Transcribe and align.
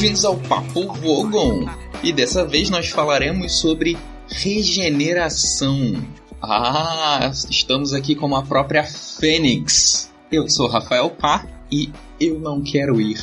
bem-vindos 0.00 0.24
ao 0.24 0.34
Papo 0.34 0.94
Vogon. 0.94 1.66
E 2.02 2.10
dessa 2.10 2.42
vez 2.42 2.70
nós 2.70 2.88
falaremos 2.88 3.60
sobre 3.60 3.98
regeneração. 4.30 6.02
Ah, 6.40 7.30
estamos 7.50 7.92
aqui 7.92 8.14
com 8.14 8.34
a 8.34 8.42
própria 8.42 8.82
Fênix. 8.82 10.10
Eu 10.32 10.48
sou 10.48 10.68
Rafael 10.68 11.10
Pá 11.10 11.46
e 11.70 11.92
eu 12.18 12.40
não 12.40 12.62
quero 12.62 12.98
ir. 12.98 13.20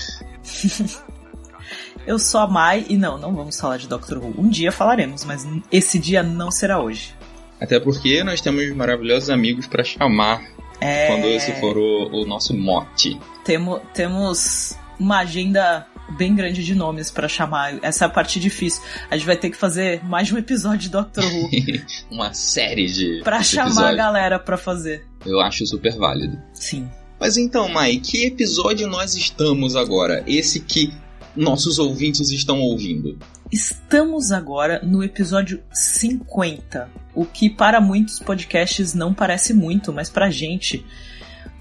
eu 2.06 2.20
sou 2.20 2.42
a 2.42 2.48
Mai 2.48 2.86
e 2.88 2.96
não, 2.96 3.18
não 3.18 3.34
vamos 3.34 3.60
falar 3.60 3.78
de 3.78 3.88
Doctor 3.88 4.20
Who. 4.20 4.36
Um 4.38 4.48
dia 4.48 4.72
falaremos, 4.72 5.26
mas 5.26 5.48
esse 5.72 5.98
dia 5.98 6.22
não 6.22 6.52
será 6.52 6.80
hoje. 6.80 7.16
Até 7.60 7.80
porque 7.80 8.24
nós 8.24 8.40
temos 8.40 8.70
maravilhosos 8.76 9.32
amigos 9.32 9.66
para 9.66 9.84
chamar 9.84 10.44
é... 10.80 11.08
quando 11.08 11.26
esse 11.26 11.54
for 11.54 11.76
o, 11.76 12.22
o 12.22 12.26
nosso 12.28 12.56
mote. 12.56 13.20
Temo, 13.44 13.80
temos 13.96 14.78
uma 15.00 15.22
agenda 15.22 15.88
bem 16.10 16.36
grande 16.36 16.64
de 16.64 16.76
nomes 16.76 17.12
para 17.12 17.28
chamar. 17.28 17.78
Essa 17.82 18.06
é 18.06 18.08
a 18.08 18.10
parte 18.10 18.40
difícil. 18.40 18.82
A 19.10 19.18
gente 19.18 19.26
vai 19.26 19.38
ter 19.38 19.50
que 19.50 19.58
fazer 19.58 20.04
mais 20.04 20.28
de 20.28 20.36
um 20.36 20.38
episódio 20.38 20.80
de 20.80 20.90
Doctor 20.90 21.24
Who. 21.24 21.50
uma 22.12 22.34
série 22.34 22.88
de. 22.88 23.22
Pra 23.24 23.44
chamar 23.44 23.68
episódios. 23.68 23.94
a 23.94 23.96
galera 23.96 24.40
pra 24.40 24.58
fazer. 24.58 25.06
Eu 25.26 25.40
acho 25.40 25.66
super 25.66 25.96
válido. 25.96 26.40
Sim. 26.54 26.90
Mas 27.20 27.36
então, 27.36 27.68
Mai, 27.68 27.98
que 27.98 28.26
episódio 28.26 28.88
nós 28.88 29.16
estamos 29.16 29.76
agora? 29.76 30.24
Esse 30.28 30.60
que 30.60 30.94
nossos 31.36 31.80
ouvintes 31.80 32.30
estão 32.30 32.60
ouvindo? 32.60 33.18
Estamos 33.52 34.32
agora 34.32 34.82
no 34.84 35.04
episódio 35.04 35.64
50, 35.72 36.90
o 37.16 37.26
que 37.26 37.50
para 37.50 37.80
muitos 37.80 38.20
podcasts 38.20 38.94
não 38.94 39.14
parece 39.14 39.54
muito, 39.54 39.94
mas 39.94 40.10
pra 40.10 40.30
gente, 40.30 40.86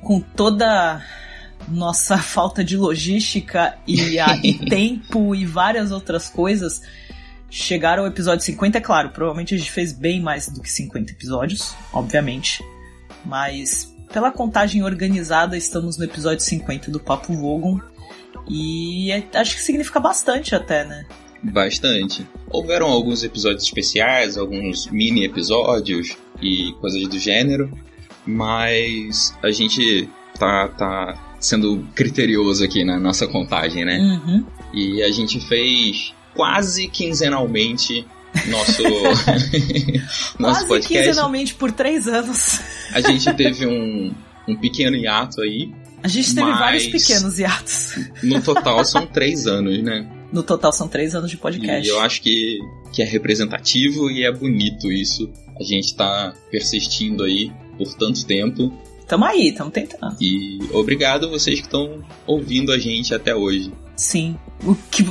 com 0.02 0.20
toda 0.20 1.00
nossa 1.68 2.18
falta 2.18 2.64
de 2.64 2.76
logística 2.76 3.76
e, 3.86 4.18
a, 4.18 4.36
e 4.42 4.54
tempo 4.68 5.34
e 5.34 5.44
várias 5.44 5.90
outras 5.90 6.28
coisas, 6.28 6.82
chegar 7.50 7.98
ao 7.98 8.06
episódio 8.06 8.44
50, 8.44 8.78
é 8.78 8.80
claro, 8.80 9.10
provavelmente 9.10 9.54
a 9.54 9.58
gente 9.58 9.70
fez 9.70 9.92
bem 9.92 10.20
mais 10.20 10.48
do 10.48 10.60
que 10.60 10.70
50 10.70 11.12
episódios, 11.12 11.74
obviamente, 11.92 12.64
mas 13.24 13.94
pela 14.12 14.30
contagem 14.30 14.82
organizada, 14.82 15.56
estamos 15.56 15.98
no 15.98 16.04
episódio 16.04 16.42
50 16.42 16.90
do 16.90 17.00
Papo 17.00 17.32
Vogon, 17.34 17.80
e 18.48 19.10
é, 19.10 19.24
acho 19.34 19.56
que 19.56 19.62
significa 19.62 19.98
bastante 19.98 20.54
até, 20.54 20.84
né? 20.84 21.04
Bastante. 21.42 22.26
Houveram 22.50 22.86
alguns 22.86 23.22
episódios 23.22 23.64
especiais, 23.64 24.36
alguns 24.36 24.86
mini 24.86 25.24
episódios 25.24 26.16
e 26.40 26.72
coisas 26.80 27.06
do 27.08 27.18
gênero, 27.18 27.70
mas 28.26 29.36
a 29.42 29.50
gente 29.50 30.08
tá, 30.38 30.68
tá 30.68 31.25
sendo 31.38 31.86
criterioso 31.94 32.64
aqui 32.64 32.84
na 32.84 32.98
nossa 32.98 33.26
contagem, 33.26 33.84
né? 33.84 33.98
Uhum. 33.98 34.44
E 34.72 35.02
a 35.02 35.10
gente 35.10 35.40
fez 35.46 36.14
quase 36.34 36.88
quinzenalmente 36.88 38.06
nosso, 38.48 38.82
nosso 40.38 40.38
Quase 40.38 40.66
podcast. 40.66 41.04
quinzenalmente 41.04 41.54
por 41.54 41.72
três 41.72 42.06
anos. 42.06 42.60
A 42.92 43.00
gente 43.00 43.32
teve 43.34 43.66
um, 43.66 44.12
um 44.48 44.56
pequeno 44.56 44.96
hiato 44.96 45.40
aí. 45.40 45.72
A 46.02 46.08
gente 46.08 46.34
teve 46.34 46.50
vários 46.52 46.86
pequenos 46.86 47.38
hiatos. 47.38 47.98
No 48.22 48.40
total 48.40 48.84
são 48.84 49.06
três 49.08 49.46
anos, 49.46 49.82
né? 49.82 50.08
No 50.32 50.42
total 50.42 50.72
são 50.72 50.86
três 50.86 51.14
anos 51.14 51.30
de 51.30 51.36
podcast. 51.36 51.86
E 51.86 51.90
eu 51.90 52.00
acho 52.00 52.20
que, 52.20 52.58
que 52.92 53.02
é 53.02 53.04
representativo 53.04 54.10
e 54.10 54.24
é 54.24 54.32
bonito 54.32 54.92
isso. 54.92 55.30
A 55.58 55.64
gente 55.64 55.96
tá 55.96 56.34
persistindo 56.50 57.24
aí 57.24 57.50
por 57.78 57.92
tanto 57.94 58.24
tempo 58.26 58.72
Tamo 59.06 59.24
aí, 59.24 59.52
tamo 59.52 59.70
tentando. 59.70 60.16
E 60.20 60.58
obrigado 60.72 61.30
vocês 61.30 61.60
que 61.60 61.66
estão 61.66 62.04
ouvindo 62.26 62.72
a 62.72 62.78
gente 62.78 63.14
até 63.14 63.34
hoje. 63.34 63.72
Sim. 63.96 64.36
O 64.64 64.74
que... 64.74 65.04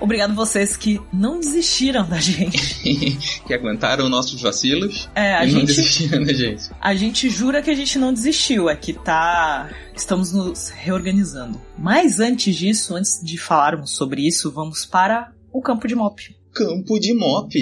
Obrigado 0.00 0.34
vocês 0.34 0.76
que 0.76 1.00
não 1.12 1.40
desistiram 1.40 2.08
da 2.08 2.18
gente. 2.20 3.42
que 3.46 3.52
aguentaram 3.52 4.08
nossos 4.08 4.40
vacilos. 4.40 5.08
É, 5.14 5.34
a 5.34 5.44
e 5.44 5.50
gente. 5.50 5.58
Não 5.58 5.64
desistiram 5.64 6.24
da 6.24 6.32
gente. 6.32 6.70
A 6.80 6.94
gente 6.94 7.28
jura 7.28 7.60
que 7.60 7.70
a 7.70 7.74
gente 7.74 7.98
não 7.98 8.12
desistiu, 8.12 8.70
é 8.70 8.76
que 8.76 8.92
tá. 8.92 9.70
Estamos 9.94 10.32
nos 10.32 10.68
reorganizando. 10.68 11.60
Mas 11.78 12.20
antes 12.20 12.54
disso, 12.54 12.94
antes 12.94 13.20
de 13.22 13.36
falarmos 13.36 13.90
sobre 13.90 14.26
isso, 14.26 14.50
vamos 14.50 14.86
para 14.86 15.32
o 15.52 15.60
campo 15.60 15.86
de 15.86 15.94
mop. 15.94 16.34
Campo 16.52 16.98
de 16.98 17.12
mop. 17.12 17.52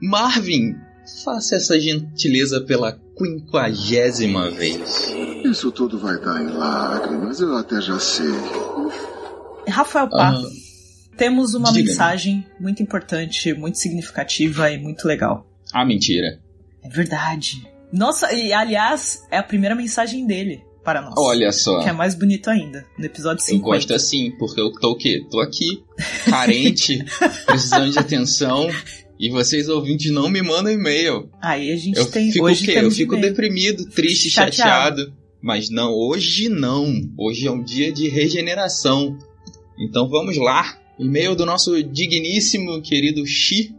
Marvin, 0.00 0.74
faça 1.24 1.56
essa 1.56 1.78
gentileza 1.80 2.60
pela 2.62 2.98
quinquagésima 3.16 4.50
vez. 4.50 5.12
Isso 5.44 5.70
tudo 5.72 5.98
vai 5.98 6.18
dar 6.20 6.42
em 6.42 6.48
lágrimas, 6.48 7.40
eu 7.40 7.56
até 7.56 7.80
já 7.80 7.98
sei. 7.98 8.26
Rafael 9.68 10.08
Pá, 10.08 10.30
ah, 10.30 10.42
temos 11.16 11.54
uma 11.54 11.72
diga. 11.72 11.88
mensagem 11.88 12.46
muito 12.60 12.82
importante, 12.82 13.52
muito 13.54 13.78
significativa 13.78 14.70
e 14.70 14.78
muito 14.78 15.06
legal. 15.08 15.46
Ah, 15.72 15.84
mentira. 15.84 16.40
É 16.82 16.88
verdade. 16.88 17.66
Nossa, 17.92 18.32
e 18.32 18.52
aliás, 18.52 19.22
é 19.30 19.38
a 19.38 19.42
primeira 19.42 19.74
mensagem 19.74 20.26
dele 20.26 20.62
para 20.84 21.00
nós. 21.00 21.14
Olha 21.16 21.50
só. 21.50 21.82
Que 21.82 21.88
é 21.88 21.92
mais 21.92 22.14
bonito 22.14 22.48
ainda, 22.48 22.86
no 22.98 23.04
episódio 23.04 23.42
50. 23.42 23.58
Eu 23.58 23.72
gosto 23.72 23.94
assim, 23.94 24.30
porque 24.38 24.60
eu 24.60 24.70
tô 24.72 24.92
o 24.92 24.96
quê? 24.96 25.26
Tô 25.30 25.40
aqui, 25.40 25.82
carente, 26.30 27.04
precisando 27.46 27.90
de 27.90 27.98
atenção. 27.98 28.68
E 29.18 29.30
vocês 29.30 29.68
ouvintes 29.68 30.12
não 30.12 30.28
me 30.28 30.42
mandam 30.42 30.72
e-mail. 30.72 31.30
Aí 31.40 31.72
a 31.72 31.76
gente 31.76 31.98
eu 31.98 32.10
tem. 32.10 32.30
Fico 32.30 32.44
hoje 32.44 32.62
o 32.62 32.66
quê? 32.66 32.78
Eu 32.78 32.90
fico 32.90 33.16
deprimido, 33.16 33.86
triste, 33.86 34.30
chateado. 34.30 35.00
chateado. 35.00 35.16
Mas 35.42 35.70
não, 35.70 35.92
hoje 35.92 36.48
não. 36.48 36.92
Hoje 37.16 37.46
é 37.46 37.50
um 37.50 37.62
dia 37.62 37.92
de 37.92 38.08
regeneração. 38.08 39.18
Então 39.78 40.08
vamos 40.08 40.36
lá. 40.36 40.78
E-mail 40.98 41.34
do 41.34 41.46
nosso 41.46 41.82
digníssimo 41.82 42.80
querido 42.80 43.26
Xi, 43.26 43.74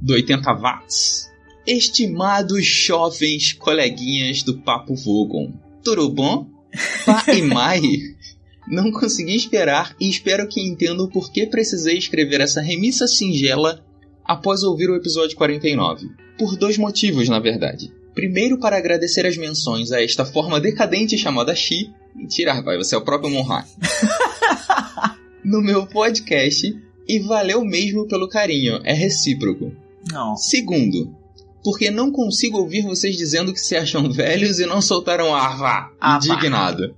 do 0.00 0.14
80 0.14 0.52
watts. 0.52 1.30
Estimados 1.66 2.66
jovens 2.66 3.52
coleguinhas 3.52 4.42
do 4.42 4.58
Papo 4.58 4.94
Vogon, 4.94 5.52
tudo 5.82 6.10
bom? 6.10 6.46
Pá 7.06 7.24
e 7.32 7.40
Mai, 7.46 7.80
não 8.68 8.90
consegui 8.90 9.34
esperar 9.36 9.94
e 10.00 10.10
espero 10.10 10.48
que 10.48 10.60
entendam 10.60 11.08
por 11.08 11.32
que 11.32 11.46
precisei 11.46 11.96
escrever 11.96 12.40
essa 12.40 12.60
remissa 12.60 13.06
singela 13.06 13.84
após 14.24 14.62
ouvir 14.62 14.90
o 14.90 14.96
episódio 14.96 15.36
49. 15.36 16.08
Por 16.38 16.56
dois 16.56 16.78
motivos, 16.78 17.28
na 17.28 17.38
verdade. 17.38 17.92
Primeiro, 18.14 18.58
para 18.58 18.76
agradecer 18.76 19.26
as 19.26 19.36
menções 19.36 19.90
a 19.92 20.02
esta 20.02 20.24
forma 20.24 20.60
decadente 20.60 21.18
chamada 21.18 21.54
Xi. 21.54 21.92
Mentira, 22.14 22.52
rapaz, 22.52 22.78
você 22.78 22.94
é 22.94 22.98
o 22.98 23.04
próprio 23.04 23.30
Monra. 23.30 23.64
no 25.44 25.60
meu 25.60 25.86
podcast. 25.86 26.74
E 27.06 27.18
valeu 27.20 27.62
mesmo 27.62 28.08
pelo 28.08 28.28
carinho, 28.28 28.80
é 28.82 28.94
recíproco. 28.94 29.72
Não. 30.10 30.36
Segundo, 30.36 31.14
porque 31.62 31.90
não 31.90 32.10
consigo 32.10 32.58
ouvir 32.58 32.82
vocês 32.82 33.16
dizendo 33.16 33.52
que 33.52 33.60
se 33.60 33.76
acham 33.76 34.10
velhos 34.10 34.58
e 34.58 34.64
não 34.64 34.80
soltaram 34.80 35.34
arva. 35.34 35.90
Ah, 36.00 36.18
Indignado. 36.22 36.94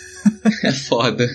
é 0.64 0.72
foda. 0.72 1.28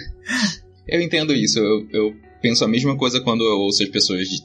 Eu 0.88 1.02
entendo 1.02 1.34
isso, 1.34 1.60
eu, 1.60 1.88
eu 1.92 2.16
penso 2.42 2.64
a 2.64 2.68
mesma 2.68 2.98
coisa 2.98 3.22
quando 3.22 3.44
eu 3.44 3.60
ouço 3.60 3.84
as 3.84 3.90
pessoas 3.90 4.28
de 4.28 4.42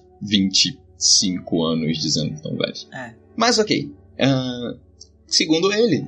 25 1.02 1.64
anos 1.64 1.98
dizendo 1.98 2.28
que 2.28 2.36
estão 2.36 2.56
velhos. 2.56 2.88
É. 2.94 3.12
Mas 3.36 3.58
ok. 3.58 3.90
Uh, 4.14 4.78
segundo 5.26 5.72
ele, 5.72 6.06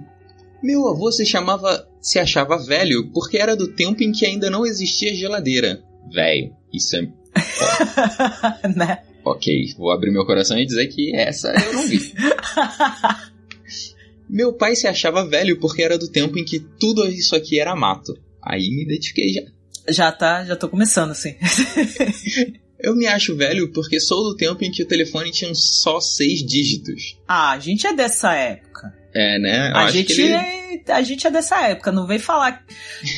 meu 0.62 0.88
avô 0.88 1.10
se 1.10 1.26
chamava. 1.26 1.88
se 2.00 2.18
achava 2.18 2.56
velho 2.56 3.10
porque 3.12 3.36
era 3.36 3.56
do 3.56 3.68
tempo 3.68 4.02
em 4.02 4.12
que 4.12 4.24
ainda 4.24 4.48
não 4.48 4.64
existia 4.64 5.14
geladeira. 5.14 5.82
Velho, 6.12 6.54
isso 6.72 6.96
é. 6.96 7.00
né? 8.74 9.02
Ok, 9.24 9.74
vou 9.76 9.90
abrir 9.90 10.12
meu 10.12 10.24
coração 10.24 10.58
e 10.58 10.66
dizer 10.66 10.86
que 10.88 11.14
essa 11.16 11.48
eu 11.48 11.72
não 11.72 11.86
vi. 11.86 12.12
meu 14.28 14.52
pai 14.52 14.76
se 14.76 14.86
achava 14.86 15.26
velho 15.26 15.58
porque 15.58 15.82
era 15.82 15.98
do 15.98 16.08
tempo 16.08 16.38
em 16.38 16.44
que 16.44 16.60
tudo 16.60 17.06
isso 17.06 17.34
aqui 17.34 17.58
era 17.58 17.74
mato. 17.74 18.16
Aí 18.42 18.68
me 18.70 18.84
identifiquei 18.84 19.32
já. 19.32 19.42
Já 19.88 20.12
tá, 20.12 20.44
já 20.44 20.56
tô 20.56 20.68
começando 20.68 21.10
assim. 21.10 21.34
Eu 22.84 22.94
me 22.94 23.06
acho 23.06 23.34
velho 23.34 23.72
porque 23.72 23.98
sou 23.98 24.22
do 24.24 24.36
tempo 24.36 24.62
em 24.62 24.70
que 24.70 24.82
o 24.82 24.86
telefone 24.86 25.30
tinha 25.30 25.54
só 25.54 26.00
seis 26.00 26.44
dígitos. 26.44 27.16
Ah, 27.26 27.52
a 27.52 27.58
gente 27.58 27.86
é 27.86 27.94
dessa 27.94 28.34
época. 28.34 28.92
É, 29.14 29.38
né? 29.38 29.70
Eu 29.70 29.76
a 29.76 29.90
gente, 29.90 30.12
ele... 30.20 30.32
é, 30.34 30.82
a 30.92 31.00
gente 31.00 31.26
é 31.26 31.30
dessa 31.30 31.66
época, 31.66 31.90
não 31.90 32.06
vem 32.06 32.18
falar. 32.18 32.62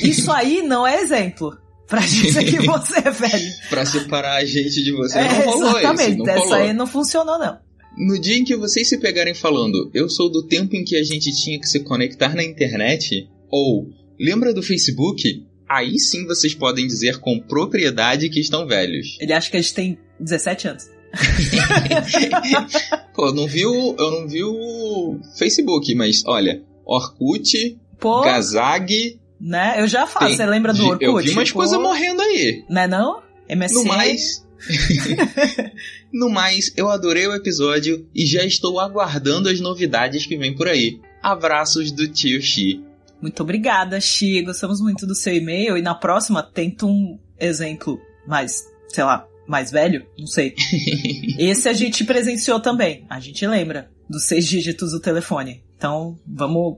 Isso 0.01 0.31
aí 0.31 0.61
não 0.61 0.87
é 0.87 1.01
exemplo. 1.01 1.57
Pra 1.85 1.99
dizer 1.99 2.45
que 2.45 2.59
você 2.65 2.99
é 2.99 3.11
velho. 3.11 3.53
pra 3.69 3.85
separar 3.85 4.37
a 4.37 4.45
gente 4.45 4.81
de 4.81 4.93
você. 4.93 5.19
É, 5.19 5.27
não 5.27 5.45
rolou 5.45 5.79
exatamente. 5.79 6.11
Isso, 6.11 6.17
não 6.23 6.29
Essa 6.29 6.39
rolou. 6.39 6.55
aí 6.55 6.73
não 6.73 6.87
funcionou, 6.87 7.37
não. 7.37 7.59
No 7.97 8.19
dia 8.21 8.37
em 8.37 8.45
que 8.45 8.55
vocês 8.55 8.87
se 8.87 8.97
pegarem 8.99 9.33
falando, 9.33 9.91
eu 9.93 10.07
sou 10.07 10.31
do 10.31 10.47
tempo 10.47 10.77
em 10.77 10.85
que 10.85 10.95
a 10.95 11.03
gente 11.03 11.29
tinha 11.35 11.59
que 11.59 11.67
se 11.67 11.81
conectar 11.81 12.33
na 12.33 12.43
internet, 12.43 13.27
ou 13.49 13.89
lembra 14.17 14.53
do 14.53 14.63
Facebook? 14.63 15.45
Aí 15.67 15.99
sim 15.99 16.25
vocês 16.25 16.53
podem 16.53 16.87
dizer 16.87 17.19
com 17.19 17.39
propriedade 17.39 18.29
que 18.29 18.39
estão 18.39 18.65
velhos. 18.65 19.17
Ele 19.19 19.33
acha 19.33 19.49
que 19.49 19.57
a 19.57 19.61
gente 19.61 19.73
tem 19.73 19.97
17 20.19 20.67
anos. 20.67 20.89
Pô, 23.13 23.27
eu 23.27 23.33
não 23.33 23.47
vi 23.47 23.65
o, 23.65 23.95
eu 23.97 24.11
não 24.11 24.27
vi 24.27 24.43
o 24.43 25.19
Facebook, 25.37 25.93
mas 25.95 26.23
olha, 26.25 26.61
Orkut, 26.85 27.77
Pô, 27.99 28.21
Gazag... 28.21 29.19
Né? 29.39 29.79
Eu 29.79 29.87
já 29.87 30.07
faço, 30.07 30.35
você 30.35 30.45
lembra 30.47 30.73
do 30.73 30.83
Orkut? 30.83 31.03
Eu 31.03 31.15
vi 31.17 31.29
umas 31.29 31.51
coisas 31.51 31.79
morrendo 31.79 32.21
aí. 32.21 32.63
Né 32.67 32.87
não? 32.87 33.21
MSN. 33.49 33.73
No 33.73 33.85
mais. 33.85 34.45
no 36.11 36.29
mais, 36.29 36.73
eu 36.75 36.89
adorei 36.89 37.27
o 37.27 37.35
episódio 37.35 38.07
e 38.13 38.25
já 38.25 38.43
estou 38.43 38.79
aguardando 38.79 39.47
as 39.47 39.59
novidades 39.59 40.25
que 40.25 40.37
vem 40.37 40.55
por 40.55 40.67
aí. 40.67 40.99
Abraços 41.21 41.91
do 41.91 42.07
tio 42.07 42.41
Xi. 42.41 42.83
Muito 43.21 43.41
obrigada, 43.41 43.99
Xi. 43.99 44.41
Gostamos 44.41 44.79
muito 44.79 45.05
do 45.05 45.15
seu 45.15 45.33
e-mail. 45.33 45.77
E 45.77 45.81
na 45.81 45.95
próxima, 45.95 46.43
tenta 46.43 46.85
um 46.85 47.19
exemplo 47.39 47.99
mais, 48.27 48.63
sei 48.89 49.03
lá, 49.03 49.27
mais 49.47 49.71
velho? 49.71 50.05
Não 50.17 50.27
sei. 50.27 50.55
Esse 51.39 51.69
a 51.69 51.73
gente 51.73 52.03
presenciou 52.03 52.59
também. 52.59 53.05
A 53.09 53.19
gente 53.19 53.45
lembra 53.47 53.89
dos 54.09 54.25
seis 54.25 54.45
dígitos 54.45 54.91
do 54.91 54.99
telefone. 54.99 55.63
Então, 55.75 56.17
vamos. 56.25 56.77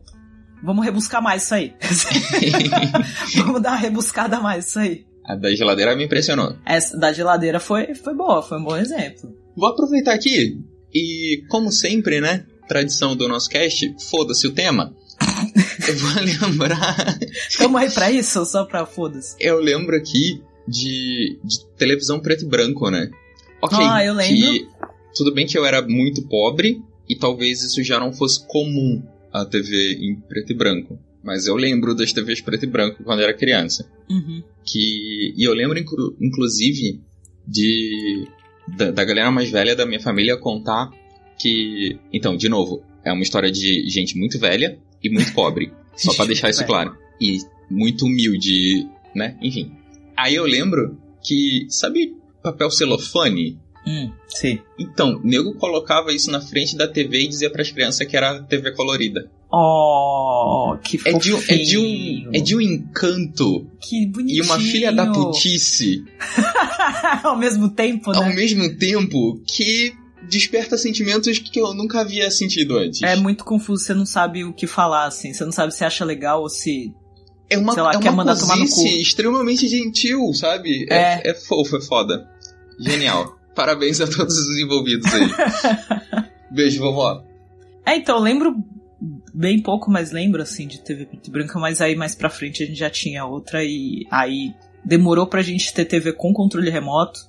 Vamos 0.62 0.84
rebuscar 0.84 1.22
mais 1.22 1.44
isso 1.44 1.56
aí. 1.56 1.74
vamos 3.38 3.62
dar 3.62 3.72
uma 3.72 3.78
rebuscada 3.78 4.42
mais 4.42 4.68
isso 4.68 4.80
aí. 4.80 5.06
A 5.26 5.36
da 5.36 5.56
geladeira 5.56 5.96
me 5.96 6.06
impressionou. 6.06 6.58
Essa 6.66 6.98
da 6.98 7.14
geladeira 7.14 7.60
foi, 7.60 7.96
foi 7.96 8.14
boa, 8.14 8.42
foi 8.42 8.60
um 8.60 8.64
bom 8.64 8.76
exemplo. 8.76 9.34
Vou 9.56 9.70
aproveitar 9.70 10.14
aqui 10.14 10.60
e, 10.94 11.44
como 11.50 11.72
sempre, 11.72 12.20
né? 12.20 12.46
Tradição 12.68 13.16
do 13.16 13.28
nosso 13.28 13.50
cast, 13.50 13.96
foda-se 14.10 14.48
o 14.48 14.54
tema. 14.54 14.94
Eu 15.88 15.98
vou 15.98 16.22
lembrar. 16.50 17.20
Tamo 17.58 17.78
aí 17.78 17.90
pra 17.90 18.12
isso, 18.12 18.46
só 18.46 18.66
pra 18.66 18.86
foda-se. 18.86 19.36
Eu 19.40 19.60
lembro 19.60 19.96
aqui 19.96 20.42
de, 20.68 21.40
de 21.44 21.66
televisão 21.78 22.20
preto 22.20 22.46
e 22.46 22.48
branco, 22.48 22.90
né? 22.90 23.10
Ok. 23.62 23.78
Ah, 23.82 24.06
eu 24.06 24.14
lembro. 24.14 24.36
Que, 24.36 24.68
tudo 25.16 25.34
bem 25.34 25.46
que 25.46 25.58
eu 25.58 25.66
era 25.66 25.82
muito 25.82 26.28
pobre 26.28 26.82
e 27.08 27.16
talvez 27.16 27.64
isso 27.64 27.84
já 27.84 28.00
não 28.00 28.14
fosse 28.14 28.46
comum 28.48 29.04
a 29.34 29.46
TV 29.46 29.94
em 30.00 30.16
preto 30.16 30.52
e 30.52 30.56
branco. 30.56 31.00
Mas 31.24 31.48
eu 31.48 31.56
lembro 31.56 31.94
das 31.94 32.14
TVs 32.14 32.42
preto 32.42 32.64
e 32.64 32.68
branco 32.68 33.04
quando 33.04 33.22
era 33.22 33.34
criança. 33.34 33.90
Uhum. 34.10 34.42
Que, 34.66 35.34
e 35.36 35.44
eu 35.44 35.54
lembro, 35.54 35.78
inclu, 35.78 36.16
inclusive, 36.22 37.02
de 37.46 38.28
da, 38.68 38.92
da, 38.92 39.04
galera 39.04 39.32
mais 39.32 39.50
velha 39.50 39.76
da 39.76 39.86
minha 39.86 40.00
família 40.00 40.38
contar 40.38 40.90
que. 41.38 42.00
Então, 42.14 42.38
de 42.38 42.48
novo, 42.48 42.82
é 43.04 43.12
uma 43.12 43.24
história 43.24 43.52
de 43.52 43.88
gente 43.90 44.18
muito 44.18 44.40
velha 44.40 44.80
e 45.04 45.10
muito 45.10 45.34
pobre. 45.34 45.72
só 45.96 46.14
para 46.14 46.26
deixar 46.26 46.50
isso 46.50 46.66
claro. 46.66 46.96
E 47.20 47.40
muito 47.70 48.06
humilde, 48.06 48.88
né? 49.14 49.38
Enfim. 49.42 49.72
Aí 50.16 50.36
eu 50.36 50.46
lembro 50.46 50.98
que. 51.24 51.66
Sabe 51.70 52.16
papel 52.42 52.72
celofane? 52.72 53.58
Hum, 53.86 54.12
sim. 54.28 54.60
Então, 54.78 55.20
nego 55.24 55.54
colocava 55.56 56.14
isso 56.14 56.30
na 56.30 56.42
frente 56.42 56.76
da 56.76 56.88
TV 56.88 57.24
e 57.24 57.28
dizia 57.28 57.50
para 57.50 57.62
as 57.62 57.72
crianças 57.72 58.06
que 58.06 58.16
era 58.16 58.42
TV 58.44 58.72
colorida. 58.72 59.30
Oh, 59.52 60.78
que 60.84 61.00
é 61.06 61.14
de, 61.14 61.34
um, 61.34 61.40
é 61.48 61.58
de 61.58 61.78
um 61.78 62.30
É 62.32 62.40
de 62.40 62.56
um 62.56 62.62
encanto. 62.62 63.66
Que 63.82 64.06
bonitinho. 64.06 64.44
E 64.44 64.46
uma 64.46 64.60
filha 64.60 64.92
da 64.92 65.12
putice. 65.12 66.06
Ao 67.24 67.36
mesmo 67.36 67.70
tempo, 67.70 68.12
né? 68.12 68.18
Ao 68.18 68.34
mesmo 68.34 68.78
tempo 68.78 69.42
que 69.48 69.94
desperta 70.30 70.78
sentimentos 70.78 71.40
que 71.40 71.60
eu 71.60 71.74
nunca 71.74 72.02
havia 72.02 72.30
sentido 72.32 72.78
antes. 72.78 73.02
É 73.02 73.16
muito 73.16 73.44
confuso, 73.44 73.84
você 73.84 73.94
não 73.94 74.06
sabe 74.06 74.44
o 74.44 74.54
que 74.54 74.68
falar, 74.68 75.06
assim. 75.06 75.34
Você 75.34 75.44
não 75.44 75.52
sabe 75.52 75.74
se 75.74 75.84
acha 75.84 76.06
legal 76.06 76.42
ou 76.42 76.50
se. 76.50 76.94
É 77.50 77.58
uma, 77.58 77.74
lá, 77.74 77.92
é 77.94 78.00
quer 78.00 78.10
uma 78.10 78.18
mandar 78.18 78.38
tomar 78.38 78.56
no 78.58 78.70
cu. 78.70 78.86
extremamente 78.86 79.68
gentil, 79.68 80.32
sabe? 80.34 80.86
É. 80.90 80.96
É, 80.96 81.32
é 81.32 81.34
fofo, 81.34 81.78
é 81.78 81.82
foda. 81.82 82.30
Genial. 82.80 83.38
Parabéns 83.56 84.00
a 84.00 84.08
todos 84.08 84.38
os 84.38 84.58
envolvidos 84.58 85.12
aí. 85.14 85.30
Beijo, 86.52 86.80
vovó. 86.80 87.24
É, 87.86 87.96
então, 87.96 88.20
lembro 88.20 88.56
bem 89.34 89.62
pouco, 89.62 89.90
mas 89.90 90.12
lembro, 90.12 90.42
assim, 90.42 90.68
de 90.68 90.80
TV 90.82 91.06
preto 91.06 91.28
e 91.28 91.32
branca, 91.32 91.58
mas 91.60 91.82
aí 91.82 91.96
mais 91.96 92.14
pra 92.14 92.30
frente 92.30 92.64
a 92.64 92.66
gente 92.66 92.78
já 92.78 92.90
tinha 92.90 93.26
outra 93.26 93.64
e 93.64 94.06
aí 94.12 94.54
demorou 94.84 95.26
pra 95.26 95.42
gente 95.42 95.74
ter 95.74 95.86
TV 95.86 96.14
com 96.14 96.34
controle 96.34 96.70
remoto. 96.70 97.20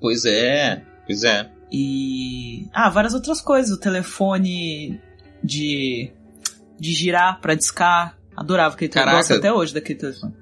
Pois 0.00 0.24
é, 0.24 0.82
pois 1.06 1.24
é. 1.24 1.50
E. 1.72 2.66
Ah, 2.72 2.88
várias 2.88 3.14
outras 3.14 3.40
coisas. 3.40 3.70
O 3.76 3.80
telefone 3.80 5.00
de. 5.42 6.10
de 6.78 6.92
girar 6.92 7.40
pra 7.40 7.54
discar. 7.54 8.18
Adorava 8.36 8.74
aquele 8.74 8.90
telefone. 8.90 9.16
Gosto 9.16 9.34
até 9.34 9.52
hoje 9.52 9.74
daquele 9.74 9.98
telefone. 9.98 10.34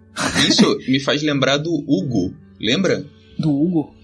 Isso 0.48 0.78
me 0.88 1.00
faz 1.00 1.22
lembrar 1.22 1.56
do 1.56 1.72
Hugo. 1.72 2.34
Lembra? 2.60 3.04
Do 3.38 3.50
Hugo? 3.50 3.98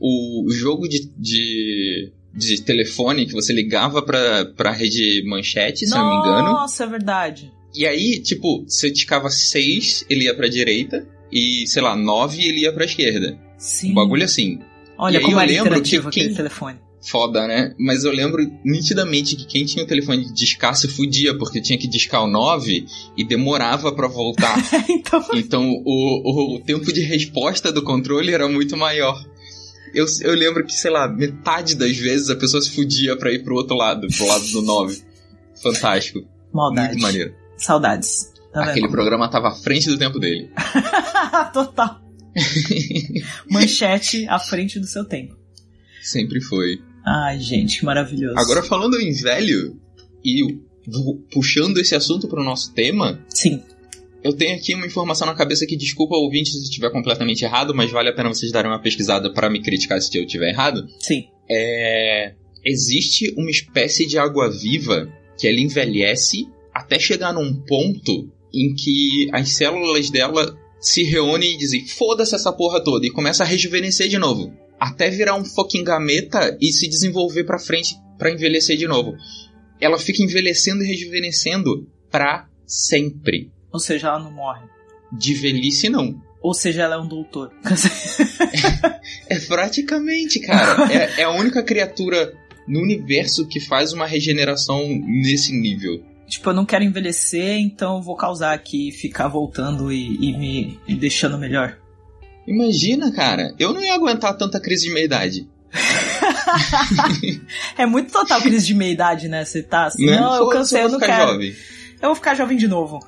o 0.00 0.46
jogo 0.50 0.88
de, 0.88 1.10
de, 1.16 2.12
de 2.34 2.62
telefone 2.62 3.26
que 3.26 3.32
você 3.32 3.52
ligava 3.52 4.00
pra, 4.02 4.46
pra 4.56 4.70
rede 4.70 5.24
manchete, 5.26 5.86
se 5.86 5.90
Nossa, 5.90 6.02
não 6.02 6.10
me 6.10 6.16
engano. 6.20 6.52
Nossa, 6.52 6.84
é 6.84 6.86
verdade. 6.86 7.52
E 7.74 7.86
aí, 7.86 8.20
tipo, 8.20 8.64
você 8.66 8.90
ticava 8.90 9.28
6, 9.28 10.06
ele 10.08 10.24
ia 10.24 10.34
pra 10.34 10.48
direita, 10.48 11.06
e, 11.30 11.66
sei 11.66 11.82
lá, 11.82 11.94
9 11.94 12.42
ele 12.42 12.60
ia 12.60 12.72
pra 12.72 12.84
esquerda. 12.84 13.38
Sim. 13.58 13.90
Um 13.90 13.94
bagulho 13.94 14.24
assim. 14.24 14.60
Olha 14.98 15.20
como 15.20 15.34
eu 15.34 15.40
era 15.40 15.52
interativo 15.52 16.10
que 16.10 16.20
aquele 16.20 16.26
quem... 16.28 16.36
telefone. 16.36 16.78
Foda, 17.00 17.46
né? 17.46 17.74
Mas 17.78 18.02
eu 18.02 18.10
lembro 18.10 18.42
nitidamente 18.64 19.36
que 19.36 19.46
quem 19.46 19.64
tinha 19.64 19.84
o 19.84 19.86
telefone 19.86 20.24
de 20.24 20.32
discar 20.32 20.74
se 20.74 20.88
fudia, 20.88 21.36
porque 21.38 21.60
tinha 21.60 21.78
que 21.78 21.86
discar 21.86 22.24
o 22.24 22.26
9 22.26 22.86
e 23.16 23.24
demorava 23.24 23.92
para 23.92 24.08
voltar. 24.08 24.56
então, 24.90 25.24
então 25.32 25.82
o, 25.84 26.56
o 26.56 26.60
tempo 26.60 26.92
de 26.92 27.00
resposta 27.02 27.70
do 27.70 27.82
controle 27.82 28.32
era 28.32 28.48
muito 28.48 28.76
maior. 28.76 29.24
Eu, 29.94 30.06
eu 30.22 30.34
lembro 30.34 30.66
que, 30.66 30.72
sei 30.72 30.90
lá, 30.90 31.08
metade 31.08 31.76
das 31.76 31.96
vezes 31.96 32.30
a 32.30 32.36
pessoa 32.36 32.60
se 32.60 32.70
fudia 32.70 33.16
pra 33.16 33.32
ir 33.32 33.44
pro 33.44 33.54
outro 33.54 33.76
lado, 33.76 34.06
pro 34.08 34.26
lado 34.26 34.46
do 34.48 34.60
9. 34.60 35.02
Fantástico. 35.62 36.20
Maldade. 36.52 36.88
Muito 36.88 37.02
maneiro. 37.02 37.34
Saudades. 37.56 38.32
Tá 38.52 38.64
Aquele 38.64 38.88
programa 38.88 39.30
tava 39.30 39.48
à 39.48 39.54
frente 39.54 39.88
do 39.88 39.96
tempo 39.96 40.18
dele. 40.18 40.50
Total. 41.52 42.07
Manchete 43.50 44.26
à 44.28 44.38
frente 44.38 44.78
do 44.78 44.86
seu 44.86 45.04
tempo. 45.04 45.36
Sempre 46.02 46.40
foi. 46.40 46.80
Ai, 47.04 47.40
gente, 47.40 47.80
que 47.80 47.84
maravilhoso. 47.84 48.38
Agora 48.38 48.62
falando 48.62 49.00
em 49.00 49.12
velho 49.12 49.78
e 50.24 50.58
puxando 51.32 51.78
esse 51.78 51.94
assunto 51.94 52.28
pro 52.28 52.44
nosso 52.44 52.72
tema. 52.72 53.24
Sim. 53.28 53.62
Eu 54.22 54.32
tenho 54.32 54.56
aqui 54.56 54.74
uma 54.74 54.86
informação 54.86 55.26
na 55.26 55.34
cabeça 55.34 55.66
que, 55.66 55.76
desculpa 55.76 56.16
ouvinte 56.16 56.50
se 56.50 56.62
estiver 56.62 56.90
completamente 56.90 57.44
errado, 57.44 57.74
mas 57.74 57.90
vale 57.90 58.08
a 58.08 58.12
pena 58.12 58.28
vocês 58.28 58.50
darem 58.50 58.70
uma 58.70 58.80
pesquisada 58.80 59.32
para 59.32 59.48
me 59.48 59.62
criticar 59.62 60.00
se 60.00 60.16
eu 60.18 60.24
estiver 60.24 60.50
errado. 60.50 60.86
Sim. 60.98 61.28
É... 61.48 62.34
Existe 62.64 63.32
uma 63.36 63.50
espécie 63.50 64.06
de 64.06 64.18
água-viva 64.18 65.10
que 65.38 65.46
ela 65.46 65.60
envelhece 65.60 66.48
até 66.74 66.98
chegar 66.98 67.32
num 67.32 67.54
ponto 67.54 68.28
em 68.52 68.74
que 68.74 69.28
as 69.32 69.50
células 69.50 70.10
dela 70.10 70.58
se 70.80 71.02
reúnem 71.02 71.54
e 71.54 71.56
dizem 71.56 71.86
foda-se 71.86 72.34
essa 72.34 72.52
porra 72.52 72.82
toda 72.82 73.06
e 73.06 73.10
começa 73.10 73.42
a 73.42 73.46
rejuvenescer 73.46 74.08
de 74.08 74.18
novo. 74.18 74.52
Até 74.78 75.10
virar 75.10 75.34
um 75.34 75.44
fucking 75.44 75.82
gameta 75.82 76.56
e 76.60 76.72
se 76.72 76.88
desenvolver 76.88 77.44
pra 77.44 77.58
frente 77.58 77.96
para 78.16 78.30
envelhecer 78.30 78.76
de 78.76 78.86
novo. 78.86 79.16
Ela 79.80 79.98
fica 79.98 80.22
envelhecendo 80.22 80.84
e 80.84 80.86
rejuvenescendo 80.86 81.88
pra 82.10 82.48
sempre. 82.66 83.50
Ou 83.72 83.80
seja, 83.80 84.08
ela 84.08 84.20
não 84.20 84.32
morre. 84.32 84.66
De 85.12 85.34
velhice, 85.34 85.88
não. 85.88 86.20
Ou 86.40 86.54
seja, 86.54 86.82
ela 86.82 86.94
é 86.96 86.98
um 86.98 87.08
doutor. 87.08 87.52
é, 89.28 89.34
é 89.36 89.40
praticamente, 89.40 90.40
cara. 90.40 90.92
É, 90.92 91.22
é 91.22 91.24
a 91.24 91.30
única 91.30 91.62
criatura 91.62 92.32
no 92.66 92.80
universo 92.80 93.46
que 93.46 93.58
faz 93.58 93.92
uma 93.92 94.06
regeneração 94.06 94.86
nesse 95.06 95.52
nível. 95.52 96.04
Tipo, 96.28 96.50
eu 96.50 96.54
não 96.54 96.66
quero 96.66 96.84
envelhecer, 96.84 97.58
então 97.58 97.96
eu 97.96 98.02
vou 98.02 98.14
causar 98.14 98.52
aqui, 98.52 98.92
ficar 98.92 99.28
voltando 99.28 99.90
e, 99.90 100.16
e 100.16 100.36
me, 100.36 100.78
me 100.86 100.94
deixando 100.94 101.38
melhor. 101.38 101.78
Imagina, 102.46 103.10
cara. 103.12 103.54
Eu 103.58 103.72
não 103.72 103.82
ia 103.82 103.94
aguentar 103.94 104.36
tanta 104.36 104.60
crise 104.60 104.88
de 104.88 104.92
meia-idade. 104.92 105.48
é 107.76 107.86
muito 107.86 108.12
total 108.12 108.40
crise 108.40 108.66
de 108.66 108.74
meia-idade, 108.74 109.28
né? 109.28 109.44
Você 109.44 109.62
tá 109.62 109.86
assim, 109.86 110.06
não, 110.06 110.20
não 110.20 110.36
eu 110.36 110.48
cansei, 110.48 110.82
eu 110.82 110.88
não 110.88 110.98
quero. 110.98 111.32
Jovem. 111.32 111.54
Eu 112.00 112.08
vou 112.08 112.14
ficar 112.14 112.34
jovem 112.34 112.56
de 112.56 112.68
novo. 112.68 113.00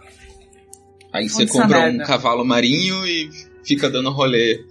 Aí 1.12 1.28
você 1.28 1.46
compra 1.46 1.90
um 1.90 1.98
cavalo 1.98 2.44
marinho 2.44 3.06
e 3.06 3.30
fica 3.64 3.90
dando 3.90 4.10
rolê. 4.10 4.64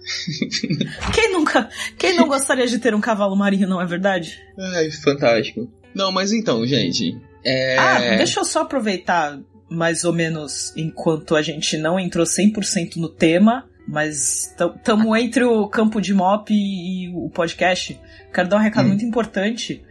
Quem 1.14 1.32
nunca. 1.32 1.68
Quem 1.98 2.14
não 2.14 2.28
gostaria 2.28 2.66
de 2.66 2.78
ter 2.78 2.94
um 2.94 3.00
cavalo 3.00 3.36
marinho, 3.36 3.68
não 3.68 3.80
é 3.80 3.86
verdade? 3.86 4.38
Ai, 4.58 4.90
fantástico. 4.90 5.70
Não, 5.94 6.12
mas 6.12 6.32
então, 6.32 6.66
gente. 6.66 7.16
É... 7.44 7.78
Ah, 7.78 8.16
deixa 8.16 8.40
eu 8.40 8.44
só 8.44 8.62
aproveitar 8.62 9.38
mais 9.68 10.04
ou 10.04 10.12
menos 10.12 10.72
enquanto 10.76 11.36
a 11.36 11.42
gente 11.42 11.78
não 11.78 11.98
entrou 11.98 12.26
100% 12.26 12.96
no 12.96 13.08
tema, 13.08 13.68
mas 13.86 14.48
estamos 14.48 15.18
entre 15.18 15.44
o 15.44 15.68
campo 15.68 16.00
de 16.00 16.12
mop 16.12 16.52
e, 16.52 17.06
e 17.06 17.08
o 17.14 17.30
podcast. 17.30 18.00
Quero 18.32 18.48
dar 18.48 18.56
um 18.56 18.60
recado 18.60 18.86
hum. 18.86 18.88
muito 18.88 19.04
importante 19.04 19.84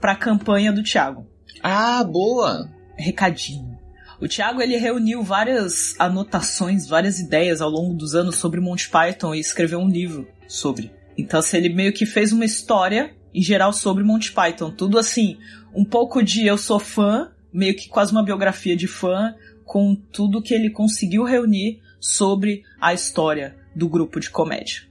para 0.00 0.12
a 0.12 0.16
campanha 0.16 0.72
do 0.72 0.82
Thiago. 0.82 1.26
Ah, 1.62 2.04
boa! 2.04 2.70
Recadinho. 2.96 3.78
O 4.20 4.28
Thiago 4.28 4.62
ele 4.62 4.76
reuniu 4.76 5.22
várias 5.22 5.98
anotações, 5.98 6.86
várias 6.86 7.18
ideias 7.18 7.60
ao 7.60 7.68
longo 7.68 7.94
dos 7.94 8.14
anos 8.14 8.36
sobre 8.36 8.60
Monty 8.60 8.88
Python 8.88 9.34
e 9.34 9.40
escreveu 9.40 9.80
um 9.80 9.88
livro 9.88 10.28
sobre. 10.46 10.92
Então, 11.18 11.40
assim, 11.40 11.56
ele 11.56 11.70
meio 11.70 11.92
que 11.92 12.06
fez 12.06 12.32
uma 12.32 12.44
história 12.44 13.14
em 13.34 13.42
geral 13.42 13.72
sobre 13.72 14.04
Monty 14.04 14.32
Python. 14.32 14.70
Tudo 14.70 14.98
assim, 14.98 15.38
um 15.74 15.84
pouco 15.84 16.22
de 16.22 16.46
eu 16.46 16.58
sou 16.58 16.78
fã, 16.78 17.30
meio 17.52 17.74
que 17.76 17.88
quase 17.88 18.12
uma 18.12 18.24
biografia 18.24 18.76
de 18.76 18.86
fã, 18.86 19.34
com 19.64 19.94
tudo 19.94 20.42
que 20.42 20.54
ele 20.54 20.70
conseguiu 20.70 21.24
reunir 21.24 21.80
sobre 22.00 22.62
a 22.80 22.92
história 22.92 23.56
do 23.74 23.88
grupo 23.88 24.20
de 24.20 24.30
comédia. 24.30 24.82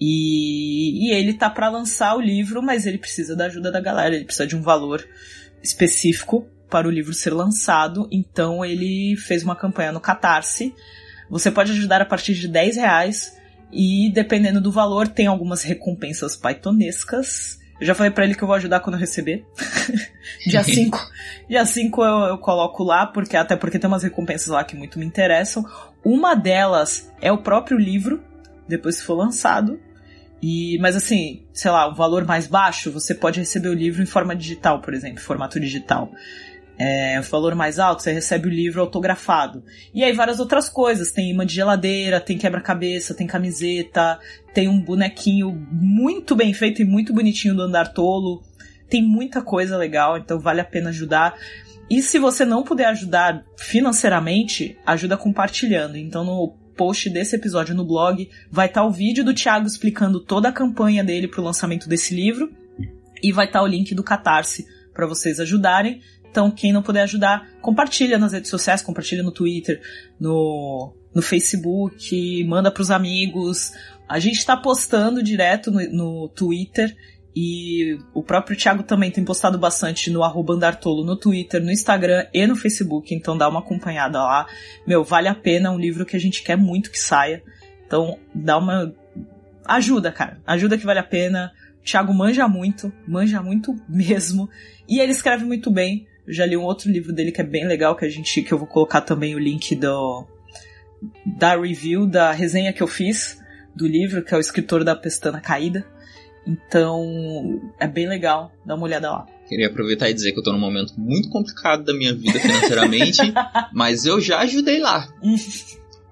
E, 0.00 1.06
e 1.06 1.12
ele 1.12 1.34
tá 1.34 1.48
para 1.48 1.68
lançar 1.68 2.16
o 2.16 2.20
livro, 2.20 2.62
mas 2.62 2.86
ele 2.86 2.98
precisa 2.98 3.36
da 3.36 3.46
ajuda 3.46 3.70
da 3.70 3.80
galera, 3.80 4.16
ele 4.16 4.24
precisa 4.24 4.46
de 4.46 4.56
um 4.56 4.62
valor 4.62 5.06
específico 5.62 6.46
para 6.68 6.88
o 6.88 6.90
livro 6.90 7.14
ser 7.14 7.32
lançado, 7.32 8.08
então 8.10 8.64
ele 8.64 9.14
fez 9.16 9.44
uma 9.44 9.54
campanha 9.54 9.92
no 9.92 10.00
Catarse. 10.00 10.74
Você 11.30 11.50
pode 11.50 11.70
ajudar 11.72 12.02
a 12.02 12.06
partir 12.06 12.34
de 12.34 12.48
10 12.48 12.76
reais 12.76 13.36
e 13.70 14.10
dependendo 14.12 14.60
do 14.60 14.72
valor 14.72 15.06
tem 15.06 15.26
algumas 15.26 15.62
recompensas 15.62 16.36
pythonescas. 16.36 17.58
Eu 17.82 17.86
já 17.86 17.96
falei 17.96 18.12
para 18.12 18.22
ele 18.24 18.36
que 18.36 18.44
eu 18.44 18.46
vou 18.46 18.54
ajudar 18.54 18.78
quando 18.78 18.94
eu 18.94 19.00
receber. 19.00 19.44
dia 20.46 20.62
5. 20.62 21.10
dia 21.48 21.66
5 21.66 22.04
eu, 22.04 22.18
eu 22.26 22.38
coloco 22.38 22.84
lá, 22.84 23.06
porque 23.06 23.36
até 23.36 23.56
porque 23.56 23.76
tem 23.76 23.88
umas 23.88 24.04
recompensas 24.04 24.46
lá 24.46 24.62
que 24.62 24.76
muito 24.76 25.00
me 25.00 25.04
interessam. 25.04 25.66
Uma 26.04 26.36
delas 26.36 27.12
é 27.20 27.32
o 27.32 27.38
próprio 27.38 27.76
livro, 27.76 28.22
depois 28.68 29.00
que 29.00 29.04
for 29.04 29.14
lançado. 29.14 29.80
E, 30.40 30.78
mas 30.78 30.94
assim, 30.94 31.42
sei 31.52 31.72
lá, 31.72 31.88
o 31.88 31.94
valor 31.96 32.24
mais 32.24 32.46
baixo, 32.46 32.92
você 32.92 33.16
pode 33.16 33.40
receber 33.40 33.70
o 33.70 33.74
livro 33.74 34.00
em 34.00 34.06
forma 34.06 34.36
digital, 34.36 34.80
por 34.80 34.94
exemplo, 34.94 35.20
formato 35.20 35.58
digital. 35.58 36.08
É, 36.78 37.20
o 37.20 37.22
valor 37.22 37.54
mais 37.54 37.78
alto, 37.78 38.02
você 38.02 38.12
recebe 38.12 38.48
o 38.48 38.50
livro 38.50 38.80
autografado. 38.80 39.62
E 39.94 40.02
aí 40.02 40.12
várias 40.12 40.40
outras 40.40 40.68
coisas. 40.68 41.12
Tem 41.12 41.30
imã 41.30 41.46
de 41.46 41.54
geladeira, 41.54 42.20
tem 42.20 42.38
quebra-cabeça, 42.38 43.14
tem 43.14 43.26
camiseta, 43.26 44.18
tem 44.54 44.68
um 44.68 44.80
bonequinho 44.80 45.50
muito 45.70 46.34
bem 46.34 46.52
feito 46.52 46.82
e 46.82 46.84
muito 46.84 47.12
bonitinho 47.12 47.54
do 47.54 47.62
Andar 47.62 47.92
Tolo. 47.92 48.42
Tem 48.88 49.02
muita 49.02 49.42
coisa 49.42 49.76
legal, 49.76 50.18
então 50.18 50.38
vale 50.38 50.60
a 50.60 50.64
pena 50.64 50.90
ajudar. 50.90 51.34
E 51.88 52.02
se 52.02 52.18
você 52.18 52.44
não 52.44 52.62
puder 52.62 52.86
ajudar 52.86 53.44
financeiramente, 53.56 54.76
ajuda 54.86 55.16
compartilhando. 55.16 55.96
Então 55.96 56.24
no 56.24 56.54
post 56.76 57.10
desse 57.10 57.36
episódio 57.36 57.74
no 57.74 57.84
blog 57.84 58.28
vai 58.50 58.66
estar 58.66 58.80
tá 58.80 58.86
o 58.86 58.90
vídeo 58.90 59.24
do 59.24 59.34
Thiago 59.34 59.66
explicando 59.66 60.18
toda 60.20 60.48
a 60.48 60.52
campanha 60.52 61.04
dele 61.04 61.28
para 61.28 61.40
o 61.40 61.44
lançamento 61.44 61.88
desse 61.88 62.14
livro 62.14 62.50
e 63.22 63.30
vai 63.30 63.46
estar 63.46 63.60
tá 63.60 63.64
o 63.64 63.68
link 63.68 63.94
do 63.94 64.02
Catarse 64.02 64.66
para 64.92 65.06
vocês 65.06 65.38
ajudarem. 65.38 66.00
Então, 66.32 66.50
quem 66.50 66.72
não 66.72 66.82
puder 66.82 67.02
ajudar, 67.02 67.46
compartilha 67.60 68.18
nas 68.18 68.32
redes 68.32 68.48
sociais, 68.48 68.80
compartilha 68.80 69.22
no 69.22 69.30
Twitter, 69.30 69.82
no, 70.18 70.96
no 71.14 71.20
Facebook, 71.20 72.42
manda 72.44 72.70
para 72.70 72.80
os 72.80 72.90
amigos. 72.90 73.70
A 74.08 74.18
gente 74.18 74.38
está 74.38 74.56
postando 74.56 75.22
direto 75.22 75.70
no, 75.70 75.80
no, 75.92 76.28
Twitter 76.30 76.96
e 77.36 77.98
o 78.14 78.22
próprio 78.22 78.56
Thiago 78.56 78.82
também 78.82 79.10
tem 79.10 79.22
postado 79.22 79.58
bastante 79.58 80.10
no 80.10 80.22
Andartolo 80.24 81.04
no 81.04 81.16
Twitter, 81.16 81.62
no 81.62 81.70
Instagram 81.70 82.26
e 82.32 82.46
no 82.46 82.56
Facebook, 82.56 83.14
então 83.14 83.36
dá 83.36 83.46
uma 83.46 83.60
acompanhada 83.60 84.18
lá. 84.18 84.46
Meu, 84.86 85.04
vale 85.04 85.28
a 85.28 85.34
pena, 85.34 85.68
é 85.68 85.70
um 85.70 85.78
livro 85.78 86.06
que 86.06 86.16
a 86.16 86.20
gente 86.20 86.42
quer 86.42 86.56
muito 86.56 86.90
que 86.90 86.98
saia. 86.98 87.42
Então, 87.86 88.18
dá 88.34 88.56
uma. 88.56 88.90
Ajuda, 89.66 90.10
cara. 90.10 90.40
Ajuda 90.46 90.78
que 90.78 90.86
vale 90.86 90.98
a 90.98 91.04
pena. 91.04 91.52
Thiago 91.84 92.14
manja 92.14 92.48
muito, 92.48 92.90
manja 93.06 93.42
muito 93.42 93.76
mesmo. 93.86 94.48
E 94.88 94.98
ele 94.98 95.12
escreve 95.12 95.44
muito 95.44 95.70
bem. 95.70 96.06
Eu 96.26 96.32
já 96.32 96.46
li 96.46 96.56
um 96.56 96.62
outro 96.62 96.90
livro 96.90 97.12
dele 97.12 97.32
que 97.32 97.40
é 97.40 97.44
bem 97.44 97.66
legal, 97.66 97.96
que 97.96 98.04
a 98.04 98.08
gente 98.08 98.42
que 98.42 98.52
eu 98.52 98.58
vou 98.58 98.66
colocar 98.66 99.00
também 99.00 99.34
o 99.34 99.38
link 99.38 99.74
do 99.74 100.26
da 101.26 101.56
review, 101.56 102.06
da 102.06 102.30
resenha 102.30 102.72
que 102.72 102.82
eu 102.82 102.86
fiz 102.86 103.40
do 103.74 103.86
livro, 103.86 104.22
que 104.22 104.32
é 104.32 104.36
o 104.36 104.40
escritor 104.40 104.84
da 104.84 104.94
Pestana 104.94 105.40
Caída. 105.40 105.84
Então, 106.46 107.60
é 107.78 107.86
bem 107.86 108.08
legal, 108.08 108.52
dá 108.64 108.74
uma 108.74 108.84
olhada 108.84 109.10
lá. 109.10 109.26
Queria 109.48 109.68
aproveitar 109.68 110.10
e 110.10 110.14
dizer 110.14 110.32
que 110.32 110.38
eu 110.38 110.42
tô 110.42 110.52
num 110.52 110.58
momento 110.58 110.94
muito 110.96 111.28
complicado 111.28 111.84
da 111.84 111.92
minha 111.92 112.14
vida 112.14 112.38
financeiramente, 112.40 113.20
mas 113.72 114.04
eu 114.04 114.20
já 114.20 114.40
ajudei 114.40 114.80
lá. 114.80 115.08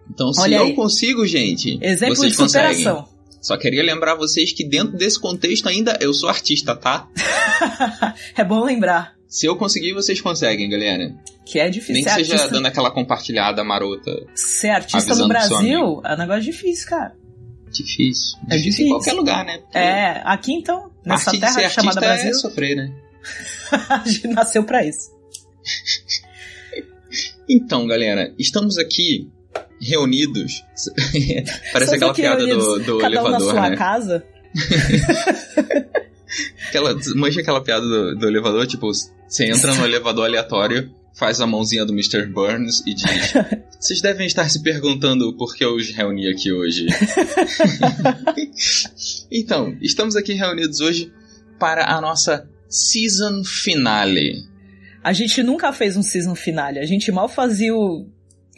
Então, 0.08 0.32
se 0.32 0.40
Olha 0.40 0.56
eu 0.56 0.64
aí. 0.64 0.74
consigo, 0.74 1.26
gente, 1.26 1.78
Exemplo 1.80 2.16
vocês 2.16 2.36
de 2.36 2.46
superação. 2.46 2.96
conseguem. 2.96 3.20
Só 3.40 3.56
queria 3.56 3.82
lembrar 3.82 4.14
vocês 4.16 4.52
que 4.52 4.68
dentro 4.68 4.96
desse 4.96 5.18
contexto 5.18 5.68
ainda 5.68 5.96
eu 6.00 6.12
sou 6.12 6.28
artista, 6.28 6.76
tá? 6.76 7.08
é 8.36 8.44
bom 8.44 8.62
lembrar. 8.64 9.19
Se 9.30 9.46
eu 9.46 9.54
conseguir, 9.54 9.92
vocês 9.92 10.20
conseguem, 10.20 10.68
galera. 10.68 11.14
Que 11.46 11.60
é 11.60 11.70
difícil. 11.70 11.94
Nem 11.94 12.04
que 12.04 12.10
seja 12.10 12.32
artista... 12.32 12.52
dando 12.52 12.66
aquela 12.66 12.90
compartilhada 12.90 13.62
marota. 13.62 14.10
Ser 14.34 14.70
artista 14.70 15.14
no 15.14 15.28
Brasil 15.28 16.02
é 16.04 16.14
um 16.14 16.18
negócio 16.18 16.42
difícil, 16.42 16.88
cara. 16.88 17.14
Difícil. 17.70 18.36
É 18.50 18.56
difícil. 18.56 18.86
Em 18.86 18.88
qualquer 18.88 19.12
lugar, 19.12 19.44
né? 19.44 19.58
Porque 19.58 19.78
é, 19.78 20.20
aqui 20.24 20.52
então, 20.52 20.90
nessa 21.06 21.30
terra 21.30 21.68
chamada 21.68 22.00
Brasil. 22.00 22.30
É 22.30 22.34
sofrer, 22.34 22.74
né? 22.74 22.92
a 23.88 24.02
gente 24.04 24.26
nasceu 24.26 24.64
pra 24.64 24.84
isso. 24.84 25.10
então, 27.48 27.86
galera, 27.86 28.34
estamos 28.36 28.78
aqui 28.78 29.30
reunidos. 29.80 30.64
Parece 31.72 31.94
aquela 31.94 32.12
piada 32.12 32.44
do, 32.44 32.80
do 32.80 32.98
Cada 32.98 33.14
elevador, 33.14 33.28
um 33.28 33.46
na 33.46 33.52
sua 33.52 33.70
né? 33.70 33.76
casa. 33.76 34.26
Aquela, 36.68 36.96
mancha 37.16 37.40
aquela 37.40 37.62
piada 37.62 37.86
do, 37.86 38.16
do 38.16 38.28
elevador, 38.28 38.66
tipo, 38.66 38.90
você 39.28 39.46
entra 39.46 39.74
no 39.74 39.84
elevador 39.84 40.26
aleatório, 40.26 40.90
faz 41.14 41.40
a 41.40 41.46
mãozinha 41.46 41.84
do 41.84 41.92
Mr. 41.92 42.26
Burns 42.26 42.82
e 42.86 42.94
diz: 42.94 43.32
Vocês 43.78 44.00
devem 44.00 44.26
estar 44.26 44.48
se 44.48 44.62
perguntando 44.62 45.36
por 45.36 45.54
que 45.54 45.64
eu 45.64 45.74
os 45.74 45.90
reuni 45.90 46.28
aqui 46.28 46.52
hoje. 46.52 46.86
então, 49.30 49.76
estamos 49.80 50.16
aqui 50.16 50.34
reunidos 50.34 50.80
hoje 50.80 51.12
para 51.58 51.94
a 51.94 52.00
nossa 52.00 52.48
season 52.68 53.44
finale. 53.44 54.48
A 55.02 55.12
gente 55.12 55.42
nunca 55.42 55.72
fez 55.72 55.96
um 55.96 56.02
season 56.02 56.34
finale, 56.34 56.78
a 56.78 56.86
gente 56.86 57.10
mal 57.10 57.28
fazia 57.28 57.74
o 57.74 58.06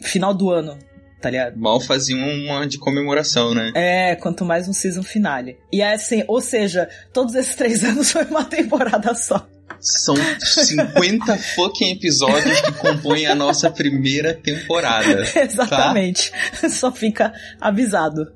final 0.03 0.33
do 0.33 0.49
ano 0.49 0.77
tá 1.23 1.29
ligado? 1.29 1.57
Mal 1.57 1.79
faziam 1.79 2.19
uma 2.19 2.67
de 2.67 2.77
comemoração, 2.77 3.55
né? 3.55 3.71
É, 3.73 4.13
quanto 4.17 4.43
mais 4.43 4.67
um 4.67 4.73
season 4.73 5.01
finale. 5.01 5.57
E 5.71 5.81
é 5.81 5.93
assim, 5.93 6.21
ou 6.27 6.41
seja, 6.41 6.89
todos 7.13 7.33
esses 7.33 7.55
três 7.55 7.81
anos 7.85 8.11
foi 8.11 8.25
uma 8.25 8.43
temporada 8.43 9.15
só. 9.15 9.47
São 9.79 10.15
50 10.15 11.37
fucking 11.55 11.91
episódios 11.91 12.59
que 12.59 12.71
compõem 12.73 13.25
a 13.25 13.33
nossa 13.33 13.71
primeira 13.71 14.33
temporada. 14.33 15.23
Exatamente. 15.39 16.33
Tá? 16.59 16.69
Só 16.69 16.91
fica 16.91 17.33
avisado. 17.59 18.29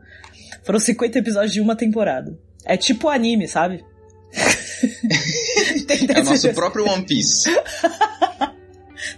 Foram 0.63 0.79
50 0.79 1.19
episódios 1.19 1.51
de 1.51 1.59
uma 1.59 1.75
temporada. 1.75 2.39
É 2.63 2.77
tipo 2.77 3.09
anime, 3.09 3.49
sabe? 3.49 3.83
é 6.15 6.19
o 6.21 6.23
nosso 6.23 6.53
próprio 6.53 6.85
One 6.87 7.05
Piece. 7.05 7.49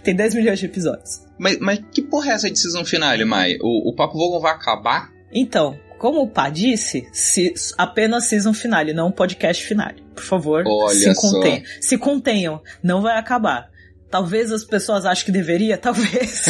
Tem 0.02 0.14
10 0.14 0.34
milhões 0.34 0.58
de 0.58 0.66
episódios. 0.66 1.22
Mas, 1.38 1.58
mas 1.58 1.80
que 1.92 2.02
porra 2.02 2.30
é 2.30 2.34
essa 2.34 2.50
de 2.50 2.58
season 2.58 2.84
finale, 2.84 3.24
Mai? 3.24 3.56
O, 3.60 3.90
o 3.90 3.94
Papo 3.94 4.18
Vogon 4.18 4.40
vai 4.40 4.52
acabar? 4.52 5.10
Então, 5.32 5.78
como 5.98 6.22
o 6.22 6.28
Pá 6.28 6.48
disse, 6.48 7.06
se, 7.12 7.52
apenas 7.76 8.24
season 8.24 8.54
finale, 8.54 8.94
não 8.94 9.12
podcast 9.12 9.64
finale. 9.64 10.02
Por 10.14 10.24
favor, 10.24 10.64
Olha 10.66 10.94
se 10.94 11.14
contenham. 11.14 11.62
Se 11.80 11.98
contenham, 11.98 12.62
não 12.82 13.02
vai 13.02 13.18
acabar. 13.18 13.70
Talvez 14.10 14.50
as 14.50 14.64
pessoas 14.64 15.04
achem 15.04 15.26
que 15.26 15.30
deveria, 15.30 15.76
talvez. 15.78 16.46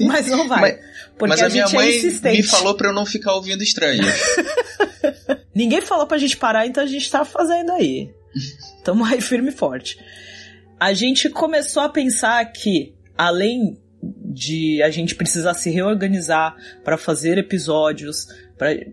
mas 0.00 0.26
não 0.28 0.48
vai. 0.48 0.60
Mas, 0.60 0.78
porque 1.18 1.28
mas 1.28 1.42
a, 1.42 1.46
a 1.46 1.48
minha 1.48 1.66
gente 1.66 1.74
mãe 1.74 1.88
é 1.88 1.98
insistente. 1.98 2.36
me 2.36 2.42
falou 2.44 2.76
pra 2.76 2.88
eu 2.88 2.94
não 2.94 3.04
ficar 3.04 3.34
ouvindo 3.34 3.62
estranho. 3.62 4.02
Ninguém 5.54 5.80
falou 5.80 6.06
pra 6.06 6.18
gente 6.18 6.36
parar, 6.36 6.66
então 6.66 6.84
a 6.84 6.86
gente 6.86 7.10
tá 7.10 7.24
fazendo 7.24 7.72
aí. 7.72 8.10
Tamo 8.84 9.04
aí 9.04 9.20
firme 9.20 9.48
e 9.48 9.52
forte. 9.52 9.98
A 10.78 10.92
gente 10.92 11.28
começou 11.28 11.82
a 11.82 11.88
pensar 11.88 12.44
que 12.52 12.94
além 13.16 13.76
de 14.02 14.80
a 14.82 14.90
gente 14.90 15.14
precisar 15.14 15.54
se 15.54 15.70
reorganizar 15.70 16.54
para 16.84 16.96
fazer 16.96 17.36
episódios, 17.36 18.28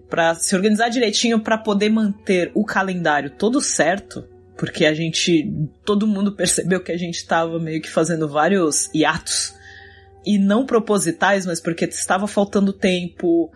para 0.09 0.33
se 0.35 0.55
organizar 0.55 0.89
direitinho 0.89 1.39
para 1.39 1.57
poder 1.57 1.89
manter 1.89 2.51
o 2.55 2.65
calendário 2.65 3.29
todo 3.29 3.61
certo, 3.61 4.27
porque 4.57 4.85
a 4.85 4.93
gente, 4.93 5.51
todo 5.83 6.07
mundo 6.07 6.31
percebeu 6.31 6.79
que 6.79 6.91
a 6.91 6.97
gente 6.97 7.15
estava 7.15 7.59
meio 7.59 7.81
que 7.81 7.89
fazendo 7.89 8.27
vários 8.27 8.89
hiatos 8.93 9.53
e 10.25 10.39
não 10.39 10.65
propositais, 10.65 11.45
mas 11.45 11.59
porque 11.59 11.85
estava 11.85 12.27
faltando 12.27 12.73
tempo, 12.73 13.51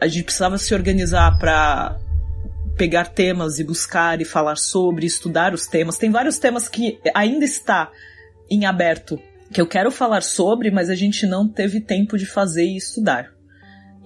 a 0.00 0.06
gente 0.06 0.24
precisava 0.24 0.58
se 0.58 0.74
organizar 0.74 1.38
para 1.38 1.98
pegar 2.80 3.10
temas 3.10 3.58
e 3.58 3.64
buscar 3.64 4.22
e 4.22 4.24
falar 4.24 4.56
sobre, 4.56 5.04
estudar 5.04 5.52
os 5.52 5.66
temas. 5.66 5.98
Tem 5.98 6.10
vários 6.10 6.38
temas 6.38 6.66
que 6.66 6.98
ainda 7.14 7.44
está 7.44 7.92
em 8.50 8.64
aberto 8.64 9.20
que 9.52 9.60
eu 9.60 9.66
quero 9.66 9.90
falar 9.90 10.22
sobre, 10.22 10.70
mas 10.70 10.88
a 10.88 10.94
gente 10.94 11.26
não 11.26 11.46
teve 11.46 11.78
tempo 11.78 12.16
de 12.16 12.24
fazer 12.24 12.64
e 12.64 12.78
estudar. 12.78 13.34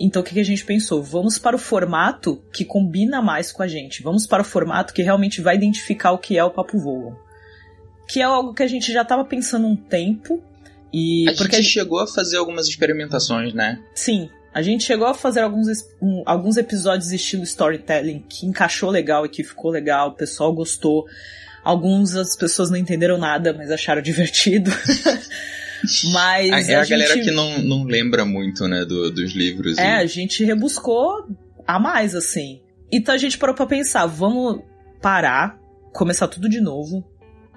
Então 0.00 0.22
o 0.22 0.24
que, 0.24 0.40
a 0.40 0.44
gente 0.44 0.64
pensou? 0.64 1.00
Vamos 1.04 1.38
para 1.38 1.54
o 1.54 1.58
formato 1.58 2.42
que 2.52 2.64
combina 2.64 3.22
mais 3.22 3.52
com 3.52 3.62
a 3.62 3.68
gente. 3.68 4.02
Vamos 4.02 4.26
para 4.26 4.42
o 4.42 4.44
formato 4.44 4.92
que 4.92 5.02
realmente 5.02 5.40
vai 5.40 5.54
identificar 5.54 6.10
o 6.10 6.18
que 6.18 6.36
é 6.36 6.42
o 6.42 6.50
Papo 6.50 6.76
Voa. 6.76 7.16
Que 8.08 8.22
é 8.22 8.24
algo 8.24 8.52
que 8.54 8.62
a 8.64 8.66
gente 8.66 8.92
já 8.92 9.02
estava 9.02 9.24
pensando 9.24 9.68
um 9.68 9.76
tempo. 9.76 10.42
E 10.92 11.28
a 11.28 11.34
porque 11.36 11.62
gente 11.62 11.68
chegou 11.68 12.00
a 12.00 12.08
fazer 12.08 12.38
algumas 12.38 12.66
experimentações, 12.66 13.54
né? 13.54 13.80
Sim. 13.94 14.28
A 14.54 14.62
gente 14.62 14.84
chegou 14.84 15.08
a 15.08 15.14
fazer 15.14 15.40
alguns, 15.40 15.66
um, 16.00 16.22
alguns 16.24 16.56
episódios 16.56 17.10
estilo 17.10 17.42
storytelling 17.42 18.24
que 18.28 18.46
encaixou 18.46 18.88
legal 18.88 19.26
e 19.26 19.28
que 19.28 19.42
ficou 19.42 19.72
legal, 19.72 20.10
o 20.10 20.12
pessoal 20.12 20.54
gostou. 20.54 21.06
Alguns 21.64 22.14
as 22.14 22.36
pessoas 22.36 22.70
não 22.70 22.76
entenderam 22.76 23.18
nada, 23.18 23.52
mas 23.52 23.72
acharam 23.72 24.00
divertido. 24.00 24.70
mas. 26.12 26.68
É 26.68 26.76
a, 26.76 26.82
a 26.82 26.86
galera 26.86 27.14
gente... 27.14 27.24
que 27.24 27.30
não, 27.32 27.58
não 27.58 27.82
lembra 27.82 28.24
muito, 28.24 28.68
né, 28.68 28.84
do, 28.84 29.10
dos 29.10 29.32
livros. 29.32 29.76
É, 29.76 29.96
e... 29.96 30.02
a 30.02 30.06
gente 30.06 30.44
rebuscou 30.44 31.26
a 31.66 31.80
mais, 31.80 32.14
assim. 32.14 32.60
Então 32.92 33.12
a 33.12 33.18
gente 33.18 33.36
parou 33.36 33.56
pra 33.56 33.66
pensar, 33.66 34.06
vamos 34.06 34.62
parar, 35.02 35.58
começar 35.92 36.28
tudo 36.28 36.48
de 36.48 36.60
novo, 36.60 37.04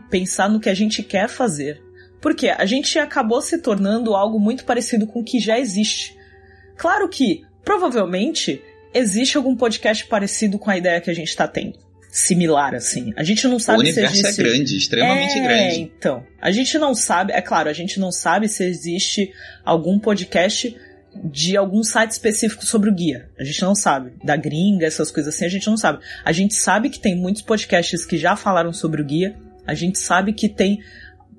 pensar 0.09 0.49
no 0.49 0.59
que 0.59 0.69
a 0.69 0.73
gente 0.73 1.03
quer 1.03 1.29
fazer. 1.29 1.79
Porque 2.19 2.49
a 2.49 2.65
gente 2.65 2.97
acabou 2.97 3.39
se 3.39 3.61
tornando 3.61 4.15
algo 4.15 4.39
muito 4.39 4.65
parecido 4.65 5.05
com 5.05 5.19
o 5.19 5.23
que 5.23 5.39
já 5.39 5.59
existe. 5.59 6.16
Claro 6.77 7.09
que, 7.09 7.43
provavelmente, 7.65 8.61
existe 8.93 9.37
algum 9.37 9.55
podcast 9.55 10.05
parecido 10.05 10.57
com 10.57 10.69
a 10.69 10.77
ideia 10.77 11.01
que 11.01 11.09
a 11.09 11.13
gente 11.13 11.29
está 11.29 11.47
tendo. 11.47 11.77
Similar, 12.09 12.73
assim. 12.73 13.13
A 13.15 13.23
gente 13.23 13.47
não 13.47 13.59
sabe 13.59 13.79
o 13.79 13.85
se 13.85 13.91
universo 13.91 14.15
existe. 14.15 14.41
é 14.41 14.43
grande, 14.43 14.77
extremamente 14.77 15.37
é, 15.37 15.43
grande. 15.43 15.81
Então, 15.81 16.25
a 16.41 16.51
gente 16.51 16.77
não 16.77 16.95
sabe, 16.95 17.33
é 17.33 17.41
claro, 17.41 17.69
a 17.69 17.73
gente 17.73 17.99
não 17.99 18.11
sabe 18.11 18.47
se 18.47 18.63
existe 18.63 19.31
algum 19.65 19.99
podcast 19.99 20.75
de 21.23 21.57
algum 21.57 21.83
site 21.83 22.11
específico 22.11 22.65
sobre 22.65 22.89
o 22.89 22.93
guia. 22.93 23.29
A 23.39 23.43
gente 23.43 23.61
não 23.61 23.75
sabe. 23.75 24.13
Da 24.23 24.35
gringa, 24.35 24.85
essas 24.85 25.11
coisas 25.11 25.33
assim, 25.33 25.45
a 25.45 25.49
gente 25.49 25.67
não 25.67 25.77
sabe. 25.77 25.99
A 26.23 26.31
gente 26.31 26.55
sabe 26.55 26.89
que 26.89 26.99
tem 26.99 27.15
muitos 27.15 27.41
podcasts 27.41 28.05
que 28.05 28.17
já 28.17 28.35
falaram 28.35 28.71
sobre 28.71 29.01
o 29.01 29.05
guia. 29.05 29.35
A 29.65 29.73
gente 29.73 29.99
sabe 29.99 30.33
que 30.33 30.47
tem 30.47 30.79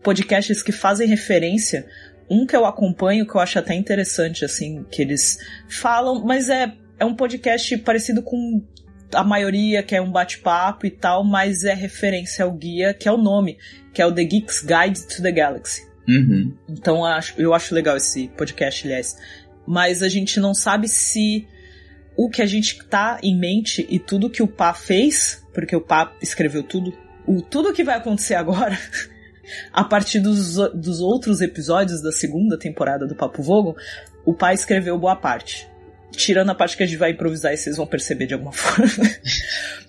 podcasts 0.02 0.62
que 0.62 0.72
fazem 0.72 1.08
referência. 1.08 1.86
Um 2.30 2.46
que 2.46 2.54
eu 2.54 2.66
acompanho, 2.66 3.26
que 3.26 3.34
eu 3.34 3.40
acho 3.40 3.58
até 3.58 3.74
interessante, 3.74 4.44
assim, 4.44 4.84
que 4.90 5.00
eles 5.00 5.38
falam, 5.68 6.24
mas 6.24 6.48
é, 6.48 6.72
é 6.98 7.04
um 7.04 7.14
podcast 7.14 7.76
parecido 7.78 8.22
com 8.22 8.62
a 9.12 9.24
maioria, 9.24 9.82
que 9.82 9.94
é 9.94 10.00
um 10.00 10.10
bate-papo 10.10 10.86
e 10.86 10.90
tal, 10.90 11.24
mas 11.24 11.64
é 11.64 11.72
referência 11.72 12.44
ao 12.44 12.52
guia, 12.52 12.92
que 12.92 13.08
é 13.08 13.12
o 13.12 13.16
nome, 13.16 13.56
que 13.92 14.02
é 14.02 14.06
o 14.06 14.12
The 14.12 14.24
Geek's 14.24 14.62
Guide 14.62 15.06
to 15.06 15.22
the 15.22 15.32
Galaxy. 15.32 15.88
Uhum. 16.06 16.54
Então 16.68 16.96
eu 16.96 17.04
acho, 17.04 17.34
eu 17.38 17.54
acho 17.54 17.74
legal 17.74 17.96
esse 17.96 18.28
podcast, 18.28 18.86
aliás. 18.86 19.16
Mas 19.66 20.02
a 20.02 20.08
gente 20.08 20.40
não 20.40 20.54
sabe 20.54 20.88
se 20.88 21.46
o 22.16 22.28
que 22.28 22.42
a 22.42 22.46
gente 22.46 22.82
tá 22.86 23.20
em 23.22 23.38
mente 23.38 23.86
e 23.88 23.98
tudo 23.98 24.30
que 24.30 24.42
o 24.42 24.48
Pá 24.48 24.72
fez, 24.74 25.44
porque 25.52 25.76
o 25.76 25.80
Pá 25.80 26.12
escreveu 26.22 26.62
tudo, 26.62 26.92
o 27.26 27.42
tudo 27.42 27.72
que 27.72 27.84
vai 27.84 27.96
acontecer 27.96 28.34
agora, 28.34 28.78
a 29.72 29.84
partir 29.84 30.20
dos, 30.20 30.56
dos 30.74 31.00
outros 31.00 31.40
episódios 31.40 32.02
da 32.02 32.12
segunda 32.12 32.58
temporada 32.58 33.06
do 33.06 33.14
Papo 33.14 33.42
Vogon, 33.42 33.74
o 34.24 34.34
Pá 34.34 34.52
escreveu 34.52 34.98
boa 34.98 35.16
parte. 35.16 35.68
Tirando 36.12 36.50
a 36.50 36.54
parte 36.54 36.76
que 36.76 36.82
a 36.82 36.86
gente 36.86 36.98
vai 36.98 37.10
improvisar 37.10 37.52
e 37.52 37.56
vocês 37.56 37.76
vão 37.76 37.86
perceber 37.86 38.26
de 38.26 38.34
alguma 38.34 38.52
forma. 38.52 38.86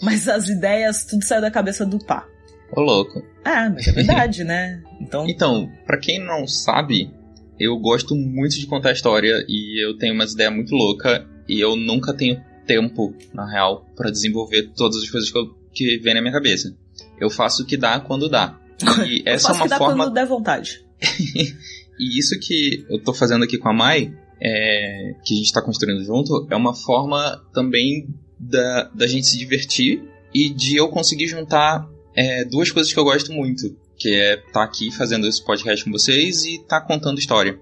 mas 0.01 0.28
as 0.28 0.50
ideias, 0.50 1.06
tudo 1.06 1.24
saiu 1.24 1.42
da 1.42 1.51
cabeça 1.51 1.86
do 1.86 1.98
Pá. 2.00 2.28
Ô, 2.72 2.82
louco. 2.82 3.24
Ah, 3.44 3.70
mas 3.70 3.88
é 3.88 3.92
verdade, 3.92 4.44
né? 4.44 4.82
Então, 5.01 5.28
Então, 5.28 5.72
pra 5.86 5.98
quem 5.98 6.24
não 6.24 6.46
sabe, 6.48 7.12
eu 7.60 7.78
gosto 7.78 8.16
muito 8.16 8.60
de 8.60 8.68
contar 8.68 8.92
história 8.92 9.44
e 9.48 9.84
eu 9.84 9.98
tenho 9.98 10.13
umas 10.13 10.34
ideias 10.34 10.54
muito 10.54 10.75
loucas 10.75 11.24
e 11.48 11.60
eu 11.60 11.75
nunca 11.75 12.13
tenho 12.13 12.42
tempo, 12.68 13.16
na 13.34 13.50
real, 13.50 13.86
pra 13.96 14.12
desenvolver 14.12 14.70
todas 14.75 14.98
as 15.01 15.10
coisas 15.10 15.32
que, 15.32 15.38
eu, 15.38 15.48
que 15.74 15.98
vem 15.98 16.13
na 16.13 16.22
minha 16.22 16.34
cabeça. 16.34 16.75
Eu 17.20 17.30
faço 17.30 17.63
o 17.63 17.66
que 17.66 17.75
dá 17.75 18.00
quando 18.00 18.30
dá. 18.30 18.56
E 19.05 19.24
eu 19.25 19.33
essa 19.33 19.48
é 19.48 19.50
faço 19.50 19.53
uma 19.55 19.63
que 19.63 19.69
dá 19.69 19.77
forma. 19.77 20.05
quando 20.05 20.13
der 20.13 20.25
vontade. 20.25 20.86
E 22.00 22.17
isso 22.17 22.39
que 22.39 22.86
eu 22.89 22.98
tô 23.03 23.13
fazendo 23.13 23.43
aqui 23.43 23.57
com 23.57 23.67
a 23.67 23.74
Mai, 23.74 24.13
é, 24.41 25.15
que 25.25 25.33
a 25.33 25.38
gente 25.38 25.51
tá 25.51 25.62
construindo 25.62 26.01
junto, 26.05 26.48
é 26.50 26.55
uma 26.55 26.74
forma 26.74 27.43
também 27.53 28.07
da, 28.39 28.83
da 28.95 29.05
gente 29.05 29.27
se 29.27 29.38
divertir 29.38 30.01
e 30.33 30.50
de 30.50 30.77
eu 30.77 30.88
conseguir 30.88 31.27
juntar 31.27 31.89
é, 32.15 32.45
duas 32.45 32.71
coisas 32.71 32.93
que 32.93 32.98
eu 32.98 33.03
gosto 33.03 33.33
muito. 33.33 33.75
Que 33.98 34.13
é 34.13 34.36
estar 34.36 34.51
tá 34.51 34.63
aqui 34.63 34.89
fazendo 34.91 35.27
esse 35.27 35.43
podcast 35.43 35.84
com 35.84 35.91
vocês 35.91 36.45
e 36.45 36.60
tá 36.60 36.80
contando 36.80 37.19
história. 37.19 37.60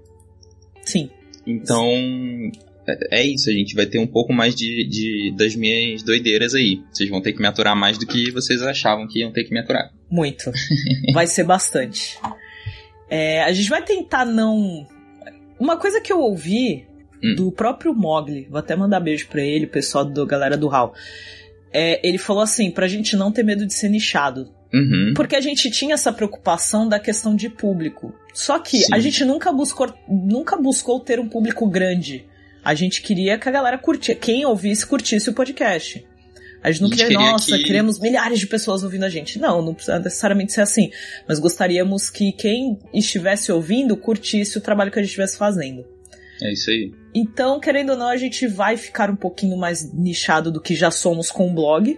Sim. 0.86 1.10
Então, 1.48 1.92
é, 3.12 3.26
isso. 3.26 3.50
A 3.50 3.54
gente 3.54 3.76
vai 3.76 3.86
ter 3.86 4.00
um 4.00 4.08
pouco 4.08 4.34
mais 4.34 4.56
de, 4.56 4.88
de 4.88 5.34
das 5.36 5.56
minhas 5.56 6.04
doideiras 6.04 6.54
aí. 6.54 6.82
Vocês 6.91 7.10
vão 7.10 7.21
ter 7.21 7.34
que 7.34 7.39
me 7.39 7.47
aturar 7.47 7.76
mais 7.76 7.97
do 7.97 8.06
que 8.06 8.32
vocês 8.32 8.62
achavam 8.62 9.08
que 9.08 9.19
iam 9.19 9.32
ter 9.32 9.43
que 9.43 9.54
me 9.54 9.60
aturar. 9.60 9.91
Muito. 10.10 10.52
Vai 11.13 11.28
ser 11.28 11.43
bastante. 11.43 12.17
É, 13.10 13.43
a 13.43 13.52
gente 13.52 13.69
vai 13.69 13.84
tentar 13.84 14.26
não. 14.26 14.86
Uma 15.60 15.78
coisa 15.78 16.00
que 16.00 16.12
eu 16.12 16.19
ouvi 16.19 16.86
Hum. 17.23 17.36
do 17.36 17.52
próprio 17.52 17.93
Mogli, 17.95 18.47
vou 18.47 18.60
até 18.60 18.76
mandar 18.76 19.00
beijo 19.00 19.28
pra 19.28 19.41
ele, 19.41 19.65
o 19.65 19.69
pessoal 19.69 20.06
da 20.06 20.23
galera 20.23 20.56
do 20.56 20.69
HAL. 20.69 20.93
É, 21.73 22.00
ele 22.08 22.17
falou 22.17 22.43
assim, 22.43 22.69
pra 22.69 22.88
gente 22.88 23.15
não 23.15 23.32
ter 23.32 23.43
medo 23.43 23.65
de 23.65 23.73
ser 23.73 23.89
nichado. 23.89 24.54
Uhum. 24.73 25.13
Porque 25.15 25.36
a 25.36 25.41
gente 25.41 25.71
tinha 25.71 25.93
essa 25.93 26.12
preocupação 26.12 26.88
da 26.88 27.00
questão 27.00 27.36
de 27.36 27.50
público. 27.50 28.13
Só 28.34 28.60
que 28.60 28.80
Sim. 28.80 28.93
a 28.93 29.00
gente 29.00 29.23
nunca 29.26 29.52
buscou, 29.52 29.91
nunca 30.08 30.58
buscou 30.58 31.00
ter 31.00 31.19
um 31.19 31.28
público 31.28 31.67
grande. 31.67 32.26
A 32.68 32.74
gente 32.76 33.02
queria 33.02 33.38
que 33.38 33.48
a 33.48 33.52
galera 33.52 33.78
curtisse, 33.78 34.20
quem 34.20 34.46
ouvisse 34.46 34.86
curtisse 34.86 35.30
o 35.30 35.34
podcast. 35.34 36.06
A 36.62 36.70
gente 36.70 36.82
não 36.82 36.88
A 36.90 36.92
gente 36.92 37.02
queria, 37.04 37.18
queria 37.18 37.32
nossa, 37.32 37.58
que- 37.58 37.64
queremos 37.64 37.98
milhares 37.98 38.40
de 38.40 38.48
pessoas 38.48 38.84
ouvindo 38.84 39.06
a 39.06 39.10
gente. 39.10 39.40
Não, 39.40 39.62
não 39.62 39.74
precisa 39.74 40.00
necessariamente 40.00 40.52
ser 40.52 40.62
assim. 40.62 40.90
Mas 41.26 41.40
gostaríamos 41.40 42.10
que 42.10 42.34
quem 42.34 42.78
estivesse 42.94 43.52
ouvindo 43.54 43.96
curtisse 43.96 44.58
o 44.58 44.62
trabalho 44.62 44.92
que 44.92 45.00
a 45.00 45.02
gente 45.02 45.12
estivesse 45.12 45.38
fazendo. 45.38 45.86
É 46.42 46.52
isso 46.52 46.70
aí. 46.70 46.92
Então, 47.16 47.58
querendo 47.60 47.92
ou 47.92 47.98
não, 47.98 48.10
a 48.10 48.18
gente 48.18 48.46
vai 48.48 48.76
ficar 48.76 49.10
um 49.10 49.16
pouquinho 49.16 49.56
mais 49.56 49.94
nichado 49.94 50.52
do 50.52 50.60
que 50.60 50.76
já 50.76 50.92
somos 50.92 51.32
com 51.32 51.50
o 51.50 51.54
blog. 51.54 51.98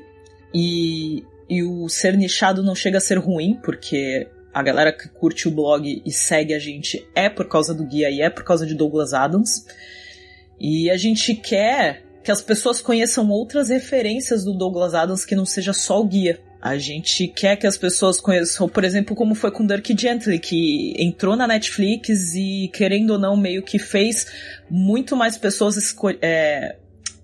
E, 0.54 1.24
e 1.50 1.64
o 1.64 1.90
ser 1.90 2.16
nichado 2.16 2.62
não 2.62 2.76
chega 2.76 3.00
a 3.00 3.02
ser 3.02 3.18
ruim, 3.18 3.58
porque 3.64 4.28
a 4.54 4.62
galera 4.62 4.92
que 4.92 5.08
curte 5.10 5.48
o 5.48 5.52
blog 5.52 6.02
e 6.06 6.12
segue 6.12 6.54
a 6.54 6.60
gente 6.60 7.08
é 7.16 7.28
por 7.30 7.48
causa 7.48 7.74
do 7.74 7.84
guia 7.86 8.10
e 8.12 8.22
é 8.22 8.30
por 8.30 8.44
causa 8.44 8.66
de 8.68 8.76
Douglas 8.76 9.14
Adams. 9.14 9.66
E 10.60 10.89
a 10.89 10.98
gente 10.98 11.34
quer 11.34 12.04
que 12.24 12.32
as 12.32 12.41
pessoas 12.41 12.82
conheçam 12.82 13.30
outras 13.30 13.69
referências 13.69 14.43
do 14.43 14.54
Douglas 14.54 14.93
Adams 14.93 15.26
que 15.26 15.36
não 15.36 15.45
seja 15.45 15.74
só 15.74 16.00
o 16.02 16.06
guia. 16.06 16.39
A 16.62 16.78
gente 16.78 17.26
quer 17.28 17.56
que 17.56 17.65
as 17.65 17.78
pessoas 17.78 18.19
conheçam, 18.19 18.67
por 18.67 18.84
exemplo, 18.84 19.15
como 19.15 19.34
foi 19.34 19.50
com 19.50 19.65
Dirk 19.65 19.95
Gently, 19.98 20.38
que 20.39 20.93
entrou 20.98 21.38
na 21.38 21.48
Netflix 21.48 22.34
e, 22.36 22.69
querendo 22.74 23.12
ou 23.12 23.19
não, 23.19 23.38
meio 23.38 23.63
que 23.63 23.80
fez 23.80 24.28
muito 24.69 25.15
mais 25.15 25.38
pessoas 25.38 25.95
é, 26.22 26.76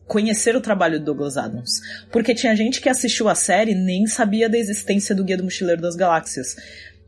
conhecer 0.08 0.56
o 0.56 0.62
trabalho 0.62 1.00
do 1.00 1.06
Douglas 1.06 1.36
Adams. 1.36 1.82
Porque 2.12 2.34
tinha 2.34 2.56
gente 2.56 2.80
que 2.80 2.88
assistiu 2.88 3.28
a 3.28 3.36
série 3.36 3.71
e 3.71 3.76
nem 3.76 4.08
sabia 4.08 4.48
da 4.48 4.58
existência 4.58 5.13
do 5.13 5.24
Guia 5.24 5.38
do 5.38 5.43
Mochileiro 5.43 5.82
das 5.82 5.95
Galáxias. 5.95 6.56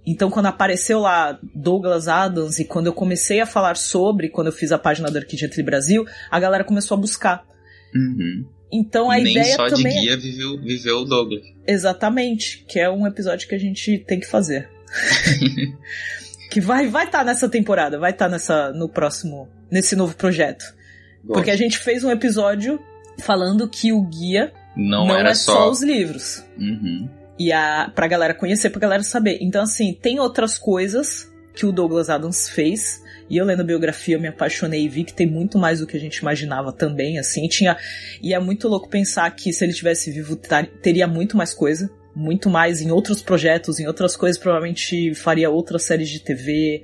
Então, 0.08 0.32
quando 0.32 0.46
apareceu 0.46 1.00
lá 1.00 1.38
Douglas 1.54 2.08
Adams 2.08 2.60
e 2.60 2.66
quando 2.66 2.88
eu 2.88 2.94
comecei 2.94 3.42
a 3.42 3.46
falar 3.46 3.76
sobre, 3.76 4.30
quando 4.30 4.48
eu 4.48 4.54
fiz 4.54 4.72
a 4.72 4.80
página 4.80 5.12
do 5.12 5.20
Dirk 5.20 5.36
Gently 5.36 5.62
Brasil, 5.62 6.06
a 6.32 6.40
galera 6.40 6.64
começou 6.64 6.98
a 6.98 7.02
buscar. 7.02 7.46
Uhum. 7.94 8.46
Então, 8.72 9.12
a 9.12 9.16
Nem 9.18 9.32
ideia 9.34 9.56
só 9.58 9.68
também 9.68 9.92
de 9.92 9.98
é- 9.98 10.02
guia 10.02 10.18
viveu, 10.18 10.62
viveu 10.62 11.00
o 11.00 11.06
Douglas. 11.06 11.42
Exatamente, 11.68 12.64
que 12.70 12.80
é 12.80 12.90
um 12.90 13.06
episódio 13.06 13.50
que 13.50 13.56
a 13.56 13.60
gente 13.60 14.00
tem 14.08 14.18
que 14.18 14.28
fazer. 14.28 14.70
que 16.50 16.62
vai 16.62 16.88
vai 16.88 17.06
estar 17.06 17.26
nessa 17.26 17.50
temporada, 17.50 18.00
vai 18.00 18.12
estar 18.12 18.30
nessa 18.30 18.72
no 18.72 18.88
próximo, 18.88 19.50
nesse 19.70 19.94
novo 19.94 20.16
projeto. 20.16 20.64
Porque 21.26 21.52
a 21.52 21.58
gente 21.58 21.78
fez 21.78 22.06
um 22.06 22.10
episódio 22.10 22.80
falando 23.20 23.68
que 23.68 23.92
o 23.92 24.02
guia 24.04 24.54
não, 24.74 25.08
não, 25.08 25.18
era 25.18 25.32
é 25.32 25.36
só... 25.36 25.54
só. 25.54 25.70
os 25.70 25.84
livros. 25.84 26.46
Uhum. 26.58 27.10
E 27.40 27.52
a 27.52 27.92
pra 27.94 28.08
galera 28.08 28.34
conhecer, 28.34 28.70
pra 28.70 28.80
galera 28.80 29.04
saber. 29.04 29.38
Então 29.42 29.62
assim, 29.64 29.94
tem 29.94 30.20
outras 30.20 30.58
coisas 30.58 31.32
que 31.54 31.66
o 31.66 31.72
Douglas 31.72 32.10
Adams 32.10 32.50
fez. 32.50 33.02
E 33.30 33.36
eu 33.38 33.46
lendo 33.46 33.60
a 33.60 33.64
biografia, 33.64 34.16
eu 34.16 34.22
me 34.22 34.28
apaixonei 34.30 34.86
e 34.86 34.88
vi 34.90 35.04
que 35.04 35.14
tem 35.14 35.28
muito 35.28 35.58
mais 35.58 35.80
do 35.82 35.86
que 35.88 35.98
a 35.98 36.00
gente 36.00 36.18
imaginava 36.18 36.72
também, 36.72 37.20
assim. 37.20 37.46
Tinha, 37.50 37.76
e 38.22 38.34
é 38.34 38.40
muito 38.40 38.70
louco 38.70 38.88
pensar 38.88 39.30
que 39.36 39.52
se 39.52 39.66
ele 39.66 39.74
tivesse 39.74 40.10
vivo, 40.12 40.36
tar- 40.38 40.66
teria 40.82 41.06
muito 41.08 41.36
mais 41.36 41.54
coisa. 41.54 41.90
Muito 42.16 42.50
mais 42.50 42.80
em 42.82 42.90
outros 42.90 43.22
projetos, 43.22 43.80
em 43.80 43.86
outras 43.86 44.16
coisas. 44.16 44.42
Provavelmente 44.42 45.14
faria 45.14 45.50
outras 45.50 45.84
séries 45.84 46.10
de 46.10 46.20
TV. 46.22 46.82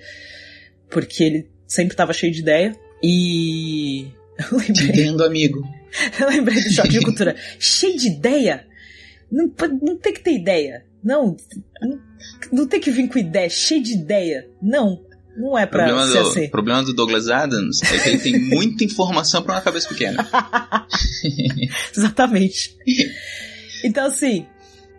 Porque 0.90 1.24
ele 1.24 1.50
sempre 1.66 1.96
tava 1.96 2.14
cheio 2.14 2.32
de 2.32 2.42
ideia. 2.42 2.76
E. 3.02 4.08
Eu 4.52 4.60
Te 4.62 4.84
lembrei, 4.84 5.06
vendo, 5.06 5.24
amigo. 5.24 5.64
eu 6.20 6.28
lembrei 6.28 6.62
do 6.62 6.72
choque 6.72 6.90
de 6.90 7.02
cultura. 7.02 7.36
cheio 7.60 7.98
de 7.98 8.08
ideia? 8.08 8.66
Não, 9.34 9.52
não 9.82 9.98
tem 9.98 10.14
que 10.14 10.22
ter 10.22 10.34
ideia. 10.36 10.86
Não, 11.04 11.36
não, 11.82 12.00
não 12.52 12.68
tem 12.68 12.80
que 12.80 12.92
vir 12.92 13.10
com 13.10 13.18
ideia, 13.18 13.50
cheio 13.50 13.82
de 13.82 13.94
ideia. 13.94 14.48
Não, 14.62 15.04
não 15.36 15.58
é 15.58 15.66
O 15.66 15.68
pra 15.68 15.86
problema, 15.86 16.08
ser 16.08 16.22
do, 16.22 16.30
assim. 16.30 16.50
problema 16.50 16.84
do 16.84 16.94
Douglas 16.94 17.28
Adams 17.30 17.82
é 17.82 18.00
que 18.00 18.10
ele 18.10 18.20
tem 18.20 18.40
muita 18.48 18.84
informação 18.84 19.42
pra 19.42 19.56
uma 19.56 19.62
cabeça 19.62 19.90
pequena. 19.90 20.30
Exatamente. 21.98 22.78
Então, 23.84 24.06
assim, 24.06 24.46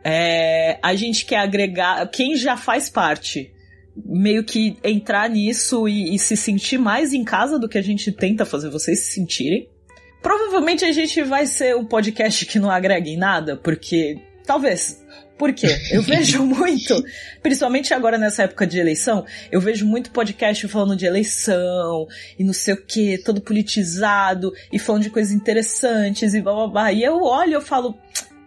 é, 0.03 0.79
a 0.83 0.95
gente 0.97 1.25
quer 1.25 1.39
agregar. 1.39 2.05
Quem 2.11 2.37
já 2.37 2.57
faz 2.57 2.91
parte, 2.91 3.53
meio 3.97 4.43
que 4.45 4.77
entrar 4.83 5.31
nisso 5.31 5.89
e, 5.89 6.15
e 6.15 6.19
se 6.19 6.37
sentir 6.37 6.77
mais 6.77 7.13
em 7.13 7.25
casa 7.25 7.59
do 7.59 7.69
que 7.69 7.79
a 7.79 7.83
gente 7.83 8.11
tenta 8.11 8.45
fazer 8.45 8.69
vocês 8.69 8.99
se 9.01 9.13
sentirem. 9.13 9.69
Provavelmente 10.25 10.87
a 10.87 10.91
gente 10.91 11.23
vai 11.23 11.45
ser 11.45 11.77
um 11.77 11.85
podcast 11.85 12.47
que 12.47 12.59
não 12.59 12.71
agrega 12.71 13.11
em 13.11 13.17
nada, 13.19 13.59
porque 13.59 14.19
talvez. 14.47 15.05
Por 15.37 15.53
quê? 15.53 15.67
Eu 15.91 16.01
vejo 16.03 16.43
muito, 16.45 17.05
principalmente 17.43 17.93
agora 17.93 18.17
nessa 18.17 18.45
época 18.45 18.67
de 18.67 18.79
eleição, 18.79 19.27
eu 19.53 19.61
vejo 19.61 19.85
muito 19.85 20.11
podcast 20.13 20.67
falando 20.67 20.97
de 20.97 21.05
eleição 21.05 22.07
e 22.39 22.45
não 22.45 22.55
sei 22.55 22.73
o 22.73 22.83
que, 22.83 23.19
todo 23.19 23.43
politizado 23.43 24.51
e 24.73 24.79
falando 24.79 25.03
de 25.03 25.11
coisas 25.11 25.31
interessantes 25.33 26.33
e 26.33 26.41
blá 26.41 26.55
blá 26.55 26.69
blá. 26.69 26.93
E 26.93 27.03
eu 27.05 27.21
olho 27.23 27.51
e 27.51 27.55
eu 27.55 27.61
falo, 27.61 27.95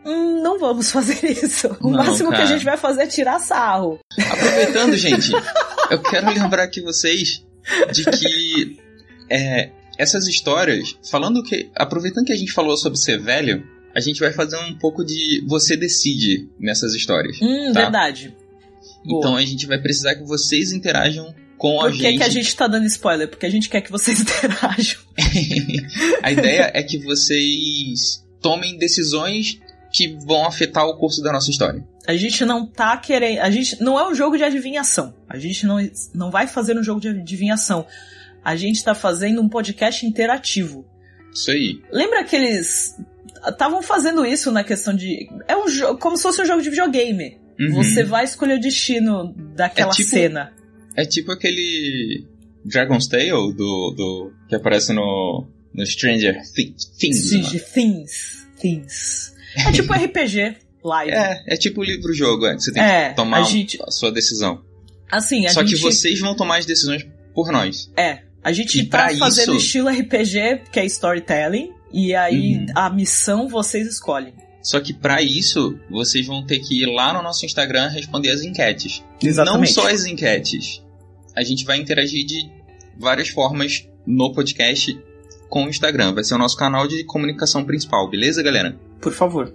hum, 0.03 0.41
não 0.41 0.57
vamos 0.57 0.89
fazer 0.91 1.23
isso. 1.29 1.67
O 1.79 1.91
Não, 1.91 2.03
máximo 2.03 2.31
que 2.31 2.37
cara. 2.37 2.43
a 2.43 2.51
gente 2.53 2.65
vai 2.65 2.77
fazer 2.77 3.03
é 3.03 3.07
tirar 3.07 3.37
sarro. 3.39 3.99
Aproveitando, 4.17 4.95
gente, 4.97 5.31
eu 5.91 6.01
quero 6.01 6.27
lembrar 6.33 6.63
aqui 6.63 6.81
vocês 6.81 7.45
de 7.91 8.03
que 8.05 8.77
é, 9.29 9.69
essas 9.97 10.27
histórias, 10.27 10.95
falando 11.09 11.41
que. 11.43 11.69
Aproveitando 11.75 12.25
que 12.25 12.33
a 12.33 12.37
gente 12.37 12.51
falou 12.51 12.77
sobre 12.77 12.97
ser 12.99 13.19
velho, 13.19 13.65
a 13.95 13.99
gente 13.99 14.19
vai 14.19 14.31
fazer 14.31 14.57
um 14.57 14.77
pouco 14.77 15.03
de 15.03 15.43
você 15.47 15.75
decide 15.75 16.47
nessas 16.59 16.93
histórias. 16.93 17.37
Hum, 17.41 17.71
Tá. 17.73 17.81
verdade. 17.81 18.35
Boa. 19.05 19.19
Então 19.19 19.35
a 19.35 19.43
gente 19.45 19.65
vai 19.65 19.79
precisar 19.81 20.15
que 20.15 20.23
vocês 20.23 20.71
interajam 20.71 21.33
com 21.57 21.79
a 21.81 21.85
Por 21.85 21.93
que, 21.93 21.97
gente. 22.03 22.17
que 22.17 22.23
a 22.23 22.29
gente 22.29 22.55
tá 22.55 22.67
dando 22.67 22.85
spoiler? 22.85 23.27
Porque 23.27 23.45
a 23.45 23.49
gente 23.49 23.69
quer 23.69 23.81
que 23.81 23.91
vocês 23.91 24.19
interajam. 24.21 24.99
a 26.21 26.31
ideia 26.31 26.71
é 26.73 26.83
que 26.83 26.97
vocês 26.99 28.23
tomem 28.41 28.77
decisões 28.77 29.59
que 29.91 30.15
vão 30.25 30.45
afetar 30.45 30.85
o 30.85 30.97
curso 30.97 31.21
da 31.23 31.31
nossa 31.31 31.49
história. 31.49 31.83
A 32.05 32.15
gente 32.15 32.45
não 32.45 32.65
tá 32.65 32.95
querendo. 32.97 33.39
A 33.39 33.49
gente 33.49 33.81
não 33.81 33.97
é 33.99 34.07
um 34.07 34.13
jogo 34.13 34.37
de 34.37 34.43
adivinhação. 34.43 35.13
A 35.27 35.37
gente 35.39 35.65
não, 35.65 35.77
não 36.13 36.29
vai 36.29 36.45
fazer 36.47 36.77
um 36.77 36.83
jogo 36.83 36.99
de 37.01 37.07
adivinhação. 37.09 37.85
A 38.47 38.55
gente 38.55 38.81
tá 38.81 38.95
fazendo 38.95 39.41
um 39.41 39.49
podcast 39.49 40.05
interativo. 40.05 40.85
Isso 41.33 41.51
aí. 41.51 41.81
Lembra 41.91 42.21
aqueles. 42.21 42.95
Estavam 43.45 43.81
fazendo 43.81 44.25
isso 44.25 44.51
na 44.51 44.63
questão 44.63 44.95
de. 44.95 45.27
É 45.49 45.57
um 45.57 45.67
jogo. 45.67 45.99
Como 45.99 46.15
se 46.15 46.23
fosse 46.23 46.41
um 46.41 46.45
jogo 46.45 46.61
de 46.61 46.69
videogame. 46.69 47.37
Uhum. 47.59 47.83
Você 47.83 48.03
vai 48.05 48.23
escolher 48.23 48.57
o 48.57 48.61
destino 48.61 49.33
daquela 49.53 49.91
É 49.91 49.95
tipo- 49.95 50.09
cena. 50.09 50.53
É 50.95 51.03
tipo 51.05 51.31
aquele 51.31 52.25
Dragon's 52.63 53.07
Tale 53.07 53.29
do, 53.53 53.91
do 53.91 54.31
que 54.47 54.55
aparece 54.55 54.93
no, 54.93 55.45
no 55.73 55.85
Stranger 55.85 56.41
Thi- 56.53 56.73
Things. 56.97 57.33
Mano. 57.33 57.47
de 57.49 57.59
things. 57.59 58.47
Things. 58.61 59.33
É 59.57 59.71
tipo 59.73 59.91
RPG 59.93 60.55
live. 60.83 61.11
É, 61.11 61.43
é 61.47 61.57
tipo 61.57 61.83
livro-jogo, 61.83 62.45
é, 62.45 62.53
você 62.53 62.71
tem 62.71 62.81
É, 62.81 63.09
que 63.09 63.15
tomar 63.17 63.39
a 63.39 63.43
gente- 63.43 63.77
a 63.85 63.91
sua 63.91 64.09
decisão. 64.11 64.63
Assim, 65.11 65.45
a 65.45 65.49
Só 65.49 65.61
gente. 65.65 65.75
que 65.75 65.81
vocês 65.81 66.17
vão 66.19 66.33
tomar 66.35 66.59
as 66.59 66.65
decisões 66.65 67.05
por 67.33 67.51
nós. 67.51 67.91
É. 67.97 68.19
A 68.43 68.51
gente 68.51 68.79
E 68.79 68.85
tá 68.85 69.09
fazendo 69.17 69.55
isso- 69.55 69.65
estilo 69.65 69.89
RPG, 69.89 70.63
que 70.71 70.79
é 70.79 70.85
storytelling. 70.85 71.71
E 71.91 72.13
aí 72.15 72.57
Uhum. 72.57 72.65
a 72.75 72.89
missão 72.89 73.47
vocês 73.47 73.87
escolhem. 73.87 74.33
Só 74.61 74.79
que 74.81 74.93
pra 74.93 75.21
isso, 75.21 75.79
vocês 75.89 76.25
vão 76.25 76.45
ter 76.45 76.59
que 76.59 76.81
ir 76.81 76.85
lá 76.85 77.13
no 77.13 77.21
nosso 77.23 77.45
Instagram 77.45 77.87
responder 77.89 78.29
as 78.31 78.41
enquetes. 78.41 79.03
Exatamente. 79.23 79.75
Não 79.75 79.83
só 79.83 79.89
as 79.89 80.05
enquetes. 80.05 80.83
A 81.35 81.43
gente 81.43 81.63
vai 81.63 81.77
interagir 81.77 82.25
de 82.25 82.49
várias 82.99 83.29
formas 83.29 83.87
no 84.05 84.33
podcast 84.33 84.99
com 85.49 85.65
o 85.65 85.69
Instagram. 85.69 86.13
Vai 86.13 86.23
ser 86.25 86.35
o 86.35 86.37
nosso 86.37 86.57
canal 86.57 86.87
de 86.87 87.03
comunicação 87.05 87.63
principal, 87.63 88.09
beleza, 88.09 88.43
galera? 88.43 88.77
Por 88.99 89.13
favor. 89.13 89.53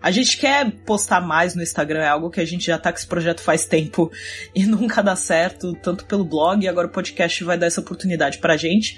A 0.00 0.10
gente 0.10 0.38
quer 0.38 0.70
postar 0.86 1.20
mais 1.20 1.54
no 1.54 1.62
Instagram, 1.62 2.00
é 2.00 2.08
algo 2.08 2.30
que 2.30 2.40
a 2.40 2.44
gente 2.44 2.66
já 2.66 2.78
tá 2.78 2.92
com 2.92 2.98
esse 2.98 3.06
projeto 3.06 3.40
faz 3.40 3.66
tempo 3.66 4.10
e 4.54 4.64
nunca 4.64 5.02
dá 5.02 5.16
certo, 5.16 5.74
tanto 5.82 6.04
pelo 6.06 6.24
blog, 6.24 6.66
agora 6.66 6.86
o 6.86 6.90
podcast 6.90 7.42
vai 7.44 7.58
dar 7.58 7.66
essa 7.66 7.80
oportunidade 7.80 8.38
pra 8.38 8.56
gente. 8.56 8.96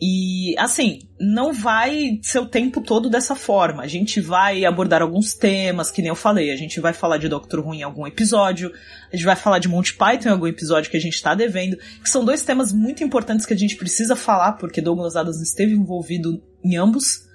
E, 0.00 0.54
assim, 0.58 1.00
não 1.18 1.52
vai 1.52 2.20
ser 2.22 2.38
o 2.38 2.46
tempo 2.46 2.80
todo 2.80 3.10
dessa 3.10 3.34
forma. 3.34 3.82
A 3.82 3.88
gente 3.88 4.20
vai 4.20 4.64
abordar 4.64 5.02
alguns 5.02 5.34
temas, 5.34 5.90
que 5.90 6.00
nem 6.00 6.08
eu 6.08 6.14
falei. 6.14 6.52
A 6.52 6.56
gente 6.56 6.80
vai 6.80 6.92
falar 6.92 7.18
de 7.18 7.28
Doctor 7.28 7.66
Who 7.66 7.74
em 7.74 7.82
algum 7.82 8.06
episódio. 8.06 8.72
A 9.12 9.16
gente 9.16 9.24
vai 9.24 9.34
falar 9.34 9.58
de 9.58 9.66
Monty 9.66 9.94
Python 9.94 10.28
em 10.28 10.32
algum 10.32 10.46
episódio 10.46 10.88
que 10.88 10.96
a 10.96 11.00
gente 11.00 11.20
tá 11.20 11.34
devendo. 11.34 11.76
Que 11.76 12.08
são 12.08 12.24
dois 12.24 12.44
temas 12.44 12.72
muito 12.72 13.02
importantes 13.02 13.44
que 13.44 13.54
a 13.54 13.58
gente 13.58 13.74
precisa 13.74 14.14
falar, 14.14 14.52
porque 14.52 14.80
Douglas 14.80 15.16
Adams 15.16 15.40
esteve 15.40 15.72
envolvido 15.72 16.40
em 16.64 16.76
ambos. 16.76 17.27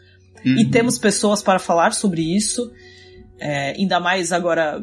E 0.45 0.63
Uhum. 0.63 0.69
temos 0.69 0.97
pessoas 0.99 1.41
para 1.41 1.59
falar 1.59 1.93
sobre 1.93 2.21
isso. 2.35 2.71
É, 3.39 3.71
ainda 3.71 3.99
mais 3.99 4.31
agora 4.31 4.81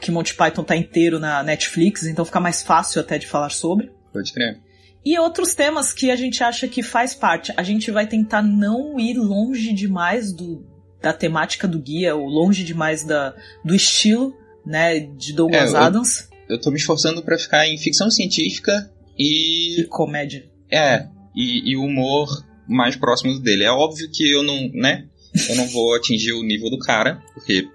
que 0.00 0.10
Monty 0.10 0.34
Python 0.34 0.64
tá 0.64 0.76
inteiro 0.76 1.18
na 1.20 1.42
Netflix, 1.42 2.04
então 2.04 2.24
fica 2.24 2.40
mais 2.40 2.62
fácil 2.62 3.00
até 3.00 3.18
de 3.18 3.26
falar 3.26 3.50
sobre. 3.50 3.90
Pode 4.12 4.32
crer. 4.32 4.58
E 5.04 5.18
outros 5.18 5.54
temas 5.54 5.92
que 5.92 6.10
a 6.10 6.16
gente 6.16 6.42
acha 6.44 6.66
que 6.68 6.82
faz 6.82 7.14
parte. 7.14 7.52
A 7.56 7.62
gente 7.62 7.90
vai 7.90 8.06
tentar 8.06 8.40
não 8.42 8.98
ir 9.00 9.14
longe 9.18 9.72
demais 9.72 10.32
do, 10.32 10.64
da 11.00 11.12
temática 11.12 11.66
do 11.66 11.78
guia, 11.80 12.14
ou 12.14 12.26
longe 12.26 12.62
demais 12.64 13.04
da, 13.04 13.34
do 13.64 13.74
estilo, 13.74 14.32
né, 14.64 15.00
de 15.00 15.32
Douglas 15.32 15.74
É, 15.74 15.76
eu- 15.76 15.80
Adams 15.80 16.28
Eu 16.48 16.60
tô 16.60 16.70
me 16.70 16.76
esforçando 16.76 17.22
pra 17.22 17.36
ficar 17.38 17.66
em 17.66 17.76
ficção 17.78 18.10
científica 18.10 18.90
e 19.18 19.80
e. 19.80 19.84
comédia. 19.86 20.44
É, 20.70 21.06
e, 21.34 21.72
e 21.72 21.76
humor 21.76 22.28
mais 22.68 22.96
próximo 22.96 23.38
dele. 23.38 23.64
É 23.64 23.70
óbvio 23.70 24.10
que 24.10 24.30
eu 24.30 24.42
não, 24.42 24.68
né? 24.72 25.06
Eu 25.48 25.56
não 25.56 25.66
vou 25.66 25.94
atingir 25.94 26.32
o 26.32 26.42
nível 26.42 26.68
do 26.70 26.78
cara, 26.78 27.22
porque 27.34 27.68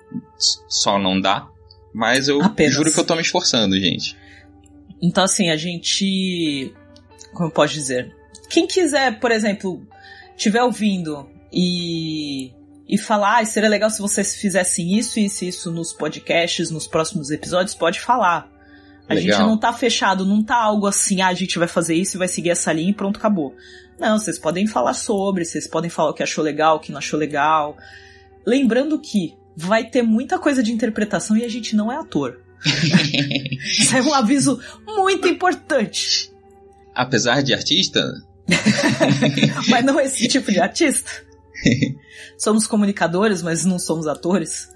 só 0.67 0.99
não 0.99 1.19
dá. 1.19 1.47
Mas 1.93 2.27
eu 2.27 2.41
Apenas. 2.41 2.73
juro 2.73 2.93
que 2.93 2.99
eu 2.99 3.03
tô 3.05 3.15
me 3.15 3.21
esforçando, 3.21 3.79
gente. 3.79 4.15
Então, 5.01 5.23
assim, 5.23 5.49
a 5.49 5.57
gente. 5.57 6.73
Como 7.33 7.49
eu 7.49 7.51
posso 7.51 7.73
dizer? 7.73 8.13
Quem 8.49 8.67
quiser, 8.67 9.19
por 9.19 9.31
exemplo, 9.31 9.85
estiver 10.35 10.63
ouvindo 10.63 11.27
e. 11.51 12.51
E 12.89 12.97
falar, 12.97 13.39
ah, 13.39 13.45
seria 13.45 13.67
legal 13.67 13.89
se 13.89 14.01
vocês 14.01 14.35
fizessem 14.35 14.97
isso, 14.97 15.19
isso 15.19 15.43
e 15.43 15.49
isso 15.49 15.69
nos 15.69 15.91
podcasts, 15.91 16.71
nos 16.71 16.87
próximos 16.87 17.31
episódios, 17.31 17.75
pode 17.75 17.99
falar. 17.99 18.49
A 19.09 19.13
Legal. 19.13 19.39
gente 19.39 19.45
não 19.45 19.57
tá 19.57 19.73
fechado, 19.73 20.25
não 20.25 20.41
tá 20.41 20.55
algo 20.55 20.87
assim, 20.87 21.19
ah, 21.19 21.27
a 21.27 21.33
gente 21.33 21.59
vai 21.59 21.67
fazer 21.67 21.95
isso 21.95 22.15
e 22.15 22.19
vai 22.19 22.29
seguir 22.29 22.51
essa 22.51 22.71
linha 22.71 22.91
e 22.91 22.93
pronto, 22.93 23.17
acabou. 23.17 23.53
Não, 23.99 24.17
vocês 24.17 24.37
podem 24.37 24.67
falar 24.67 24.93
sobre, 24.93 25.43
vocês 25.43 25.67
podem 25.67 25.89
falar 25.89 26.11
o 26.11 26.13
que 26.13 26.23
achou 26.23 26.43
legal, 26.43 26.77
o 26.77 26.79
que 26.79 26.91
não 26.91 26.99
achou 26.99 27.19
legal. 27.19 27.77
Lembrando 28.45 28.99
que 28.99 29.35
vai 29.55 29.89
ter 29.89 30.03
muita 30.03 30.37
coisa 30.37 30.61
de 30.61 30.71
interpretação 30.71 31.35
e 31.35 31.43
a 31.43 31.49
gente 31.49 31.75
não 31.75 31.91
é 31.91 31.97
ator. 31.97 32.39
Isso 33.65 33.95
é 33.95 34.01
um 34.01 34.13
aviso 34.13 34.59
muito 34.85 35.27
importante. 35.27 36.31
Apesar 36.93 37.41
de 37.41 37.53
artista, 37.53 38.01
Mas 39.69 39.85
não 39.85 39.99
esse 39.99 40.27
tipo 40.27 40.51
de 40.51 40.59
artista. 40.59 41.11
somos 42.37 42.67
comunicadores, 42.67 43.41
mas 43.41 43.65
não 43.65 43.79
somos 43.79 44.07
atores. 44.07 44.69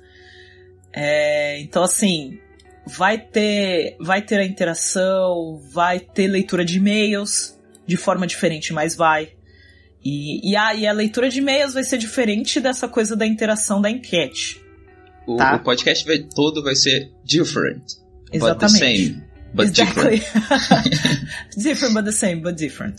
É, 0.94 1.60
então, 1.62 1.84
assim, 1.84 2.40
vai 2.86 3.18
ter, 3.18 3.96
vai 4.00 4.22
ter 4.22 4.40
a 4.40 4.46
interação, 4.46 5.62
vai 5.72 6.00
ter 6.00 6.28
leitura 6.28 6.66
de 6.66 6.78
e-mails 6.78 7.58
de 7.92 7.98
forma 7.98 8.26
diferente, 8.26 8.72
mas 8.72 8.96
vai. 8.96 9.34
E, 10.04 10.50
e, 10.52 10.56
a, 10.56 10.74
e 10.74 10.88
a 10.88 10.94
leitura 10.94 11.30
de 11.30 11.40
e-mails 11.40 11.74
vai 11.74 11.84
ser 11.84 11.98
diferente 11.98 12.60
dessa 12.62 12.88
coisa 12.88 13.16
da 13.18 13.26
interação 13.28 13.82
da 13.82 13.90
enquete. 13.90 14.62
o, 15.28 15.36
Tá. 15.36 15.56
o 15.58 15.60
podcast 15.64 16.06
vai- 16.06 16.20
todo 16.34 16.64
vai 16.64 16.74
ser 16.76 17.12
different. 17.26 17.84
But 18.32 18.32
the 18.32 18.38
Exatamente. 18.38 18.80
same. 19.08 19.24
But 19.54 19.72
different. 19.72 20.24
Exactly. 20.24 21.28
different 21.62 21.94
but 21.94 22.06
the 22.06 22.12
same, 22.14 22.36
but 22.42 22.56
different. 22.56 22.96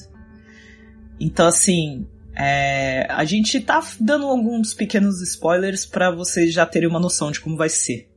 Então, 1.18 1.46
assim, 1.46 2.06
é, 2.36 3.06
a 3.08 3.24
gente 3.24 3.58
tá 3.60 3.82
dando 3.98 4.26
alguns 4.26 4.74
pequenos 4.74 5.22
spoilers 5.22 5.86
pra 5.86 6.10
vocês 6.10 6.52
já 6.52 6.66
terem 6.66 6.86
uma 6.88 7.00
noção 7.00 7.30
de 7.32 7.40
como 7.40 7.56
vai 7.56 7.70
ser. 7.70 8.08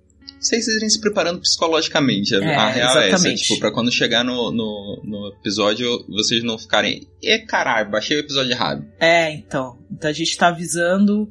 Vocês 0.45 0.67
irem 0.67 0.89
se 0.89 0.99
preparando 1.01 1.39
psicologicamente. 1.41 2.35
A, 2.35 2.39
É, 2.39 2.55
a 2.55 2.69
real 2.69 2.89
é 2.89 2.99
essa. 2.99 3.07
exatamente. 3.07 3.43
Tipo, 3.43 3.59
pra 3.59 3.71
quando 3.71 3.91
chegar 3.91 4.23
no, 4.23 4.51
no, 4.51 5.01
no 5.03 5.27
episódio, 5.29 6.05
vocês 6.07 6.43
não 6.43 6.57
ficarem. 6.57 7.07
E 7.21 7.39
caralho, 7.39 7.89
baixei 7.89 8.17
o 8.17 8.19
episódio 8.19 8.51
errado. 8.51 8.85
É, 8.99 9.31
então. 9.31 9.77
Então 9.91 10.09
a 10.09 10.13
gente 10.13 10.37
tá 10.37 10.49
avisando. 10.49 11.29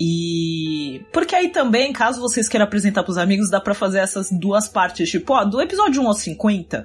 E. 0.00 1.02
Porque 1.12 1.34
aí 1.34 1.50
também, 1.50 1.92
caso 1.92 2.20
vocês 2.20 2.48
queiram 2.48 2.64
apresentar 2.66 3.02
pros 3.04 3.18
amigos, 3.18 3.50
dá 3.50 3.60
pra 3.60 3.74
fazer 3.74 3.98
essas 3.98 4.28
duas 4.30 4.68
partes. 4.68 5.10
Tipo, 5.10 5.34
ó, 5.34 5.44
do 5.44 5.60
episódio 5.60 6.02
1 6.02 6.06
ao 6.08 6.14
50 6.14 6.84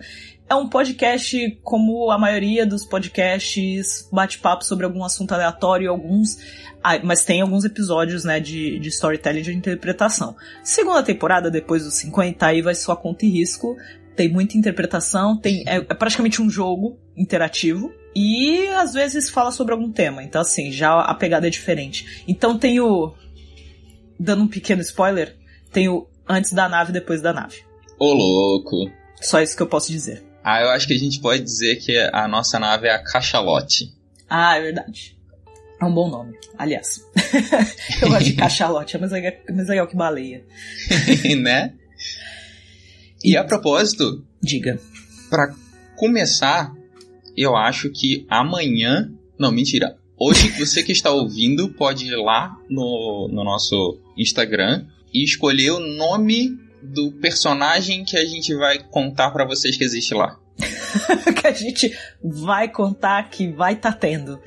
é 0.50 0.56
um 0.56 0.68
podcast 0.68 1.60
como 1.64 2.10
a 2.10 2.18
maioria 2.18 2.66
dos 2.66 2.84
podcasts, 2.84 4.10
bate-papo 4.12 4.66
sobre 4.66 4.84
algum 4.84 5.04
assunto 5.04 5.32
aleatório, 5.32 5.92
alguns. 5.92 6.40
Ah, 6.84 7.00
mas 7.04 7.24
tem 7.24 7.42
alguns 7.42 7.66
episódios, 7.66 8.24
né, 8.24 8.40
de, 8.40 8.80
de 8.80 8.90
storytelling 8.90 9.44
de 9.44 9.54
interpretação. 9.54 10.36
Segunda 10.64 11.04
temporada, 11.04 11.52
depois 11.52 11.84
dos 11.84 11.94
50, 11.96 12.46
aí 12.46 12.62
vai 12.62 12.74
sua 12.74 12.96
conta 12.96 13.26
e 13.26 13.30
risco. 13.30 13.78
Tem 14.16 14.28
muita 14.28 14.58
interpretação, 14.58 15.38
tem, 15.38 15.64
é, 15.68 15.76
é 15.76 15.94
praticamente 15.94 16.42
um 16.42 16.50
jogo 16.50 16.98
interativo. 17.16 17.94
E 18.16 18.68
às 18.70 18.94
vezes 18.94 19.30
fala 19.30 19.52
sobre 19.52 19.74
algum 19.74 19.92
tema. 19.92 20.24
Então, 20.24 20.42
assim, 20.42 20.72
já 20.72 21.00
a 21.00 21.14
pegada 21.14 21.46
é 21.46 21.50
diferente. 21.50 22.24
Então 22.28 22.58
tem 22.58 22.80
o. 22.80 23.14
Dando 24.20 24.44
um 24.44 24.48
pequeno 24.48 24.82
spoiler, 24.82 25.38
tem 25.72 25.88
o 25.88 26.08
antes 26.28 26.52
da 26.52 26.68
nave 26.68 26.90
e 26.90 26.94
depois 26.94 27.22
da 27.22 27.32
nave. 27.32 27.58
Ô, 27.98 28.14
louco. 28.14 28.92
Só 29.22 29.42
isso 29.42 29.56
que 29.56 29.64
eu 29.64 29.68
posso 29.68 29.92
dizer. 29.92 30.29
Ah, 30.43 30.62
eu 30.62 30.69
acho 30.69 30.88
que 30.88 30.93
a 30.93 30.99
gente 30.99 31.19
pode 31.19 31.43
dizer 31.43 31.78
que 31.78 31.97
a 31.97 32.28
nossa 32.28 32.60
nave 32.60 32.88
é 32.88 32.91
a 32.91 33.04
cachalote. 33.04 33.93
Ah, 34.30 34.58
é 34.58 34.62
verdade. 34.62 35.17
É 35.82 35.86
um 35.86 35.93
bom 35.93 36.10
nome, 36.10 36.36
aliás. 36.58 37.02
eu 38.02 38.10
gosto 38.10 38.25
de 38.25 38.34
cachalote, 38.34 38.95
é 38.95 38.99
mais 38.99 39.12
legal, 39.12 39.34
mais 39.49 39.67
legal 39.67 39.88
que 39.88 39.95
baleia. 39.95 40.43
né? 41.41 41.73
E, 43.23 43.32
e 43.32 43.38
a 43.38 43.43
propósito. 43.43 44.25
Diga. 44.41 44.80
Para 45.30 45.56
começar, 45.95 46.73
eu 47.36 47.56
acho 47.56 47.89
que 47.91 48.25
amanhã. 48.30 49.12
Não, 49.38 49.52
mentira. 49.52 49.97
Hoje, 50.17 50.49
você 50.60 50.84
que 50.84 50.91
está 50.91 51.12
ouvindo 51.12 51.69
pode 51.69 52.06
ir 52.06 52.15
lá 52.17 52.58
no, 52.69 53.30
no 53.32 53.43
nosso 53.43 54.02
Instagram 54.17 54.86
e 55.13 55.23
escolher 55.23 55.71
o 55.71 55.80
nome 55.80 56.58
do 56.82 57.12
personagem 57.13 58.04
que 58.04 58.18
a 58.18 58.26
gente 58.26 58.56
vai 58.56 58.80
contar 58.80 59.32
para 59.32 59.46
vocês 59.46 59.78
que 59.78 59.84
existe 59.84 60.13
lá. 60.13 60.38
que 61.39 61.48
a 61.48 61.54
gente 61.54 61.98
vai 62.22 62.68
contar 62.70 63.30
que 63.30 63.52
vai 63.52 63.76
tá 63.76 63.92
tendo. 63.92 64.39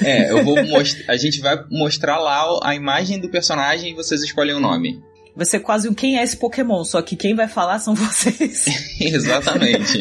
É, 0.00 0.30
eu 0.30 0.44
vou 0.44 0.62
mostrar. 0.66 1.12
A 1.12 1.16
gente 1.16 1.40
vai 1.40 1.56
mostrar 1.70 2.18
lá 2.18 2.60
a 2.62 2.74
imagem 2.74 3.20
do 3.20 3.28
personagem 3.28 3.92
e 3.92 3.94
vocês 3.94 4.22
escolhem 4.22 4.54
o 4.54 4.60
nome. 4.60 5.02
Vai 5.34 5.46
ser 5.46 5.60
quase 5.60 5.88
um 5.88 5.94
quem 5.94 6.18
é 6.18 6.22
esse 6.22 6.36
Pokémon, 6.36 6.84
só 6.84 7.00
que 7.00 7.16
quem 7.16 7.34
vai 7.34 7.48
falar 7.48 7.78
são 7.78 7.94
vocês. 7.96 8.66
Exatamente. 9.00 10.00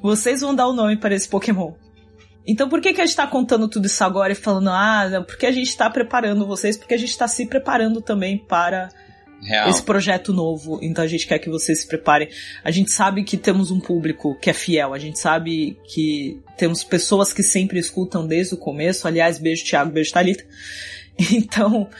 vocês 0.00 0.40
vão 0.40 0.54
dar 0.54 0.68
o 0.68 0.72
nome 0.72 0.96
para 0.96 1.14
esse 1.14 1.28
Pokémon. 1.28 1.72
Então 2.46 2.68
por 2.68 2.80
que, 2.80 2.92
que 2.92 3.00
a 3.00 3.06
gente 3.06 3.16
tá 3.16 3.26
contando 3.26 3.68
tudo 3.68 3.86
isso 3.86 4.02
agora 4.02 4.32
e 4.32 4.36
falando, 4.36 4.68
ah, 4.70 5.24
porque 5.26 5.46
a 5.46 5.52
gente 5.52 5.76
tá 5.76 5.88
preparando 5.88 6.46
vocês, 6.46 6.76
porque 6.76 6.94
a 6.94 6.98
gente 6.98 7.16
tá 7.16 7.28
se 7.28 7.46
preparando 7.46 8.00
também 8.00 8.36
para 8.36 8.88
Real. 9.42 9.68
esse 9.68 9.82
projeto 9.82 10.32
novo. 10.32 10.78
Então 10.82 11.02
a 11.02 11.06
gente 11.06 11.26
quer 11.26 11.38
que 11.38 11.50
vocês 11.50 11.80
se 11.80 11.86
preparem. 11.86 12.28
A 12.62 12.70
gente 12.70 12.90
sabe 12.90 13.24
que 13.24 13.36
temos 13.36 13.70
um 13.70 13.80
público 13.80 14.36
que 14.40 14.50
é 14.50 14.52
fiel, 14.52 14.94
a 14.94 14.98
gente 14.98 15.18
sabe 15.18 15.76
que 15.84 16.40
temos 16.56 16.84
pessoas 16.84 17.32
que 17.32 17.42
sempre 17.42 17.78
escutam 17.78 18.26
desde 18.26 18.54
o 18.54 18.56
começo. 18.56 19.06
Aliás, 19.08 19.38
beijo 19.38 19.64
Thiago, 19.64 19.90
beijo 19.90 20.12
Thalita. 20.12 20.44
Então, 21.30 21.90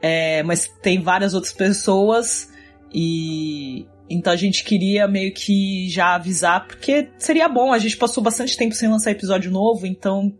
é, 0.00 0.44
mas 0.44 0.70
tem 0.80 1.02
várias 1.02 1.34
outras 1.34 1.52
pessoas 1.52 2.48
e 2.94 3.84
então 4.08 4.32
a 4.32 4.36
gente 4.36 4.64
queria 4.64 5.06
meio 5.06 5.32
que 5.32 5.88
já 5.88 6.14
avisar, 6.14 6.66
porque 6.66 7.08
seria 7.18 7.48
bom, 7.48 7.72
a 7.72 7.78
gente 7.78 7.96
passou 7.96 8.22
bastante 8.22 8.56
tempo 8.56 8.74
sem 8.74 8.88
lançar 8.88 9.10
episódio 9.10 9.50
novo, 9.50 9.86
então 9.86 10.32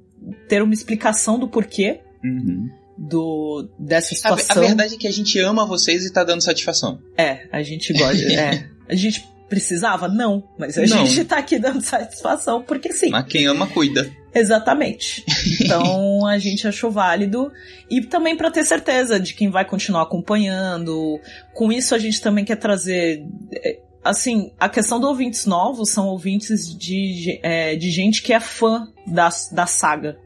ter 0.49 0.63
uma 0.63 0.75
explicação 0.75 1.39
do 1.39 1.49
porquê 1.49 2.01
uhum. 2.25 2.69
Do 3.01 3.67
dessa 3.79 4.15
situação. 4.15 4.63
A, 4.63 4.65
a, 4.65 4.69
verdade 4.69 4.95
é 4.95 4.99
que 4.99 5.09
a 5.09 5.11
gente 5.11 5.39
ama 5.39 5.65
vocês 5.65 6.05
e 6.05 6.13
tá 6.13 6.23
dando 6.23 6.43
satisfação. 6.43 7.01
É, 7.17 7.47
a 7.51 7.63
gente 7.63 7.95
gosta. 7.95 8.23
é. 8.31 8.69
A 8.87 8.95
gente 8.95 9.27
precisava? 9.49 10.07
Não. 10.07 10.45
Mas 10.59 10.77
a 10.77 10.83
não. 10.83 11.07
gente 11.07 11.25
tá 11.25 11.39
aqui 11.39 11.59
dando 11.59 11.81
satisfação 11.81 12.63
porque 12.63 12.93
sim. 12.93 13.09
Mas 13.09 13.27
quem 13.27 13.47
ama, 13.47 13.67
cuida. 13.67 14.11
Exatamente. 14.35 15.25
Então 15.63 16.27
a 16.27 16.39
gente 16.39 16.67
achou 16.69 16.91
válido. 16.91 17.51
E 17.89 18.03
também 18.03 18.37
para 18.37 18.51
ter 18.51 18.65
certeza 18.65 19.19
de 19.19 19.35
quem 19.35 19.49
vai 19.51 19.65
continuar 19.65 20.03
acompanhando. 20.03 21.19
Com 21.55 21.73
isso 21.73 21.95
a 21.95 21.99
gente 21.99 22.21
também 22.21 22.45
quer 22.45 22.57
trazer. 22.57 23.25
É, 23.53 23.79
assim, 24.05 24.53
a 24.59 24.69
questão 24.69 24.99
dos 25.01 25.09
ouvintes 25.09 25.47
novos 25.47 25.91
são 25.91 26.07
ouvintes 26.09 26.77
de, 26.77 27.41
é, 27.43 27.77
de 27.77 27.91
gente 27.91 28.23
que 28.23 28.33
é 28.33 28.41
fã 28.41 28.89
da, 29.07 29.31
da 29.53 29.67
saga. 29.67 30.19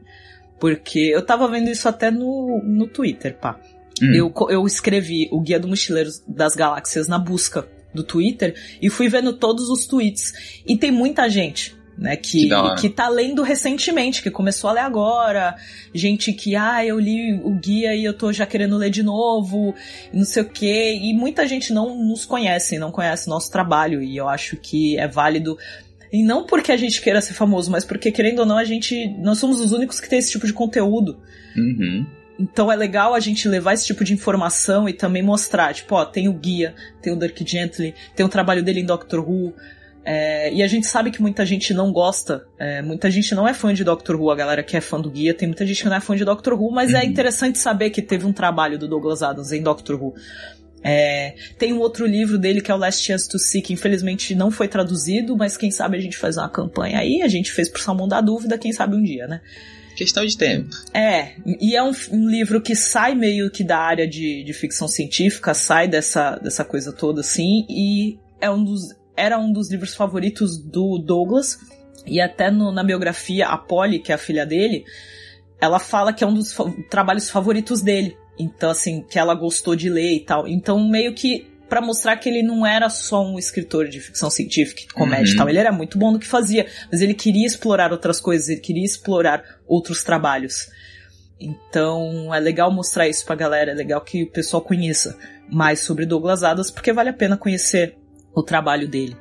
Porque 0.65 0.99
eu 0.99 1.23
tava 1.23 1.47
vendo 1.47 1.69
isso 1.69 1.87
até 1.87 2.09
no, 2.09 2.59
no 2.63 2.87
Twitter, 2.87 3.37
pá. 3.37 3.59
Hum. 4.01 4.13
Eu, 4.13 4.33
eu 4.49 4.65
escrevi 4.65 5.29
o 5.31 5.39
Guia 5.39 5.59
do 5.59 5.67
Mochileiro 5.67 6.09
das 6.27 6.55
Galáxias 6.55 7.07
na 7.07 7.19
busca 7.19 7.67
do 7.93 8.03
Twitter 8.03 8.55
e 8.81 8.89
fui 8.89 9.07
vendo 9.07 9.33
todos 9.33 9.69
os 9.69 9.85
tweets. 9.85 10.33
E 10.65 10.75
tem 10.75 10.91
muita 10.91 11.29
gente 11.29 11.75
né, 11.95 12.15
que, 12.15 12.49
que, 12.49 12.75
que 12.81 12.89
tá 12.89 13.07
lendo 13.07 13.41
recentemente, 13.41 14.21
que 14.21 14.29
começou 14.29 14.69
a 14.69 14.73
ler 14.73 14.79
agora, 14.81 15.55
gente 15.93 16.33
que, 16.33 16.55
ah, 16.55 16.83
eu 16.83 16.99
li 16.99 17.33
o 17.41 17.51
guia 17.51 17.95
e 17.95 18.03
eu 18.03 18.13
tô 18.13 18.33
já 18.33 18.45
querendo 18.45 18.75
ler 18.75 18.89
de 18.89 19.01
novo, 19.01 19.73
não 20.11 20.25
sei 20.25 20.43
o 20.43 20.49
quê, 20.49 20.99
e 21.01 21.13
muita 21.13 21.47
gente 21.47 21.71
não 21.71 21.95
nos 21.95 22.25
conhece, 22.25 22.77
não 22.77 22.91
conhece 22.91 23.29
nosso 23.29 23.51
trabalho, 23.51 24.01
e 24.03 24.17
eu 24.17 24.27
acho 24.27 24.57
que 24.57 24.97
é 24.97 25.07
válido, 25.07 25.57
e 26.15 26.23
não 26.23 26.45
porque 26.45 26.71
a 26.71 26.77
gente 26.77 27.01
queira 27.01 27.19
ser 27.19 27.33
famoso, 27.33 27.69
mas 27.69 27.83
porque, 27.83 28.09
querendo 28.09 28.39
ou 28.39 28.45
não, 28.45 28.57
a 28.57 28.63
gente, 28.63 29.09
nós 29.19 29.37
somos 29.37 29.59
os 29.59 29.73
únicos 29.73 29.99
que 29.99 30.07
tem 30.07 30.17
esse 30.17 30.31
tipo 30.31 30.47
de 30.47 30.53
conteúdo. 30.53 31.19
Uhum. 31.57 32.05
Então 32.39 32.71
é 32.71 32.75
legal 32.75 33.13
a 33.13 33.19
gente 33.19 33.49
levar 33.49 33.73
esse 33.73 33.85
tipo 33.85 34.01
de 34.03 34.13
informação 34.13 34.87
e 34.87 34.93
também 34.93 35.21
mostrar, 35.21 35.73
tipo, 35.73 35.93
ó, 35.93 36.05
tem 36.05 36.29
o 36.29 36.33
guia, 36.33 36.73
tem 37.01 37.11
o 37.11 37.19
Dirk 37.19 37.45
Gently, 37.45 37.93
tem 38.15 38.25
o 38.25 38.29
trabalho 38.29 38.63
dele 38.63 38.79
em 38.79 38.85
Doctor 38.85 39.29
Who. 39.29 39.53
É, 40.05 40.53
e 40.53 40.63
a 40.63 40.67
gente 40.67 40.85
sabe 40.87 41.11
que 41.11 41.21
muita 41.21 41.45
gente 41.45 41.73
não 41.73 41.91
gosta, 41.91 42.45
é, 42.59 42.81
muita 42.81 43.11
gente 43.11 43.35
não 43.35 43.45
é 43.47 43.53
fã 43.53 43.73
de 43.73 43.83
Doctor 43.83 44.15
Who, 44.15 44.31
a 44.31 44.35
galera 44.35 44.63
que 44.63 44.77
é 44.77 44.81
fã 44.81 45.01
do 45.01 45.09
guia, 45.09 45.33
tem 45.33 45.49
muita 45.49 45.65
gente 45.65 45.81
que 45.81 45.89
não 45.89 45.97
é 45.97 45.99
fã 45.99 46.15
de 46.15 46.23
Doctor 46.23 46.53
Who, 46.53 46.71
mas 46.71 46.93
é 46.93 46.97
uhum. 46.97 47.01
é 47.01 47.05
interessante 47.05 47.57
saber 47.57 47.89
que 47.89 48.01
teve 48.01 48.25
um 48.25 48.31
trabalho 48.31 48.79
do 48.79 48.87
Douglas 48.87 49.21
Adams 49.21 49.51
em 49.51 49.61
Doctor 49.61 50.01
Who. 50.01 50.13
É, 50.87 51.33
tem 51.57 51.73
um 51.73 51.79
outro 51.79 52.05
livro 52.05 52.37
dele 52.37 52.61
que 52.61 52.69
é 52.69 52.75
o 52.75 52.77
Last 52.77 53.03
Chance 53.03 53.27
to 53.27 53.39
See, 53.39 53.59
que 53.59 53.73
infelizmente 53.73 54.35
não 54.35 54.51
foi 54.51 54.67
traduzido, 54.67 55.35
mas 55.35 55.57
quem 55.57 55.71
sabe 55.71 55.97
a 55.97 55.99
gente 55.99 56.15
faz 56.15 56.37
uma 56.37 56.47
campanha 56.47 56.99
aí, 56.99 57.23
a 57.23 57.27
gente 57.27 57.51
fez 57.51 57.67
por 57.67 57.81
Salmão 57.81 58.07
da 58.07 58.21
Dúvida, 58.21 58.55
quem 58.55 58.71
sabe 58.71 58.95
um 58.95 59.01
dia, 59.01 59.25
né? 59.25 59.41
Questão 59.95 60.23
de 60.23 60.37
tempo. 60.37 60.69
É, 60.93 61.31
e 61.59 61.75
é 61.75 61.81
um, 61.81 61.91
um, 62.11 62.29
livro 62.29 62.61
que 62.61 62.75
sai 62.75 63.15
meio 63.15 63.49
que 63.49 63.63
da 63.63 63.79
área 63.79 64.07
de, 64.07 64.43
de 64.43 64.53
ficção 64.53 64.87
científica, 64.87 65.55
sai 65.55 65.87
dessa, 65.87 66.35
dessa 66.35 66.63
coisa 66.63 66.93
toda 66.93 67.21
assim, 67.21 67.65
e 67.67 68.19
é 68.39 68.51
um 68.51 68.63
dos, 68.63 68.95
era 69.17 69.39
um 69.39 69.51
dos 69.51 69.71
livros 69.71 69.95
favoritos 69.95 70.55
do 70.55 70.99
Douglas, 70.99 71.57
e 72.05 72.21
até 72.21 72.51
no, 72.51 72.71
na 72.71 72.83
biografia, 72.83 73.47
a 73.47 73.57
Polly, 73.57 73.97
que 73.97 74.11
é 74.11 74.15
a 74.15 74.19
filha 74.19 74.45
dele, 74.45 74.83
ela 75.59 75.79
fala 75.79 76.13
que 76.13 76.23
é 76.23 76.27
um 76.27 76.33
dos 76.33 76.53
fa 76.53 76.65
trabalhos 76.91 77.27
favoritos 77.27 77.81
dele. 77.81 78.15
Então, 78.37 78.69
assim, 78.69 79.01
que 79.01 79.17
ela 79.17 79.33
gostou 79.33 79.75
de 79.75 79.89
ler 79.89 80.15
e 80.15 80.19
tal. 80.19 80.47
Então, 80.47 80.87
meio 80.87 81.13
que 81.13 81.47
para 81.69 81.81
mostrar 81.81 82.15
que 82.17 82.29
ele 82.29 82.43
não 82.43 82.65
era 82.65 82.89
só 82.89 83.25
um 83.25 83.39
escritor 83.39 83.87
de 83.87 83.99
ficção 83.99 84.29
científica, 84.29 84.83
comédia 84.93 85.27
uhum. 85.29 85.33
e 85.33 85.37
tal. 85.37 85.49
Ele 85.49 85.57
era 85.57 85.71
muito 85.71 85.97
bom 85.97 86.11
no 86.11 86.19
que 86.19 86.27
fazia, 86.27 86.67
mas 86.91 87.01
ele 87.01 87.13
queria 87.13 87.45
explorar 87.45 87.91
outras 87.91 88.19
coisas, 88.19 88.49
ele 88.49 88.61
queria 88.61 88.85
explorar 88.85 89.43
outros 89.67 90.03
trabalhos. 90.03 90.69
Então 91.39 92.33
é 92.33 92.39
legal 92.39 92.71
mostrar 92.71 93.07
isso 93.07 93.25
pra 93.25 93.35
galera, 93.35 93.71
é 93.71 93.73
legal 93.73 93.99
que 94.01 94.23
o 94.23 94.31
pessoal 94.31 94.61
conheça 94.61 95.17
mais 95.49 95.79
sobre 95.79 96.05
Douglas 96.05 96.43
Adams, 96.43 96.71
porque 96.71 96.93
vale 96.93 97.09
a 97.09 97.13
pena 97.13 97.35
conhecer 97.35 97.97
o 98.33 98.43
trabalho 98.43 98.87
dele. 98.87 99.17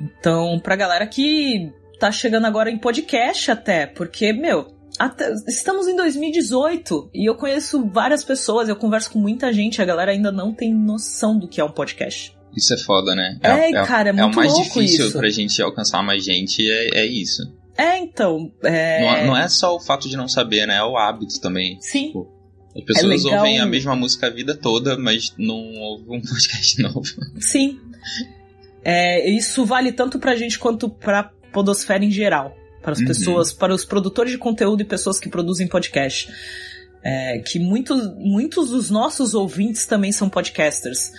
Então, 0.00 0.58
pra 0.58 0.76
galera 0.76 1.06
que 1.06 1.70
tá 1.98 2.10
chegando 2.10 2.46
agora 2.46 2.70
em 2.70 2.78
podcast 2.78 3.50
até, 3.50 3.86
porque, 3.86 4.32
meu, 4.32 4.74
até, 5.00 5.32
estamos 5.48 5.88
em 5.88 5.96
2018 5.96 7.10
e 7.14 7.26
eu 7.26 7.34
conheço 7.34 7.86
várias 7.86 8.22
pessoas, 8.22 8.68
eu 8.68 8.76
converso 8.76 9.10
com 9.10 9.18
muita 9.18 9.50
gente, 9.50 9.80
a 9.80 9.84
galera 9.86 10.10
ainda 10.10 10.30
não 10.30 10.52
tem 10.52 10.74
noção 10.74 11.38
do 11.38 11.48
que 11.48 11.58
é 11.58 11.64
um 11.64 11.70
podcast. 11.70 12.36
Isso 12.54 12.74
é 12.74 12.76
foda, 12.76 13.14
né? 13.14 13.38
É, 13.42 13.48
é, 13.48 13.70
é 13.70 13.86
cara, 13.86 14.10
é 14.10 14.12
muito 14.12 14.24
É 14.24 14.30
o 14.30 14.36
mais 14.36 14.54
difícil 14.54 15.06
isso. 15.06 15.18
pra 15.18 15.30
gente 15.30 15.62
alcançar 15.62 16.02
mais 16.02 16.22
gente, 16.22 16.70
é, 16.70 16.98
é 16.98 17.06
isso. 17.06 17.50
É, 17.78 17.96
então. 17.96 18.52
É... 18.62 19.22
Não, 19.22 19.28
não, 19.28 19.36
é 19.38 19.48
só 19.48 19.74
o 19.74 19.80
fato 19.80 20.06
de 20.06 20.18
não 20.18 20.28
saber, 20.28 20.66
né? 20.66 20.76
É 20.76 20.84
o 20.84 20.98
hábito 20.98 21.40
também. 21.40 21.78
Sim. 21.80 22.08
Tipo, 22.08 22.28
as 22.76 22.84
pessoas 22.84 23.24
é 23.24 23.36
ouvem 23.36 23.58
a 23.58 23.64
mesma 23.64 23.96
música 23.96 24.26
a 24.26 24.30
vida 24.30 24.54
toda, 24.54 24.98
mas 24.98 25.32
não 25.38 25.56
ouvem 25.78 26.18
um 26.18 26.20
podcast 26.28 26.82
novo. 26.82 27.08
Sim. 27.38 27.80
É, 28.84 29.30
isso 29.30 29.64
vale 29.64 29.92
tanto 29.92 30.18
pra 30.18 30.36
gente 30.36 30.58
quanto 30.58 30.90
pra 30.90 31.30
podosfera 31.52 32.04
em 32.04 32.10
geral 32.10 32.59
para 32.82 32.92
as 32.92 32.98
uhum. 32.98 33.06
pessoas, 33.06 33.52
para 33.52 33.74
os 33.74 33.84
produtores 33.84 34.32
de 34.32 34.38
conteúdo 34.38 34.82
e 34.82 34.84
pessoas 34.84 35.18
que 35.18 35.28
produzem 35.28 35.66
podcast. 35.66 36.28
É, 37.02 37.38
que 37.38 37.58
muitos, 37.58 38.14
muitos 38.16 38.70
dos 38.70 38.90
nossos 38.90 39.34
ouvintes 39.34 39.86
também 39.86 40.12
são 40.12 40.28
podcasters. 40.28 41.12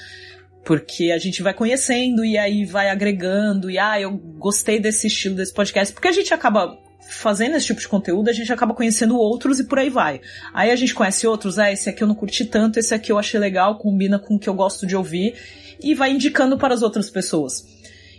Porque 0.63 1.11
a 1.11 1.17
gente 1.17 1.41
vai 1.41 1.53
conhecendo 1.53 2.23
e 2.23 2.37
aí 2.37 2.65
vai 2.65 2.89
agregando, 2.89 3.69
e 3.69 3.79
ah, 3.79 3.99
eu 3.99 4.11
gostei 4.11 4.79
desse 4.79 5.07
estilo 5.07 5.35
desse 5.35 5.53
podcast. 5.53 5.91
Porque 5.91 6.07
a 6.07 6.11
gente 6.11 6.33
acaba 6.33 6.77
fazendo 7.09 7.55
esse 7.55 7.65
tipo 7.65 7.79
de 7.79 7.87
conteúdo, 7.87 8.29
a 8.29 8.33
gente 8.33 8.53
acaba 8.53 8.73
conhecendo 8.73 9.17
outros 9.17 9.59
e 9.59 9.63
por 9.63 9.79
aí 9.79 9.89
vai. 9.89 10.21
Aí 10.53 10.71
a 10.71 10.75
gente 10.75 10.93
conhece 10.93 11.25
outros, 11.27 11.57
ah, 11.57 11.71
esse 11.71 11.89
aqui 11.89 12.03
eu 12.03 12.07
não 12.07 12.15
curti 12.15 12.45
tanto, 12.45 12.79
esse 12.79 12.93
aqui 12.93 13.11
eu 13.11 13.17
achei 13.17 13.39
legal, 13.39 13.77
combina 13.77 14.19
com 14.19 14.35
o 14.35 14.39
que 14.39 14.47
eu 14.47 14.53
gosto 14.53 14.85
de 14.85 14.95
ouvir, 14.95 15.35
e 15.83 15.95
vai 15.95 16.11
indicando 16.11 16.57
para 16.57 16.73
as 16.73 16.83
outras 16.83 17.09
pessoas. 17.09 17.65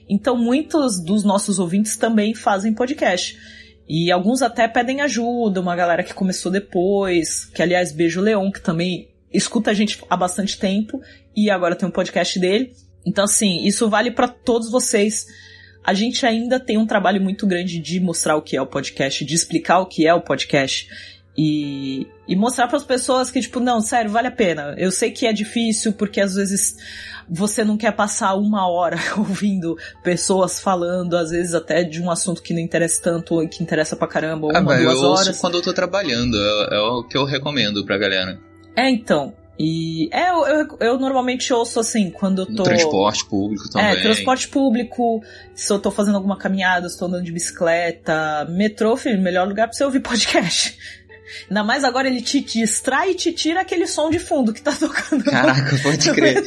Então, 0.08 0.36
muitos 0.36 1.00
dos 1.00 1.24
nossos 1.24 1.58
ouvintes 1.58 1.96
também 1.96 2.34
fazem 2.34 2.74
podcast. 2.74 3.38
E 3.88 4.10
alguns 4.10 4.42
até 4.42 4.68
pedem 4.68 5.00
ajuda, 5.00 5.60
uma 5.60 5.76
galera 5.76 6.02
que 6.02 6.14
começou 6.14 6.50
depois, 6.50 7.46
que 7.46 7.62
aliás, 7.62 7.92
beijo 7.92 8.20
Leon, 8.20 8.50
que 8.50 8.60
também 8.60 9.08
escuta 9.32 9.70
a 9.70 9.74
gente 9.74 10.02
há 10.08 10.16
bastante 10.16 10.58
tempo 10.58 11.00
e 11.34 11.50
agora 11.50 11.74
tem 11.74 11.88
um 11.88 11.92
podcast 11.92 12.38
dele. 12.38 12.72
Então, 13.04 13.24
assim, 13.24 13.66
isso 13.66 13.88
vale 13.88 14.10
para 14.10 14.28
todos 14.28 14.70
vocês. 14.70 15.26
A 15.84 15.92
gente 15.94 16.24
ainda 16.24 16.60
tem 16.60 16.78
um 16.78 16.86
trabalho 16.86 17.20
muito 17.20 17.46
grande 17.46 17.78
de 17.80 17.98
mostrar 17.98 18.36
o 18.36 18.42
que 18.42 18.56
é 18.56 18.62
o 18.62 18.66
podcast, 18.66 19.24
de 19.24 19.34
explicar 19.34 19.80
o 19.80 19.86
que 19.86 20.06
é 20.06 20.14
o 20.14 20.20
podcast. 20.20 20.88
E, 21.36 22.06
e 22.28 22.36
mostrar 22.36 22.68
para 22.68 22.76
as 22.76 22.84
pessoas 22.84 23.30
que, 23.30 23.40
tipo, 23.40 23.58
não, 23.58 23.80
sério, 23.80 24.10
vale 24.10 24.28
a 24.28 24.32
pena. 24.32 24.74
Eu 24.76 24.90
sei 24.90 25.10
que 25.10 25.26
é 25.26 25.32
difícil, 25.32 25.92
porque 25.94 26.20
às 26.20 26.34
vezes 26.34 26.76
você 27.28 27.64
não 27.64 27.76
quer 27.76 27.92
passar 27.92 28.34
uma 28.34 28.68
hora 28.68 28.96
ouvindo 29.16 29.76
pessoas 30.02 30.60
falando, 30.60 31.16
às 31.16 31.30
vezes 31.30 31.54
até 31.54 31.82
de 31.82 32.02
um 32.02 32.10
assunto 32.10 32.42
que 32.42 32.52
não 32.52 32.60
interessa 32.60 33.00
tanto 33.02 33.36
ou 33.36 33.48
que 33.48 33.62
interessa 33.62 33.96
pra 33.96 34.06
caramba, 34.06 34.46
ou 34.46 34.56
ah, 34.56 34.60
uma, 34.60 34.76
duas 34.76 34.94
eu 34.94 35.08
horas. 35.08 35.28
ouço 35.28 35.40
quando 35.40 35.54
eu 35.54 35.62
tô 35.62 35.72
trabalhando, 35.72 36.36
é, 36.36 36.76
é 36.76 36.80
o 36.80 37.02
que 37.02 37.16
eu 37.16 37.24
recomendo 37.24 37.84
pra 37.86 37.96
galera. 37.96 38.38
É, 38.76 38.90
então. 38.90 39.34
E 39.58 40.08
é, 40.10 40.30
eu, 40.30 40.46
eu, 40.46 40.78
eu, 40.80 40.98
normalmente 40.98 41.52
ouço 41.52 41.78
assim, 41.78 42.10
quando 42.10 42.42
eu 42.42 42.46
tô. 42.46 42.62
Transporte 42.62 43.24
público 43.26 43.70
também. 43.70 43.92
É, 43.92 44.00
transporte 44.00 44.48
público, 44.48 45.22
se 45.54 45.70
eu 45.72 45.78
tô 45.78 45.90
fazendo 45.90 46.16
alguma 46.16 46.36
caminhada, 46.36 46.88
se 46.88 46.98
tô 46.98 47.04
andando 47.04 47.24
de 47.24 47.32
bicicleta. 47.32 48.46
Metrô, 48.50 48.96
filho, 48.96 49.20
melhor 49.20 49.46
lugar 49.46 49.68
pra 49.68 49.76
você 49.76 49.84
ouvir 49.84 50.00
podcast. 50.02 50.76
Ainda 51.48 51.62
mais 51.64 51.84
agora 51.84 52.08
ele 52.08 52.20
te 52.22 52.40
distrai 52.40 53.10
e 53.10 53.14
te 53.14 53.32
tira 53.32 53.60
aquele 53.60 53.86
som 53.86 54.10
de 54.10 54.18
fundo 54.18 54.52
que 54.52 54.60
tá 54.62 54.72
tocando. 54.78 55.24
Caraca, 55.24 55.78
pode 55.82 56.12
crer. 56.12 56.42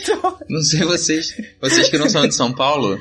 Não 0.49 0.61
sei 0.61 0.81
vocês, 0.81 1.35
vocês 1.61 1.89
que 1.89 1.97
não 1.97 2.09
são 2.09 2.27
de 2.27 2.35
São 2.35 2.53
Paulo, 2.53 2.97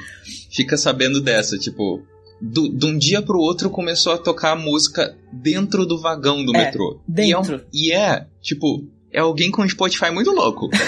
fica 0.50 0.76
sabendo 0.76 1.20
dessa, 1.20 1.58
tipo, 1.58 2.02
do, 2.40 2.68
de 2.68 2.86
um 2.86 2.96
dia 2.98 3.20
pro 3.22 3.38
outro 3.38 3.68
começou 3.70 4.12
a 4.12 4.18
tocar 4.18 4.54
música 4.56 5.16
dentro 5.32 5.84
do 5.86 6.00
vagão 6.00 6.44
do 6.44 6.54
É, 6.54 6.64
metrô. 6.66 7.00
dentro. 7.06 7.64
E 7.72 7.92
é, 7.92 7.98
um- 7.98 8.10
e 8.10 8.10
é, 8.14 8.26
tipo, 8.42 8.86
é 9.12 9.20
alguém 9.20 9.50
com 9.50 9.68
Spotify 9.68 10.10
muito 10.10 10.30
louco. 10.30 10.68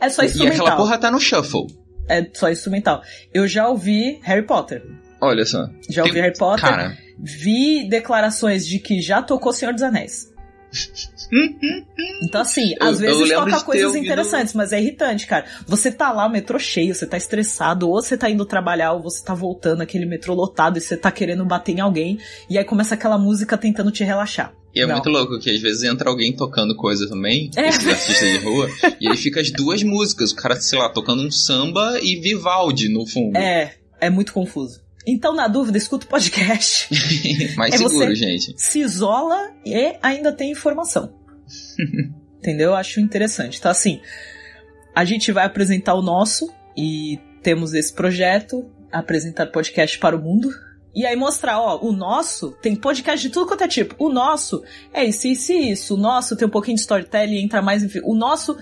É 0.00 0.08
só 0.08 0.22
e 0.22 0.26
instrumental. 0.26 0.60
aquela 0.66 0.76
porra 0.76 0.98
tá 0.98 1.10
no 1.10 1.18
shuffle. 1.20 1.66
É 2.08 2.24
só 2.32 2.48
instrumental. 2.50 3.02
Eu 3.34 3.48
já 3.48 3.68
ouvi 3.68 4.18
Harry 4.22 4.46
Potter. 4.46 4.82
Olha 5.20 5.44
só. 5.44 5.66
Já 5.90 6.02
Tem- 6.04 6.12
ouvi 6.12 6.20
Harry 6.20 6.36
Potter. 6.38 6.60
Cara, 6.68 6.96
Vi 7.18 7.88
declarações 7.88 8.66
de 8.66 8.78
que 8.78 9.00
já 9.00 9.20
tocou 9.22 9.52
Senhor 9.52 9.72
dos 9.72 9.82
Anéis. 9.82 10.32
Então, 12.22 12.40
assim, 12.42 12.74
Eu- 12.80 12.86
às 12.86 13.00
eu 13.00 13.06
vezes 13.16 13.28
lembro 13.28 13.50
toca 13.50 13.64
coisas 13.64 13.86
ouvido- 13.86 14.04
interessantes, 14.04 14.54
mas 14.54 14.72
é 14.72 14.80
irritante, 14.80 15.26
cara. 15.26 15.46
Você 15.66 15.90
tá 15.90 16.12
lá, 16.12 16.26
o 16.26 16.30
metrô 16.30 16.58
cheio, 16.58 16.94
você 16.94 17.06
tá 17.06 17.16
estressado, 17.16 17.88
ou 17.88 18.00
você 18.02 18.16
tá 18.16 18.28
indo 18.30 18.44
trabalhar, 18.44 18.92
ou 18.92 19.02
você 19.02 19.24
tá 19.24 19.34
voltando, 19.34 19.80
aquele 19.82 20.06
metrô 20.06 20.34
lotado, 20.34 20.78
e 20.78 20.80
você 20.80 20.96
tá 20.96 21.10
querendo 21.10 21.44
bater 21.44 21.72
em 21.76 21.80
alguém, 21.80 22.18
e 22.48 22.58
aí 22.58 22.64
começa 22.64 22.94
aquela 22.94 23.18
música 23.18 23.56
tentando 23.56 23.90
te 23.90 24.04
relaxar. 24.04 24.52
E 24.74 24.80
é 24.80 24.86
Não. 24.86 24.94
muito 24.94 25.08
louco 25.08 25.38
que 25.38 25.50
às 25.50 25.60
vezes 25.60 25.82
entra 25.84 26.10
alguém 26.10 26.34
tocando 26.36 26.76
coisa 26.76 27.08
também, 27.08 27.50
É. 27.56 27.68
esses 27.68 27.86
artistas 27.88 28.30
de 28.32 28.38
rua, 28.38 28.68
e 29.00 29.08
aí 29.08 29.16
fica 29.16 29.40
as 29.40 29.50
duas 29.50 29.82
músicas, 29.82 30.32
o 30.32 30.36
cara, 30.36 30.60
sei 30.60 30.78
lá, 30.78 30.88
tocando 30.90 31.22
um 31.22 31.30
samba 31.30 31.98
e 32.02 32.16
Vivaldi 32.20 32.88
no 32.88 33.06
fundo. 33.06 33.36
É, 33.36 33.74
é 34.00 34.10
muito 34.10 34.32
confuso. 34.32 34.80
Então, 35.10 35.34
na 35.34 35.48
dúvida, 35.48 35.78
escuta 35.78 36.04
o 36.04 36.08
podcast, 36.08 36.86
Mais 37.56 37.72
É 37.72 37.78
seguro, 37.78 38.14
gente. 38.14 38.54
se 38.58 38.80
isola 38.80 39.52
e 39.64 39.96
ainda 40.02 40.30
tem 40.32 40.52
informação. 40.52 41.14
Entendeu? 42.38 42.70
Eu 42.70 42.74
acho 42.76 43.00
interessante. 43.00 43.58
Então, 43.58 43.70
assim, 43.70 44.02
a 44.94 45.06
gente 45.06 45.32
vai 45.32 45.46
apresentar 45.46 45.94
o 45.94 46.02
nosso 46.02 46.52
e 46.76 47.18
temos 47.42 47.72
esse 47.72 47.90
projeto, 47.90 48.70
apresentar 48.92 49.46
podcast 49.46 49.98
para 49.98 50.14
o 50.14 50.20
mundo. 50.20 50.50
E 50.94 51.06
aí 51.06 51.16
mostrar, 51.16 51.58
ó, 51.58 51.78
o 51.80 51.90
nosso 51.90 52.50
tem 52.60 52.76
podcast 52.76 53.26
de 53.26 53.32
tudo 53.32 53.46
quanto 53.46 53.64
é 53.64 53.68
tipo. 53.68 53.94
O 53.98 54.10
nosso 54.10 54.62
é 54.92 55.04
isso, 55.04 55.26
isso 55.26 55.52
e 55.52 55.70
isso. 55.70 55.94
O 55.94 55.96
nosso 55.96 56.36
tem 56.36 56.46
um 56.46 56.50
pouquinho 56.50 56.74
de 56.74 56.82
storytelling, 56.82 57.38
entra 57.38 57.62
mais 57.62 57.82
em... 57.82 58.00
O 58.04 58.14
nosso... 58.14 58.58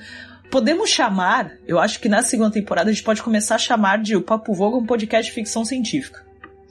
Podemos 0.48 0.90
chamar, 0.90 1.52
eu 1.66 1.78
acho 1.80 1.98
que 1.98 2.08
na 2.08 2.22
segunda 2.22 2.52
temporada 2.52 2.88
a 2.88 2.92
gente 2.92 3.02
pode 3.02 3.20
começar 3.20 3.56
a 3.56 3.58
chamar 3.58 4.00
de 4.00 4.14
O 4.14 4.22
Papo 4.22 4.54
Vogo 4.54 4.78
um 4.78 4.86
podcast 4.86 5.28
de 5.28 5.34
ficção 5.34 5.64
científica. 5.64 6.25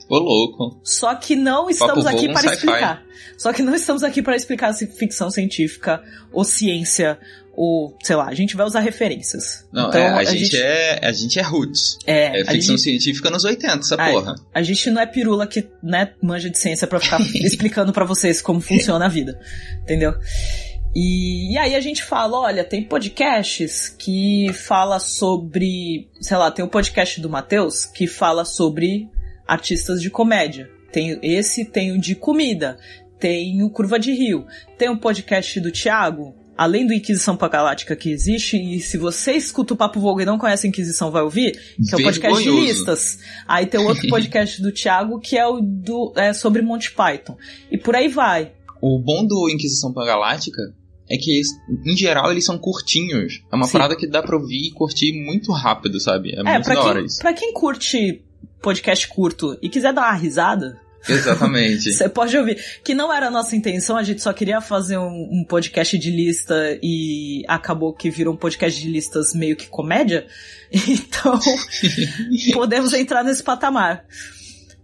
Ô, 0.08 0.18
louco. 0.18 0.80
Só 0.84 1.14
que 1.14 1.34
não 1.34 1.68
estamos 1.68 2.04
Papo 2.04 2.16
aqui 2.16 2.32
para 2.32 2.52
explicar. 2.52 3.06
Só 3.36 3.52
que 3.52 3.62
não 3.62 3.74
estamos 3.74 4.02
aqui 4.02 4.22
para 4.22 4.36
explicar 4.36 4.72
se 4.72 4.86
ficção 4.86 5.30
científica 5.30 6.02
ou 6.32 6.44
ciência 6.44 7.18
ou, 7.56 7.96
sei 8.02 8.14
lá, 8.14 8.26
a 8.28 8.34
gente 8.34 8.54
vai 8.54 8.66
usar 8.66 8.80
referências. 8.80 9.66
Não, 9.72 9.88
então, 9.88 10.00
é, 10.00 10.08
a, 10.08 10.24
gente, 10.24 10.56
é. 10.56 11.00
A 11.02 11.10
gente 11.10 11.38
é 11.38 11.42
roots. 11.42 11.98
é, 12.06 12.38
É 12.38 12.42
a 12.42 12.52
ficção 12.52 12.76
gente, 12.76 12.82
científica 12.82 13.30
nos 13.30 13.44
80, 13.44 13.78
essa 13.78 13.94
é. 13.94 14.12
porra. 14.12 14.34
a 14.54 14.62
gente 14.62 14.90
não 14.90 15.00
é 15.00 15.06
pirula 15.06 15.46
que, 15.46 15.66
né, 15.82 16.12
manja 16.22 16.50
de 16.50 16.58
ciência 16.58 16.86
pra 16.86 17.00
ficar 17.00 17.18
explicando 17.34 17.94
pra 17.94 18.04
vocês 18.04 18.42
como 18.42 18.60
funciona 18.60 19.06
a 19.06 19.08
vida. 19.08 19.40
Entendeu? 19.82 20.14
E, 20.94 21.52
e 21.54 21.58
aí 21.58 21.74
a 21.74 21.80
gente 21.80 22.02
fala, 22.02 22.38
olha, 22.38 22.62
tem 22.62 22.82
podcasts 22.82 23.88
que 23.88 24.52
fala 24.52 24.98
sobre, 24.98 26.10
sei 26.20 26.36
lá, 26.36 26.50
tem 26.50 26.64
o 26.64 26.68
podcast 26.68 27.20
do 27.22 27.30
Matheus 27.30 27.86
que 27.86 28.06
fala 28.06 28.44
sobre 28.44 29.08
artistas 29.46 30.00
de 30.00 30.10
comédia. 30.10 30.70
Tem 30.92 31.18
esse, 31.22 31.64
tem 31.64 31.92
o 31.92 32.00
de 32.00 32.14
comida, 32.14 32.78
tem 33.18 33.62
o 33.62 33.70
Curva 33.70 33.98
de 33.98 34.12
Rio, 34.12 34.46
tem 34.78 34.88
o 34.88 34.98
podcast 34.98 35.60
do 35.60 35.70
Thiago, 35.70 36.34
além 36.56 36.86
do 36.86 36.94
Inquisição 36.94 37.36
Galáctica 37.36 37.94
que 37.94 38.10
existe, 38.10 38.56
e 38.56 38.80
se 38.80 38.96
você 38.96 39.32
escuta 39.32 39.74
o 39.74 39.76
Papo 39.76 40.00
Vogo 40.00 40.20
e 40.20 40.24
não 40.24 40.38
conhece 40.38 40.66
a 40.66 40.70
Inquisição, 40.70 41.10
vai 41.10 41.22
ouvir, 41.22 41.52
que 41.52 41.94
é 41.94 41.98
o 41.98 42.02
podcast 42.02 42.42
de 42.42 42.50
listas. 42.50 43.18
Aí 43.46 43.66
tem 43.66 43.80
outro 43.80 44.06
podcast 44.08 44.62
do 44.62 44.72
Thiago 44.72 45.20
que 45.20 45.36
é 45.36 45.46
o 45.46 45.60
do 45.60 46.12
é 46.16 46.32
sobre 46.32 46.62
Monty 46.62 46.92
Python. 46.92 47.36
E 47.70 47.76
por 47.76 47.94
aí 47.94 48.08
vai. 48.08 48.52
O 48.80 48.98
bom 48.98 49.26
do 49.26 49.50
Inquisição 49.50 49.92
Galáctica 49.92 50.62
é 51.10 51.16
que, 51.16 51.40
em 51.84 51.96
geral, 51.96 52.30
eles 52.32 52.44
são 52.44 52.58
curtinhos. 52.58 53.42
É 53.52 53.56
uma 53.56 53.66
Sim. 53.66 53.72
parada 53.72 53.96
que 53.96 54.06
dá 54.06 54.22
pra 54.22 54.36
ouvir 54.36 54.68
e 54.68 54.72
curtir 54.72 55.12
muito 55.12 55.52
rápido, 55.52 56.00
sabe? 56.00 56.30
É, 56.30 56.40
É, 56.40 56.42
muito 56.54 56.64
pra 56.64 56.74
da 56.74 56.82
hora 56.82 56.98
quem, 56.98 57.06
isso. 57.06 57.18
pra 57.20 57.32
quem 57.32 57.52
curte 57.52 58.22
podcast 58.60 59.06
curto 59.08 59.56
e 59.62 59.68
quiser 59.68 59.92
dar 59.92 60.02
uma 60.02 60.12
risada, 60.12 60.80
Exatamente. 61.08 61.92
Você 61.92 62.08
pode 62.08 62.36
ouvir. 62.36 62.58
Que 62.82 62.94
não 62.94 63.12
era 63.12 63.28
a 63.28 63.30
nossa 63.30 63.54
intenção, 63.54 63.96
a 63.96 64.02
gente 64.02 64.22
só 64.22 64.32
queria 64.32 64.60
fazer 64.60 64.98
um, 64.98 65.28
um 65.30 65.44
podcast 65.48 65.96
de 65.98 66.10
lista 66.10 66.78
e 66.82 67.42
acabou 67.48 67.92
que 67.92 68.10
virou 68.10 68.34
um 68.34 68.36
podcast 68.36 68.80
de 68.80 68.90
listas 68.90 69.34
meio 69.34 69.56
que 69.56 69.68
comédia. 69.68 70.26
Então, 70.88 71.38
podemos 72.52 72.92
entrar 72.92 73.22
nesse 73.22 73.40
patamar. 73.40 74.04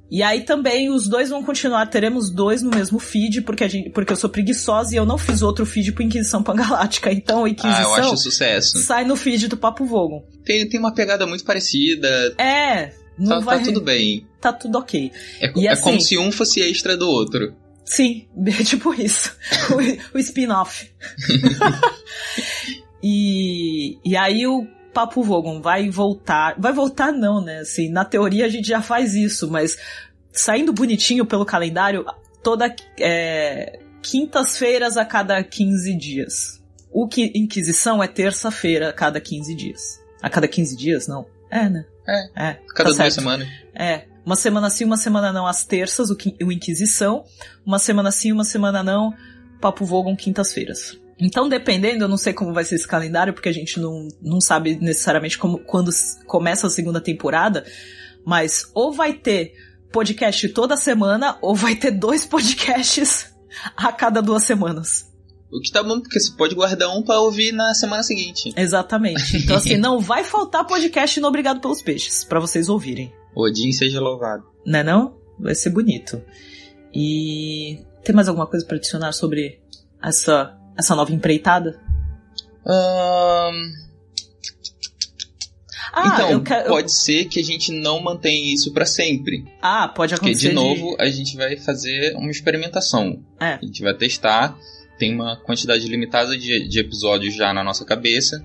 E 0.09 0.23
aí 0.23 0.43
também 0.43 0.91
os 0.91 1.09
dois 1.09 1.29
vão 1.29 1.43
continuar, 1.43 1.87
teremos 1.87 2.31
dois 2.31 2.63
no 2.63 2.71
mesmo 2.71 3.01
feed, 3.01 3.41
porque, 3.41 3.65
a 3.65 3.69
gente, 3.69 3.91
porque 3.91 4.13
eu 4.13 4.17
sou 4.17 4.31
preguiçosa 4.31 4.95
e 4.95 4.97
eu 4.97 5.05
não 5.05 5.19
fiz 5.19 5.43
outro 5.43 5.67
feed 5.67 5.91
pro 5.91 6.05
Inquisição 6.05 6.41
Pangalática. 6.43 7.11
Então, 7.11 7.39
ah, 7.39 7.49
eu 7.49 7.53
Inquisição 7.53 7.95
acho 7.95 8.17
sucesso. 8.19 8.79
sai 8.83 9.05
no 9.05 9.17
feed 9.17 9.49
do 9.49 9.57
Papo 9.57 9.85
Vogon. 9.85 10.23
Tem, 10.45 10.69
tem 10.69 10.79
uma 10.79 10.95
pegada 10.95 11.27
muito 11.27 11.45
parecida. 11.45 12.35
É, 12.39 12.93
não 13.23 13.39
Tá, 13.39 13.45
vai. 13.45 13.59
tá 13.59 13.65
tudo 13.65 13.81
bem. 13.81 14.27
Tá 14.41 14.53
tudo 14.53 14.79
ok. 14.79 15.11
É, 15.41 15.53
E 15.57 15.67
é 15.67 15.71
assim- 15.73 15.83
como 15.83 16.01
se 16.01 16.19
um 16.19 16.31
fosse 16.33 16.61
extra 16.61 16.97
do 16.97 17.09
outro. 17.09 17.55
Sim, 17.85 18.27
é 18.47 18.63
tipo 18.65 18.93
isso. 18.95 19.35
o, 20.13 20.17
o 20.17 20.19
spin-off. 20.19 20.91
e, 23.03 23.99
e 24.05 24.17
aí 24.17 24.47
o 24.47 24.67
Papo 24.93 25.23
Vogon 25.23 25.61
vai 25.61 25.89
voltar. 25.91 26.55
Vai 26.59 26.73
voltar, 26.73 27.13
não, 27.13 27.43
né? 27.43 27.61
Assim, 27.61 27.89
na 27.91 28.05
teoria 28.05 28.47
a 28.47 28.49
gente 28.49 28.69
já 28.69 28.83
faz 28.83 29.15
isso, 29.15 29.51
mas 29.51 29.77
saindo 30.33 30.73
bonitinho 30.73 31.25
pelo 31.27 31.45
calendário, 31.45 32.05
toda. 32.43 32.75
É, 33.01 33.79
quintas-feiras 34.03 34.97
a 34.97 35.05
cada 35.05 35.43
15 35.43 35.95
dias. 35.97 36.61
O 36.91 37.07
que 37.09 37.33
Inquisição 37.35 38.03
é 38.03 38.09
terça-feira 38.09 38.91
a 38.91 38.93
cada 38.93 39.21
15 39.21 39.55
dias. 39.55 40.01
A 40.21 40.29
cada 40.29 40.47
15 40.47 40.77
dias, 40.77 41.07
não? 41.09 41.25
É, 41.51 41.69
né? 41.69 41.85
É. 42.13 42.51
É. 42.51 42.53
Cada 42.53 42.75
tá 42.75 42.85
duas 42.85 42.97
certo. 42.97 43.15
semanas. 43.15 43.49
É. 43.75 44.05
Uma 44.25 44.37
semana 44.37 44.71
sim, 44.71 44.85
uma 44.85 44.97
semana 44.97 45.33
não, 45.33 45.47
às 45.47 45.65
terças, 45.65 46.11
o, 46.11 46.17
o 46.45 46.53
Inquisição. 46.53 47.25
Uma 47.67 47.79
semana 47.79 48.11
sim, 48.13 48.31
uma 48.31 48.45
semana 48.45 48.83
não, 48.83 49.13
Papo 49.61 49.85
Vogon, 49.85 50.15
quintas-feiras. 50.15 50.97
Então, 51.19 51.49
dependendo, 51.49 52.05
eu 52.05 52.09
não 52.09 52.17
sei 52.17 52.33
como 52.33 52.53
vai 52.53 52.65
ser 52.65 52.77
esse 52.77 52.87
calendário, 52.87 53.33
porque 53.33 53.49
a 53.49 53.53
gente 53.53 53.79
não, 53.79 54.09
não 54.21 54.41
sabe 54.41 54.77
necessariamente 54.77 55.39
como, 55.39 55.59
quando 55.59 55.91
começa 56.27 56.67
a 56.67 56.71
segunda 56.71 57.01
temporada, 57.01 57.65
mas 58.25 58.71
ou 58.75 58.93
vai 58.93 59.13
ter 59.13 59.55
podcast 59.93 60.49
toda 60.49 60.77
semana, 60.77 61.39
ou 61.41 61.55
vai 61.55 61.77
ter 61.77 61.91
dois 61.91 62.25
podcasts 62.25 63.33
a 63.77 63.93
cada 63.93 64.21
duas 64.21 64.43
semanas. 64.43 65.12
O 65.53 65.61
que 65.61 65.71
tá 65.71 65.83
bom, 65.83 66.01
porque 66.01 66.19
você 66.19 66.33
pode 66.33 66.55
guardar 66.55 66.89
um 66.97 67.03
pra 67.03 67.21
ouvir 67.21 67.53
na 67.53 67.75
semana 67.75 68.03
seguinte. 68.03 68.53
Exatamente. 68.57 69.37
Então, 69.37 69.57
assim, 69.57 69.77
não 69.79 70.01
vai 70.01 70.25
faltar 70.25 70.67
podcast 70.67 71.21
no 71.21 71.29
Obrigado 71.29 71.61
pelos 71.61 71.83
Peixes, 71.83 72.25
pra 72.25 72.41
vocês 72.41 72.69
ouvirem. 72.71 73.13
Odin 73.37 73.71
seja 73.73 74.01
louvado. 74.01 74.45
Né 74.67 74.83
não? 74.83 75.17
Vai 75.39 75.55
ser 75.55 75.71
bonito. 75.71 76.23
E 76.95 77.81
tem 78.05 78.15
mais 78.15 78.29
alguma 78.29 78.47
coisa 78.47 78.65
pra 78.67 78.77
adicionar 78.77 79.13
sobre 79.13 79.61
essa 80.03 80.59
essa 80.79 80.95
nova 80.95 81.13
empreitada? 81.13 81.79
Ahn, 82.67 83.53
Ah, 85.95 86.07
então, 86.15 86.43
quero. 86.43 86.69
pode 86.69 86.91
ser 86.95 87.27
que 87.27 87.39
a 87.39 87.45
gente 87.45 87.71
não 87.73 88.01
mantenha 88.01 88.55
isso 88.55 88.73
pra 88.73 88.87
sempre. 88.87 89.45
Ah, 89.61 89.89
pode 89.89 90.15
Porque, 90.15 90.31
acontecer. 90.31 90.49
de 90.49 90.55
novo, 90.55 90.97
a 90.99 91.09
gente 91.11 91.37
vai 91.37 91.57
fazer 91.59 92.15
uma 92.17 92.31
experimentação. 92.31 93.23
É. 93.39 93.55
A 93.55 93.61
gente 93.63 93.83
vai 93.83 93.95
testar. 93.95 94.57
Tem 94.99 95.15
uma 95.15 95.37
quantidade 95.37 95.87
limitada 95.89 96.37
de, 96.37 96.69
de 96.69 96.79
episódios 96.81 97.35
já 97.35 97.53
na 97.53 97.65
nossa 97.65 97.85
cabeça. 97.85 98.45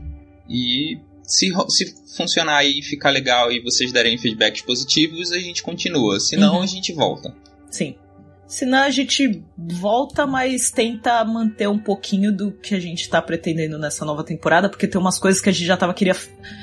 E 0.50 0.98
se, 1.24 1.52
se 1.70 1.93
funcionar 2.16 2.64
e 2.66 2.82
ficar 2.82 3.10
legal 3.12 3.52
e 3.52 3.60
vocês 3.62 3.91
derem 3.91 4.18
feedbacks 4.18 4.62
positivos, 4.62 5.32
a 5.32 5.39
gente 5.39 5.62
continua. 5.62 6.20
Se 6.20 6.36
não, 6.38 6.56
Uhum. 6.58 6.62
a 6.64 6.66
gente 6.66 6.93
volta. 6.93 7.36
Sim. 7.70 7.95
Senão 8.48 8.80
a 8.80 8.89
gente 8.89 9.43
volta, 9.58 10.26
mas 10.26 10.72
tenta 10.72 11.22
manter 11.26 11.68
um 11.68 11.78
pouquinho 11.78 12.32
do 12.32 12.54
que 12.54 12.74
a 12.74 12.80
gente 12.80 13.10
tá 13.10 13.22
pretendendo 13.22 13.78
nessa 13.78 14.06
nova 14.06 14.24
temporada, 14.24 14.70
porque 14.70 14.88
tem 14.88 15.00
umas 15.02 15.20
coisas 15.20 15.41
que 15.41 15.50
a 15.50 15.52
gente 15.52 15.66
já 15.66 15.76
tava 15.76 15.93
queria 15.93 16.16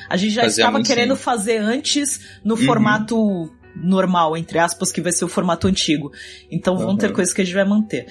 a 0.08 0.16
gente 0.16 0.32
já 0.32 0.46
estava 0.46 0.82
querendo 0.82 1.14
sim. 1.14 1.22
fazer 1.22 1.58
antes 1.58 2.20
no 2.42 2.54
Uhum. 2.54 2.62
formato 2.64 3.52
normal, 3.76 4.34
entre 4.34 4.58
aspas, 4.58 4.90
que 4.90 5.02
vai 5.02 5.12
ser 5.12 5.26
o 5.26 5.28
formato 5.28 5.66
antigo. 5.66 6.10
Então 6.50 6.74
vão 6.78 6.90
Uhum. 6.92 6.96
ter 6.96 7.12
coisas 7.12 7.34
que 7.34 7.42
a 7.42 7.44
gente 7.44 7.54
vai 7.54 7.66
manter. 7.66 8.06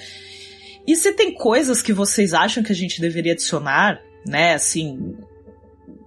E 0.86 0.94
se 0.96 1.12
tem 1.12 1.34
coisas 1.34 1.80
que 1.80 1.92
vocês 1.92 2.34
acham 2.34 2.62
que 2.62 2.72
a 2.72 2.74
gente 2.74 3.00
deveria 3.00 3.32
adicionar, 3.32 4.00
né, 4.26 4.54
assim, 4.54 5.16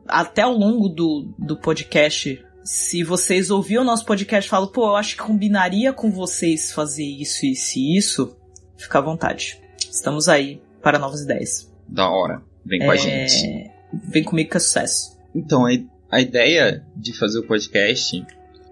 até 0.07 0.43
ao 0.43 0.53
longo 0.53 0.87
do, 0.89 1.33
do 1.37 1.57
podcast, 1.57 2.43
se 2.63 3.03
vocês 3.03 3.49
ouviram 3.49 3.81
o 3.81 3.85
nosso 3.85 4.05
podcast 4.05 4.47
e 4.47 4.49
falam, 4.49 4.67
pô, 4.71 4.89
eu 4.89 4.95
acho 4.95 5.15
que 5.15 5.23
combinaria 5.23 5.93
com 5.93 6.11
vocês 6.11 6.71
fazer 6.71 7.05
isso, 7.05 7.45
isso 7.45 7.79
e 7.79 7.97
isso, 7.97 8.37
fica 8.77 8.99
à 8.99 9.01
vontade. 9.01 9.59
Estamos 9.89 10.27
aí 10.27 10.61
para 10.81 10.99
novas 10.99 11.21
ideias. 11.21 11.71
Da 11.87 12.09
hora. 12.09 12.41
Vem 12.65 12.79
com 12.79 12.91
a 12.91 12.95
É, 12.95 12.97
gente. 12.97 13.71
Vem 14.09 14.23
comigo 14.23 14.49
que 14.51 14.57
é 14.57 14.59
sucesso. 14.59 15.17
Então, 15.33 15.65
a, 15.65 15.71
a 16.11 16.21
ideia 16.21 16.85
de 16.95 17.17
fazer 17.17 17.39
o 17.39 17.47
podcast 17.47 18.25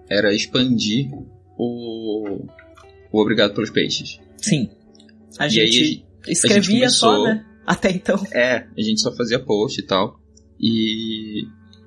era 0.08 0.32
expandir 0.34 1.10
o, 1.56 2.38
o 3.10 3.20
Obrigado 3.20 3.54
pelos 3.54 3.70
Peixes. 3.70 4.20
Sim. 4.36 4.70
A 5.38 5.46
E 5.46 5.50
gente 5.50 5.76
aí, 5.78 6.04
escrevia 6.32 6.88
só, 6.90 7.12
começou- 7.16 7.24
né? 7.34 7.46
Até 7.66 7.90
então. 7.90 8.22
É, 8.32 8.66
a 8.76 8.80
gente 8.80 9.00
só 9.00 9.14
fazia 9.14 9.38
post 9.38 9.80
e 9.80 9.84
tal. 9.84 10.20
E, 10.60 11.42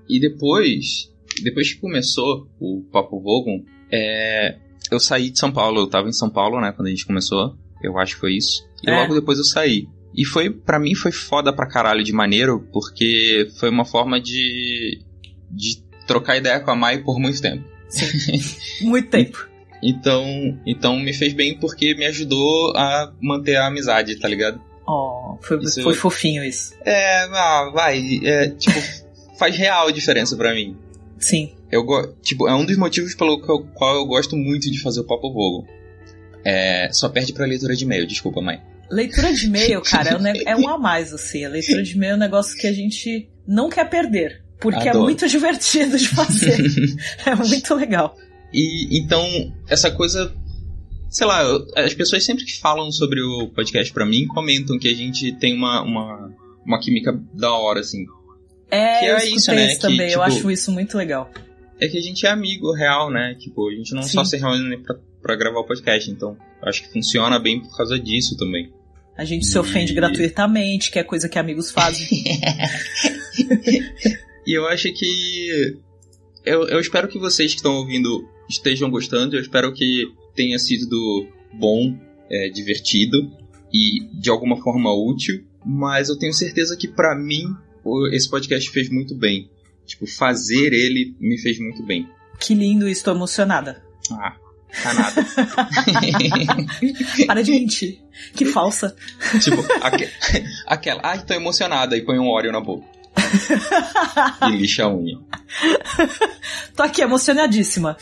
e 0.09 0.19
depois, 0.19 1.09
depois 1.41 1.73
que 1.73 1.79
começou 1.79 2.47
o 2.59 2.83
Papo 2.91 3.19
Vogon, 3.21 3.63
é, 3.91 4.57
eu 4.91 4.99
saí 4.99 5.29
de 5.29 5.39
São 5.39 5.51
Paulo. 5.51 5.79
Eu 5.81 5.87
tava 5.87 6.09
em 6.09 6.13
São 6.13 6.29
Paulo, 6.29 6.59
né, 6.59 6.71
quando 6.75 6.87
a 6.87 6.91
gente 6.91 7.05
começou. 7.05 7.55
Eu 7.81 7.97
acho 7.97 8.15
que 8.15 8.19
foi 8.19 8.35
isso. 8.35 8.67
E 8.85 8.89
É. 8.89 8.99
logo 9.01 9.13
depois 9.15 9.37
eu 9.37 9.45
saí. 9.45 9.87
E 10.15 10.25
foi, 10.25 10.49
pra 10.49 10.79
mim, 10.79 10.95
foi 10.95 11.11
foda 11.11 11.53
pra 11.53 11.67
caralho 11.67 12.03
de 12.03 12.11
maneiro, 12.11 12.67
porque 12.73 13.47
foi 13.57 13.69
uma 13.69 13.85
forma 13.85 14.19
de, 14.19 14.99
de 15.49 15.81
trocar 16.05 16.35
ideia 16.37 16.59
com 16.59 16.71
a 16.71 16.75
Mai 16.75 17.01
por 17.01 17.19
muito 17.19 17.41
tempo. 17.41 17.63
Muito 18.81 19.09
tempo. 19.09 19.47
Então, 19.81 20.25
então 20.65 20.99
me 20.99 21.13
fez 21.13 21.33
bem 21.33 21.57
porque 21.57 21.95
me 21.95 22.05
ajudou 22.05 22.73
a 22.75 23.13
manter 23.21 23.55
a 23.55 23.67
amizade, 23.67 24.19
tá 24.19 24.27
ligado? 24.27 24.61
Oh, 24.87 25.37
foi, 25.41 25.59
Isso- 25.59 25.81
foi 25.83 25.93
fofinho 25.93 26.43
isso. 26.43 26.73
É, 26.83 27.23
ah, 27.31 27.71
vai, 27.73 28.01
é, 28.23 28.49
tipo, 28.49 28.77
faz 29.37 29.55
real 29.55 29.91
diferença 29.91 30.35
pra 30.35 30.53
mim. 30.53 30.75
Sim. 31.17 31.53
Eu 31.71 31.85
tipo, 32.21 32.47
é 32.47 32.53
um 32.55 32.65
dos 32.65 32.77
motivos 32.77 33.13
pelo 33.13 33.39
qual, 33.39 33.63
qual 33.75 33.95
eu 33.97 34.05
gosto 34.05 34.35
muito 34.35 34.69
de 34.71 34.79
fazer 34.81 35.01
o 35.01 35.03
Papo 35.05 35.31
Vogo. 35.31 35.67
É, 36.43 36.89
só 36.91 37.07
perde 37.09 37.33
pra 37.33 37.45
leitura 37.45 37.75
de 37.75 37.83
e-mail, 37.83 38.07
desculpa, 38.07 38.41
mãe. 38.41 38.59
Leitura 38.89 39.31
de 39.33 39.45
e-mail, 39.45 39.81
cara, 39.85 40.09
é 40.11 40.17
um, 40.17 40.27
é 40.27 40.55
um 40.55 40.69
a 40.69 40.77
mais, 40.77 41.13
assim. 41.13 41.45
A 41.45 41.49
leitura 41.49 41.83
de 41.83 41.93
e-mail 41.95 42.13
é 42.13 42.15
um 42.15 42.19
negócio 42.19 42.57
que 42.57 42.65
a 42.65 42.73
gente 42.73 43.29
não 43.47 43.69
quer 43.69 43.87
perder. 43.89 44.41
Porque 44.59 44.87
é 44.87 44.89
Adoro. 44.89 45.03
muito 45.05 45.27
divertido 45.29 45.97
de 45.97 46.07
fazer. 46.07 46.57
é 47.25 47.35
muito 47.35 47.75
legal. 47.75 48.17
E 48.53 48.97
então, 48.99 49.25
essa 49.67 49.91
coisa. 49.91 50.33
Sei 51.09 51.25
lá, 51.25 51.41
eu- 51.43 51.65
as 51.75 51.93
pessoas 51.93 52.23
sempre 52.23 52.45
que 52.45 52.59
falam 52.59 52.91
sobre 52.91 53.19
o 53.21 53.47
podcast 53.49 53.91
pra 53.91 54.05
mim 54.05 54.27
comentam 54.27 54.77
que 54.77 54.87
a 54.87 54.93
gente 54.93 55.31
tem 55.39 55.55
uma, 55.55 55.81
uma, 55.81 56.35
uma 56.65 56.79
química 56.79 57.11
da 57.33 57.51
hora, 57.53 57.79
assim. 57.79 58.05
É, 58.69 58.99
Que 58.99 59.05
eu 59.05 59.13
é 59.15 59.17
escutei 59.17 59.35
isso, 59.35 59.51
né, 59.51 59.65
isso 59.67 59.75
que, 59.77 59.81
também. 59.81 60.01
Eu 60.05 60.09
tipo, 60.09 60.21
acho 60.21 60.51
isso 60.51 60.71
muito 60.71 60.95
legal. 60.97 61.31
É 61.79 61.87
que 61.87 61.97
a 61.97 62.01
gente 62.01 62.25
é 62.25 62.29
amigo 62.29 62.71
real, 62.73 63.09
né? 63.09 63.35
Tipo, 63.39 63.69
a 63.69 63.73
gente 63.73 63.93
não 63.95 64.03
só 64.03 64.23
Sim. 64.23 64.31
se 64.31 64.37
reúne 64.37 64.77
pra, 64.77 64.95
pra 65.21 65.35
gravar 65.35 65.59
o 65.61 65.65
podcast, 65.65 66.11
então 66.11 66.37
eu 66.61 66.69
acho 66.69 66.83
que 66.83 66.91
funciona 66.93 67.39
bem 67.39 67.59
por 67.61 67.75
causa 67.75 67.97
disso 67.97 68.37
também. 68.37 68.71
A 69.17 69.25
gente 69.25 69.47
se 69.47 69.57
ofende 69.57 69.91
E- 69.91 69.95
gratuitamente, 69.95 70.91
que 70.91 70.99
é 70.99 71.03
coisa 71.03 71.27
que 71.27 71.39
amigos 71.39 71.71
fazem. 71.71 72.07
E 74.47 74.53
eu 74.57 74.67
acho 74.67 74.91
que. 74.93 75.77
Eu, 76.49 76.67
eu 76.67 76.79
espero 76.79 77.07
que 77.07 77.19
vocês 77.19 77.51
que 77.51 77.57
estão 77.57 77.75
ouvindo 77.75 78.27
estejam 78.49 78.89
gostando. 78.89 79.35
Eu 79.35 79.41
espero 79.41 79.73
que 79.73 80.11
tenha 80.35 80.57
sido 80.59 81.27
bom, 81.53 81.97
é, 82.29 82.49
divertido 82.49 83.31
e 83.73 84.05
de 84.13 84.29
alguma 84.29 84.57
forma 84.61 84.93
útil. 84.93 85.43
Mas 85.65 86.09
eu 86.09 86.17
tenho 86.17 86.33
certeza 86.33 86.75
que 86.77 86.87
pra 86.87 87.15
mim 87.15 87.43
esse 88.11 88.29
podcast 88.29 88.69
fez 88.71 88.89
muito 88.89 89.15
bem. 89.15 89.49
Tipo, 89.85 90.05
fazer 90.07 90.71
ele 90.73 91.15
me 91.19 91.37
fez 91.39 91.59
muito 91.59 91.83
bem. 91.83 92.07
que 92.39 92.53
lindo, 92.53 92.87
estou 92.87 93.13
emocionada. 93.15 93.83
Ah, 94.11 94.35
tá 94.83 94.93
nada. 94.93 95.25
Para 97.27 97.43
de 97.43 97.51
mentir. 97.51 97.99
Que 98.35 98.45
falsa. 98.45 98.95
tipo, 99.43 99.63
aque- 99.81 100.09
aquela. 100.65 101.01
Ai, 101.03 101.23
tô 101.25 101.33
emocionada 101.33 101.97
e 101.97 102.01
põe 102.01 102.17
um 102.19 102.27
óleo 102.27 102.51
na 102.51 102.59
boca. 102.61 102.85
e 104.47 104.57
lixa 104.57 104.83
a 104.83 104.93
unha. 104.93 105.19
Tô 106.75 106.83
aqui 106.83 107.01
emocionadíssima. 107.01 107.97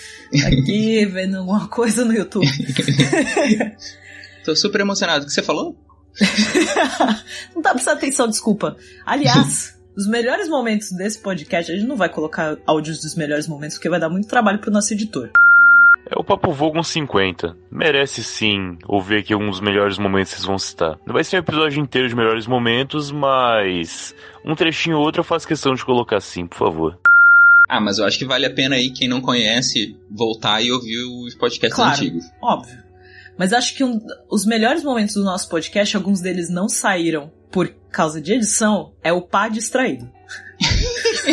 Aqui 0.45 1.05
vendo 1.11 1.37
alguma 1.37 1.67
coisa 1.67 2.05
no 2.05 2.13
YouTube. 2.13 2.47
Tô 4.43 4.55
super 4.55 4.81
emocionado. 4.81 5.23
O 5.25 5.27
que 5.27 5.33
você 5.33 5.43
falou? 5.43 5.75
Não 7.55 7.61
tá 7.61 7.73
prestando 7.73 7.97
atenção, 7.97 8.27
desculpa. 8.27 8.75
Aliás, 9.05 9.77
os 9.95 10.07
melhores 10.07 10.47
momentos 10.47 10.91
desse 10.91 11.19
podcast, 11.19 11.71
a 11.71 11.75
gente 11.75 11.87
não 11.87 11.95
vai 11.95 12.09
colocar 12.09 12.57
áudios 12.65 13.01
dos 13.01 13.15
melhores 13.15 13.47
momentos, 13.47 13.77
porque 13.77 13.89
vai 13.89 13.99
dar 13.99 14.09
muito 14.09 14.27
trabalho 14.27 14.59
pro 14.59 14.71
nosso 14.71 14.93
editor. 14.93 15.31
É 16.09 16.17
o 16.17 16.23
Papo 16.23 16.51
Vogon 16.53 16.83
50. 16.83 17.55
Merece 17.69 18.23
sim 18.23 18.77
ouvir 18.87 19.17
aqui 19.19 19.33
alguns 19.33 19.59
dos 19.59 19.61
melhores 19.61 19.97
momentos 19.97 20.31
que 20.31 20.37
vocês 20.37 20.47
vão 20.47 20.57
citar. 20.57 20.97
Não 21.05 21.13
vai 21.13 21.23
ser 21.23 21.35
um 21.37 21.39
episódio 21.39 21.81
inteiro 21.81 22.07
de 22.07 22.15
melhores 22.15 22.47
momentos, 22.47 23.11
mas 23.11 24.15
um 24.45 24.55
trechinho 24.55 24.97
ou 24.97 25.03
outro 25.03 25.19
eu 25.19 25.23
faço 25.25 25.47
questão 25.47 25.73
de 25.73 25.83
colocar 25.83 26.19
sim, 26.21 26.47
por 26.47 26.57
favor. 26.57 26.97
Ah, 27.69 27.81
mas 27.81 27.97
eu 27.97 28.05
acho 28.05 28.17
que 28.17 28.25
vale 28.25 28.45
a 28.45 28.53
pena 28.53 28.75
aí, 28.75 28.89
quem 28.89 29.09
não 29.09 29.19
conhece, 29.19 29.97
voltar 30.09 30.61
e 30.61 30.71
ouvir 30.71 31.03
os 31.03 31.35
podcasts 31.35 31.75
Claro. 31.75 31.91
antigos. 31.95 32.23
Óbvio. 32.41 32.77
Mas 33.37 33.51
acho 33.51 33.75
que 33.75 33.83
um- 33.83 33.99
os 34.31 34.45
melhores 34.45 34.83
momentos 34.83 35.15
do 35.15 35.23
nosso 35.25 35.49
podcast, 35.49 35.95
alguns 35.97 36.21
deles 36.21 36.49
não 36.49 36.69
saíram 36.69 37.29
por 37.51 37.67
causa 37.91 38.21
de 38.21 38.33
edição, 38.33 38.91
é 39.03 39.11
o 39.11 39.21
pá 39.21 39.49
distraído. 39.49 40.09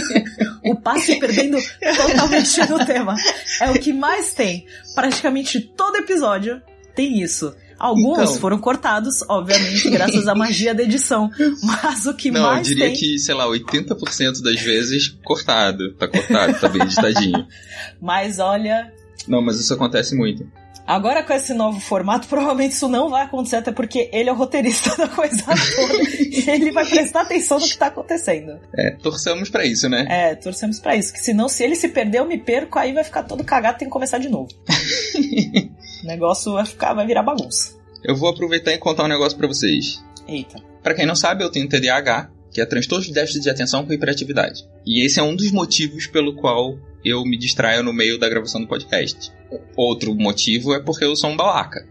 o 0.65 0.75
pá 0.77 0.99
se 0.99 1.17
perdendo 1.19 1.59
totalmente 1.81 2.61
no 2.71 2.85
tema. 2.85 3.15
É 3.61 3.71
o 3.71 3.75
que 3.75 3.93
mais 3.93 4.33
tem. 4.35 4.67
Praticamente 4.95 5.61
todo 5.61 5.97
episódio 5.97 6.61
tem 6.95 7.21
isso. 7.23 7.55
Alguns 7.79 8.21
Então. 8.31 8.35
foram 8.37 8.59
cortados, 8.59 9.23
obviamente, 9.29 9.91
graças 9.91 10.29
à 10.29 10.35
magia 10.35 10.73
da 10.75 10.83
edição. 10.85 11.29
Mas 11.63 12.07
o 12.07 12.15
que 12.15 12.31
não, 12.31 12.41
eu 12.41 12.47
mais 12.47 12.67
diria 12.69 12.87
tem. 12.87 12.95
que, 12.95 13.19
sei 13.19 13.35
lá, 13.35 13.47
80% 13.49 14.43
das 14.43 14.61
vezes 14.61 15.09
cortado. 15.25 15.93
Tá 15.95 16.07
cortado, 16.07 16.59
tá 16.61 16.69
bem 16.69 16.83
editadinho. 16.83 17.47
Mas 18.01 18.39
olha, 18.39 18.93
Não, 19.27 19.43
mas 19.43 19.59
isso 19.59 19.75
acontece 19.75 20.15
muito. 20.15 20.47
Agora 20.87 21.23
com 21.23 21.33
esse 21.33 21.55
novo 21.55 21.81
formato, 21.81 22.27
provavelmente 22.29 22.73
isso 22.73 22.89
não 22.89 23.09
vai 23.09 23.25
acontecer, 23.25 23.57
até 23.57 23.73
porque 23.73 24.11
ele 24.13 24.29
é 24.29 24.33
o 24.33 24.37
roteirista 24.37 24.95
da 24.97 25.09
coisa 25.09 25.43
toda. 25.45 26.03
e 26.03 26.45
ele 26.49 26.73
vai 26.73 26.85
prestar 26.85 27.23
atenção 27.23 27.59
no 27.59 27.67
que 27.67 27.77
tá 27.77 27.87
acontecendo. 27.87 28.59
É, 28.77 28.91
torçamos 28.91 29.49
pra 29.49 29.65
isso, 29.65 29.89
né? 29.89 30.07
É, 30.09 30.35
torcemos 30.35 30.79
pra 30.79 30.97
isso. 30.97 31.13
Que 31.13 31.21
senão, 31.21 31.49
se 31.49 31.65
ele 31.65 31.75
se 31.75 31.89
perder, 31.89 32.19
eu 32.19 32.27
me 32.27 32.39
perco, 32.39 32.79
aí 32.79 32.93
vai 32.93 33.05
ficar 33.05 33.23
todo 33.23 33.43
cagado, 33.45 33.79
tem 33.79 33.89
que 33.89 33.93
começar 33.93 34.19
de 34.19 34.29
novo. 34.29 34.49
o 36.05 36.07
negócio 36.07 36.53
vai 36.53 36.67
ficar, 36.67 36.95
vai 36.95 37.07
virar 37.07 37.23
bagunça. 37.23 37.75
Eu 38.03 38.15
vou 38.15 38.29
aproveitar 38.29 38.73
e 38.73 38.79
contar 38.79 39.05
um 39.05 39.09
negócio 39.09 39.37
pra 39.39 39.49
vocês. 39.49 40.05
Eita. 40.29 40.59
Pra 40.83 40.95
quem 40.95 41.07
não 41.07 41.17
sabe, 41.17 41.43
eu 41.43 41.51
tenho 41.51 41.69
TDAH, 41.69 42.31
que 42.53 42.61
é 42.61 42.67
transtorno 42.67 43.05
de 43.05 43.13
déficit 43.13 43.43
de 43.43 43.51
atenção 43.51 43.85
com 43.87 43.93
hiperatividade. 43.93 44.63
E 44.87 45.05
esse 45.05 45.19
é 45.19 45.23
um 45.23 45.35
dos 45.35 45.51
motivos 45.51 46.07
pelo 46.07 46.35
qual 46.35 46.79
eu 47.05 47.25
me 47.25 47.37
distraio 47.37 47.83
no 47.83 47.93
meio 47.93 48.19
da 48.19 48.29
gravação 48.29 48.61
do 48.61 48.67
podcast. 48.67 49.31
Outro 49.77 50.15
motivo 50.15 50.75
é 50.75 50.81
porque 50.81 51.05
eu 51.05 51.15
sou 51.17 51.31
um 51.31 51.37
babaca. 51.37 51.87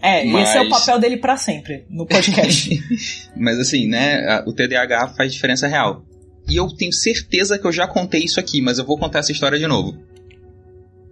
É, 0.00 0.24
e 0.26 0.34
esse 0.36 0.56
é 0.56 0.60
o 0.60 0.68
Mas- 0.70 0.80
papel 0.80 1.00
dele 1.00 1.16
pra 1.16 1.36
sempre, 1.36 1.84
no 1.90 2.06
podcast. 2.06 2.70
Mas 3.36 3.58
assim, 3.58 3.86
né, 3.88 4.42
o 4.46 4.52
TDAH 4.52 5.08
faz 5.16 5.32
diferença 5.32 5.66
real. 5.66 6.04
E 6.48 6.56
eu 6.56 6.68
tenho 6.68 6.92
certeza 6.92 7.58
que 7.58 7.66
eu 7.66 7.72
já 7.72 7.86
contei 7.86 8.22
isso 8.22 8.40
aqui, 8.40 8.62
mas 8.62 8.78
eu 8.78 8.84
vou 8.86 8.96
contar 8.96 9.18
essa 9.18 9.32
história 9.32 9.58
de 9.58 9.66
novo. 9.66 9.98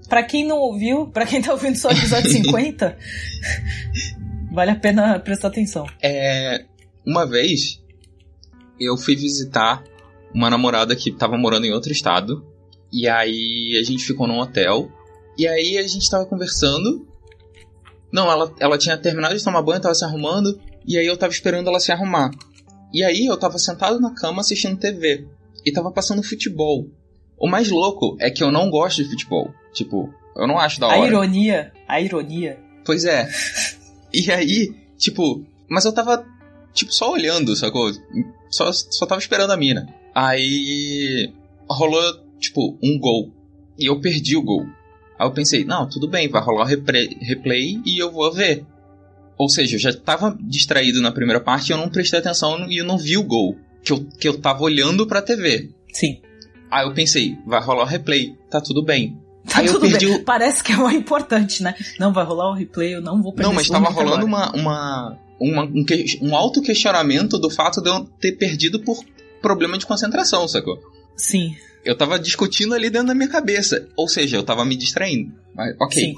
pra 0.09 0.23
quem 0.23 0.47
não 0.47 0.57
ouviu, 0.57 1.09
pra 1.09 1.27
quem 1.27 1.43
tá 1.43 1.53
ouvindo 1.53 1.77
só 1.77 1.89
o 1.89 1.93
episódio 1.93 2.31
50, 2.33 2.97
vale 4.51 4.71
a 4.71 4.77
pena 4.77 5.19
prestar 5.19 5.49
atenção. 5.49 5.85
É, 6.03 6.65
uma 7.05 7.27
vez 7.27 7.83
eu 8.81 8.97
fui 8.97 9.15
visitar 9.15 9.85
uma 10.33 10.49
namorada 10.49 10.97
que 10.97 11.11
tava 11.13 11.37
morando 11.37 11.67
em 11.67 11.73
outro 11.73 11.93
estado. 11.93 12.43
E 12.97 13.07
aí 13.07 13.77
a 13.79 13.85
gente 13.85 14.07
ficou 14.07 14.27
num 14.27 14.39
hotel. 14.39 14.91
E 15.37 15.47
aí 15.47 15.77
a 15.77 15.87
gente 15.87 16.09
tava 16.09 16.25
conversando. 16.25 17.07
Não, 18.11 18.31
ela, 18.31 18.51
ela 18.59 18.79
tinha 18.79 18.97
terminado 18.97 19.37
de 19.37 19.45
tomar 19.45 19.61
banho, 19.61 19.83
tava 19.83 19.95
se 19.95 20.03
arrumando. 20.03 20.59
E 20.87 20.97
aí 20.97 21.07
eu 21.07 21.15
tava 21.19 21.31
esperando 21.31 21.69
ela 21.69 21.79
se 21.79 21.93
arrumar. 21.93 22.31
E 22.95 23.05
aí 23.05 23.27
eu 23.27 23.37
tava 23.37 23.59
sentado 23.59 24.01
na 24.01 24.15
cama 24.15 24.41
assistindo 24.41 24.79
TV. 24.79 25.27
E 25.63 25.71
tava 25.71 25.91
passando 25.91 26.23
futebol. 26.23 26.89
O 27.39 27.47
mais 27.47 27.69
louco 27.69 28.17
é 28.19 28.31
que 28.31 28.43
eu 28.43 28.51
não 28.51 28.71
gosto 28.71 29.03
de 29.03 29.11
futebol. 29.11 29.53
Tipo, 29.75 30.09
eu 30.35 30.47
não 30.47 30.59
acho 30.59 30.81
da 30.81 30.87
A 30.87 30.97
hora. 30.97 31.07
ironia, 31.07 31.73
a 31.87 32.01
ironia. 32.01 32.59
Pois 32.85 33.05
é. 33.05 33.29
E 34.15 34.33
aí, 34.33 34.75
tipo, 34.97 35.45
mas 35.69 35.85
eu 35.85 35.93
tava, 35.93 36.25
tipo, 36.73 36.91
só 36.91 37.13
olhando, 37.13 37.55
sacou? 37.55 37.93
Só, 38.49 38.73
só 38.73 39.05
tava 39.05 39.21
esperando 39.21 39.51
a 39.51 39.57
mina. 39.59 39.87
Aí 40.15 41.31
rolou, 41.69 42.01
tipo, 42.39 42.79
um 42.83 42.99
gol. 42.99 43.33
E 43.79 43.87
eu 43.87 44.01
perdi 44.01 44.37
o 44.37 44.43
gol. 44.43 44.67
Aí 45.19 45.27
eu 45.27 45.33
pensei, 45.33 45.65
não, 45.65 45.89
tudo 45.89 46.09
bem, 46.09 46.29
vai 46.29 46.43
rolar 46.43 46.65
o 46.65 46.67
replay, 46.67 47.17
replay 47.21 47.81
e 47.85 47.99
eu 47.99 48.11
vou 48.13 48.33
ver. 48.33 48.65
Ou 49.39 49.49
seja, 49.49 49.77
eu 49.77 49.81
já 49.81 49.93
tava 49.93 50.37
distraído 50.41 51.01
na 51.03 51.13
primeira 51.13 51.41
parte, 51.41 51.71
eu 51.73 51.77
não 51.79 51.89
prestei 51.89 52.19
atenção 52.19 52.67
e 52.71 52.79
eu 52.79 52.85
não 52.85 52.97
vi 52.99 53.17
o 53.17 53.23
gol. 53.23 53.57
Que 53.83 53.93
eu, 53.93 54.05
que 54.19 54.29
eu 54.29 54.39
tava 54.39 54.63
olhando 54.63 55.07
pra 55.07 55.23
TV. 55.23 55.71
Sim. 55.93 56.21
Aí 56.71 56.87
eu 56.87 56.93
pensei, 56.95 57.37
vai 57.47 57.63
rolar 57.63 57.85
o 57.85 57.87
replay, 57.87 58.35
tá 58.51 58.61
tudo 58.61 58.83
bem. 58.83 59.17
Tá 59.49 59.61
Aí 59.61 59.67
eu 59.67 59.75
tudo 59.75 59.89
perdi 59.89 60.07
bem. 60.07 60.17
o- 60.17 60.25
Parece 60.25 60.65
que 60.65 60.73
é 60.73 60.77
o 60.77 60.91
importante, 60.91 61.63
né? 61.63 61.75
Não, 62.01 62.13
vai 62.13 62.25
rolar 62.25 62.51
o 62.51 62.55
replay, 62.55 62.95
eu 62.95 63.01
não 63.01 63.23
vou 63.23 63.33
perder 63.33 63.47
Não, 63.49 63.55
mas 63.55 63.69
tava 63.69 63.89
rolando 63.91 64.27
agora. 64.27 64.51
uma, 64.57 64.57
uma, 64.57 65.19
uma- 65.39 65.63
um, 65.65 65.85
que- 65.85 66.19
um 66.21 66.35
auto-questionamento 66.35 67.39
do 67.39 67.49
fato 67.49 67.81
de 67.81 67.89
eu 67.89 68.05
ter 68.21 68.33
perdido 68.33 68.81
por 68.81 68.99
problema 69.41 69.79
de 69.79 69.87
concentração, 69.87 70.49
sacou? 70.49 70.79
Sim, 71.17 71.55
Eu 71.87 71.97
tava 71.97 72.19
discutindo 72.19 72.75
ali 72.75 72.91
dentro 72.91 73.09
da 73.09 73.15
minha 73.15 73.29
cabeça. 73.29 73.89
Ou 73.97 74.09
seja, 74.09 74.37
eu 74.37 74.43
tava 74.43 74.65
me 74.65 74.77
distraindo. 74.77 75.33
Mas, 75.55 75.75
ok. 75.81 76.03
sim. 76.03 76.15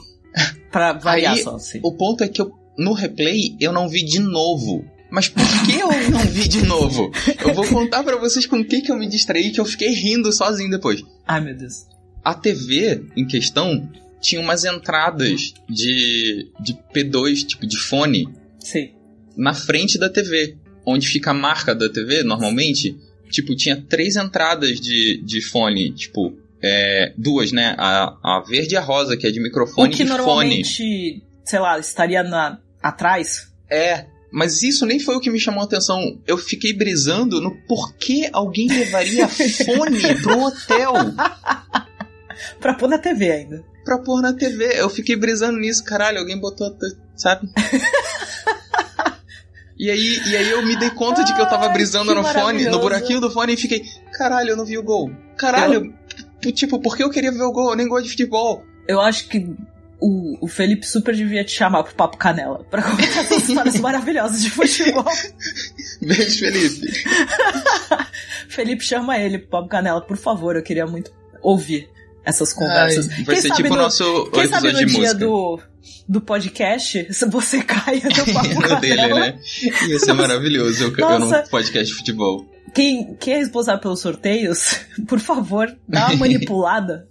Pra 0.73 0.93
variar 0.95 1.35
Aí, 1.35 1.43
só, 1.43 1.59
sim. 1.59 1.81
O 1.83 1.93
ponto 1.93 2.25
é 2.25 2.29
que 2.29 2.41
eu, 2.41 2.51
no 2.79 2.93
replay 2.93 3.57
eu 3.61 3.73
não 3.73 3.89
vi 3.89 4.03
de 4.03 4.19
novo. 4.19 4.85
Mas 5.11 5.29
por 5.29 5.45
que 5.65 5.79
eu 5.79 5.89
não 6.11 6.21
vi 6.21 6.49
de 6.49 6.63
novo? 6.67 7.11
Eu 7.41 7.55
vou 7.55 7.67
contar 7.67 8.03
pra 8.03 8.17
vocês 8.17 8.47
com 8.47 8.61
o 8.61 8.65
que, 8.65 8.83
que 8.83 8.93
eu 8.93 8.97
me 8.97 9.09
distraí, 9.09 9.51
que 9.51 9.61
eu 9.61 9.65
fiquei 9.65 9.91
rindo 9.91 10.31
sozinho 10.33 10.71
depois. 10.71 11.03
Ai, 11.27 11.41
meu 11.41 11.57
Deus. 11.57 11.87
A 12.23 12.35
TV 12.35 13.05
em 13.17 13.27
questão 13.27 13.91
tinha 14.21 14.41
umas 14.41 14.65
entradas 14.65 15.55
de, 15.69 16.51
de 16.61 16.79
P2, 16.95 17.47
tipo 17.47 17.67
de 17.67 17.79
fone, 17.79 18.29
Sim. 18.59 18.91
na 19.37 19.55
frente 19.55 19.99
da 19.99 20.09
TV. 20.09 20.57
Onde 20.85 21.07
fica 21.07 21.31
a 21.31 21.35
marca 21.35 21.75
da 21.75 21.89
TV, 21.89 22.23
normalmente, 22.23 22.97
tipo, 23.29 23.55
tinha 23.57 23.77
três 23.89 24.17
entradas 24.17 24.81
de, 24.81 25.23
de 25.25 25.41
fone, 25.43 25.91
tipo, 25.93 26.37
é, 26.63 27.13
duas, 27.17 27.53
né? 27.53 27.75
A, 27.79 28.17
a 28.23 28.41
verde 28.41 28.75
e 28.75 28.77
a 28.77 28.81
rosa, 28.81 29.17
que 29.17 29.27
é 29.27 29.31
de 29.31 29.41
O 29.41 29.43
microfone 29.43 29.95
que 29.95 30.03
e 30.03 30.07
fone. 30.07 30.19
normalmente, 30.19 31.23
sei 31.45 31.59
lá, 31.59 31.79
estaria 31.79 32.23
na, 32.23 32.59
atrás. 32.83 33.49
É, 33.71 34.07
mas 34.33 34.63
isso 34.63 34.85
nem 34.87 34.99
foi 34.99 35.17
o 35.17 35.21
que 35.21 35.31
me 35.31 35.39
chamou 35.41 35.61
a 35.63 35.65
atenção. 35.65 36.21
Eu 36.27 36.37
fiquei 36.37 36.73
brisando 36.73 37.41
no 37.41 37.55
porquê 37.67 38.29
alguém 38.33 38.69
levaria 38.69 39.27
fone 39.29 40.15
pro 40.23 40.41
hotel 40.43 40.93
Pra 42.61 42.75
pôr 42.75 42.89
na 42.89 42.99
TV 42.99 43.31
ainda. 43.33 43.65
pra 43.85 43.99
pôr 43.99 44.21
na 44.23 44.33
TV. 44.33 44.81
Eu 44.81 44.89
fiquei 44.89 45.17
brisando 45.17 45.59
nisso, 45.59 45.83
caralho, 45.85 46.19
alguém 46.21 46.39
botou, 46.39 46.73
sabe? 47.17 47.49
E 49.79 49.91
aí, 49.91 50.21
e 50.27 50.37
aí 50.37 50.51
eu 50.51 50.61
me 50.67 50.77
dei 50.77 50.91
conta 50.91 51.23
de 51.25 51.33
que 51.35 51.41
eu 51.41 51.47
tava 51.49 51.69
brisando 51.69 52.15
no 52.15 52.25
fone, 52.25 52.65
no 52.65 52.81
buraquinho 52.81 53.21
do 53.21 53.31
fone 53.31 53.55
e 53.55 53.57
fiquei, 53.57 53.85
caralho, 54.13 54.51
eu 54.51 54.57
não 54.57 54.65
vi 54.65 54.77
o 54.77 54.83
gol. 54.83 55.11
Caralho, 55.37 55.95
p- 56.41 56.51
tipo, 56.53 56.81
por 56.81 56.97
que 56.97 57.03
eu 57.05 57.11
queria 57.11 57.31
ver 57.31 57.43
o 57.43 57.53
gol? 57.53 57.71
Eu 57.71 57.77
nem 57.77 57.87
gosto 57.87 58.05
de 58.05 58.11
futebol. 58.11 58.65
Eu 58.89 59.01
acho 59.01 59.29
que 59.29 59.55
o, 60.01 60.45
o 60.45 60.49
Felipe 60.49 60.85
super 60.87 61.15
devia 61.15 61.45
te 61.45 61.53
chamar 61.53 61.85
pro 61.85 61.95
Papo 61.95 62.17
Canela 62.17 62.65
pra 62.71 62.83
contar 62.83 63.03
essas 63.21 63.49
histórias 63.49 63.79
maravilhosas 63.81 64.43
de 64.43 64.51
futebol. 64.51 65.05
Beijo, 66.03 66.39
Felipe. 66.41 67.05
Felipe, 68.49 68.85
chama 68.85 69.19
ele 69.19 69.39
pro 69.39 69.49
Papo 69.49 69.69
Canela, 69.69 70.01
por 70.01 70.17
favor. 70.17 70.57
Eu 70.57 70.63
queria 70.63 70.87
muito 70.87 71.13
ouvir 71.43 71.89
essas 72.25 72.53
conversas. 72.53 73.09
Ai, 73.11 73.25
vai 73.25 73.35
Quem 73.35 73.43
ser 73.43 73.51
tipo 73.53 73.69
o 73.69 73.77
no- 73.77 73.83
nosso 73.83 74.31
Quem 74.33 74.47
sabe 74.47 74.73
no 74.73 74.79
de 74.79 74.85
dia 74.87 74.99
música. 75.01 75.15
do, 75.19 75.61
do 76.09 76.21
podcast, 76.21 77.13
se 77.15 77.27
você 77.31 77.63
caia 77.63 78.03
no 78.05 78.33
Papo 78.33 78.55
no 78.75 78.81
dele, 78.81 79.09
né? 79.15 79.39
Ia 79.89 79.99
ser 79.99 80.13
maravilhoso 80.13 80.85
eu, 80.85 80.97
Nossa. 80.99 81.43
num 81.43 81.49
podcast 81.49 81.93
de 81.93 81.99
futebol. 81.99 82.47
Quem, 82.75 83.15
quem 83.17 83.33
é 83.35 83.39
responsável 83.39 83.81
pelos 83.81 84.01
sorteios, 84.01 84.81
por 85.09 85.19
favor, 85.19 85.75
dá 85.89 86.09
uma 86.09 86.17
manipulada. 86.17 87.09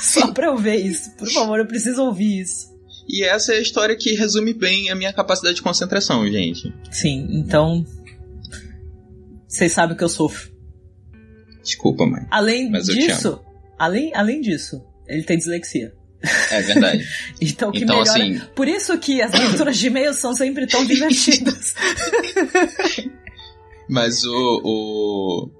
Só 0.00 0.32
pra 0.32 0.46
eu 0.46 0.56
ver 0.56 0.76
isso. 0.76 1.10
Por 1.16 1.28
favor, 1.30 1.58
eu 1.58 1.66
preciso 1.66 2.02
ouvir 2.04 2.40
isso. 2.42 2.74
E 3.08 3.24
essa 3.24 3.52
é 3.52 3.58
a 3.58 3.60
história 3.60 3.96
que 3.96 4.14
resume 4.14 4.54
bem 4.54 4.90
a 4.90 4.94
minha 4.94 5.12
capacidade 5.12 5.56
de 5.56 5.62
concentração, 5.62 6.24
gente. 6.30 6.72
Sim, 6.90 7.26
então. 7.30 7.84
Vocês 9.48 9.72
sabem 9.72 9.94
o 9.94 9.98
que 9.98 10.04
eu 10.04 10.08
sofro. 10.08 10.50
Desculpa, 11.62 12.06
mãe. 12.06 12.26
Além 12.30 12.70
disso, 12.72 13.40
além, 13.78 14.12
além 14.14 14.40
disso, 14.40 14.84
ele 15.06 15.22
tem 15.22 15.36
dislexia. 15.38 15.92
É 16.50 16.62
verdade. 16.62 17.06
Então, 17.40 17.70
que 17.70 17.84
Então, 17.84 17.98
melhora. 17.98 18.10
assim- 18.18 18.40
Por 18.54 18.66
isso 18.66 18.96
que 18.98 19.20
as 19.22 19.30
leituras 19.32 19.76
de 19.76 19.86
e-mails 19.88 20.16
são 20.16 20.34
sempre 20.34 20.66
tão 20.66 20.82
divertidas. 20.86 21.74
Mas 23.88 24.24
o. 24.24 24.60
O, 24.64 25.50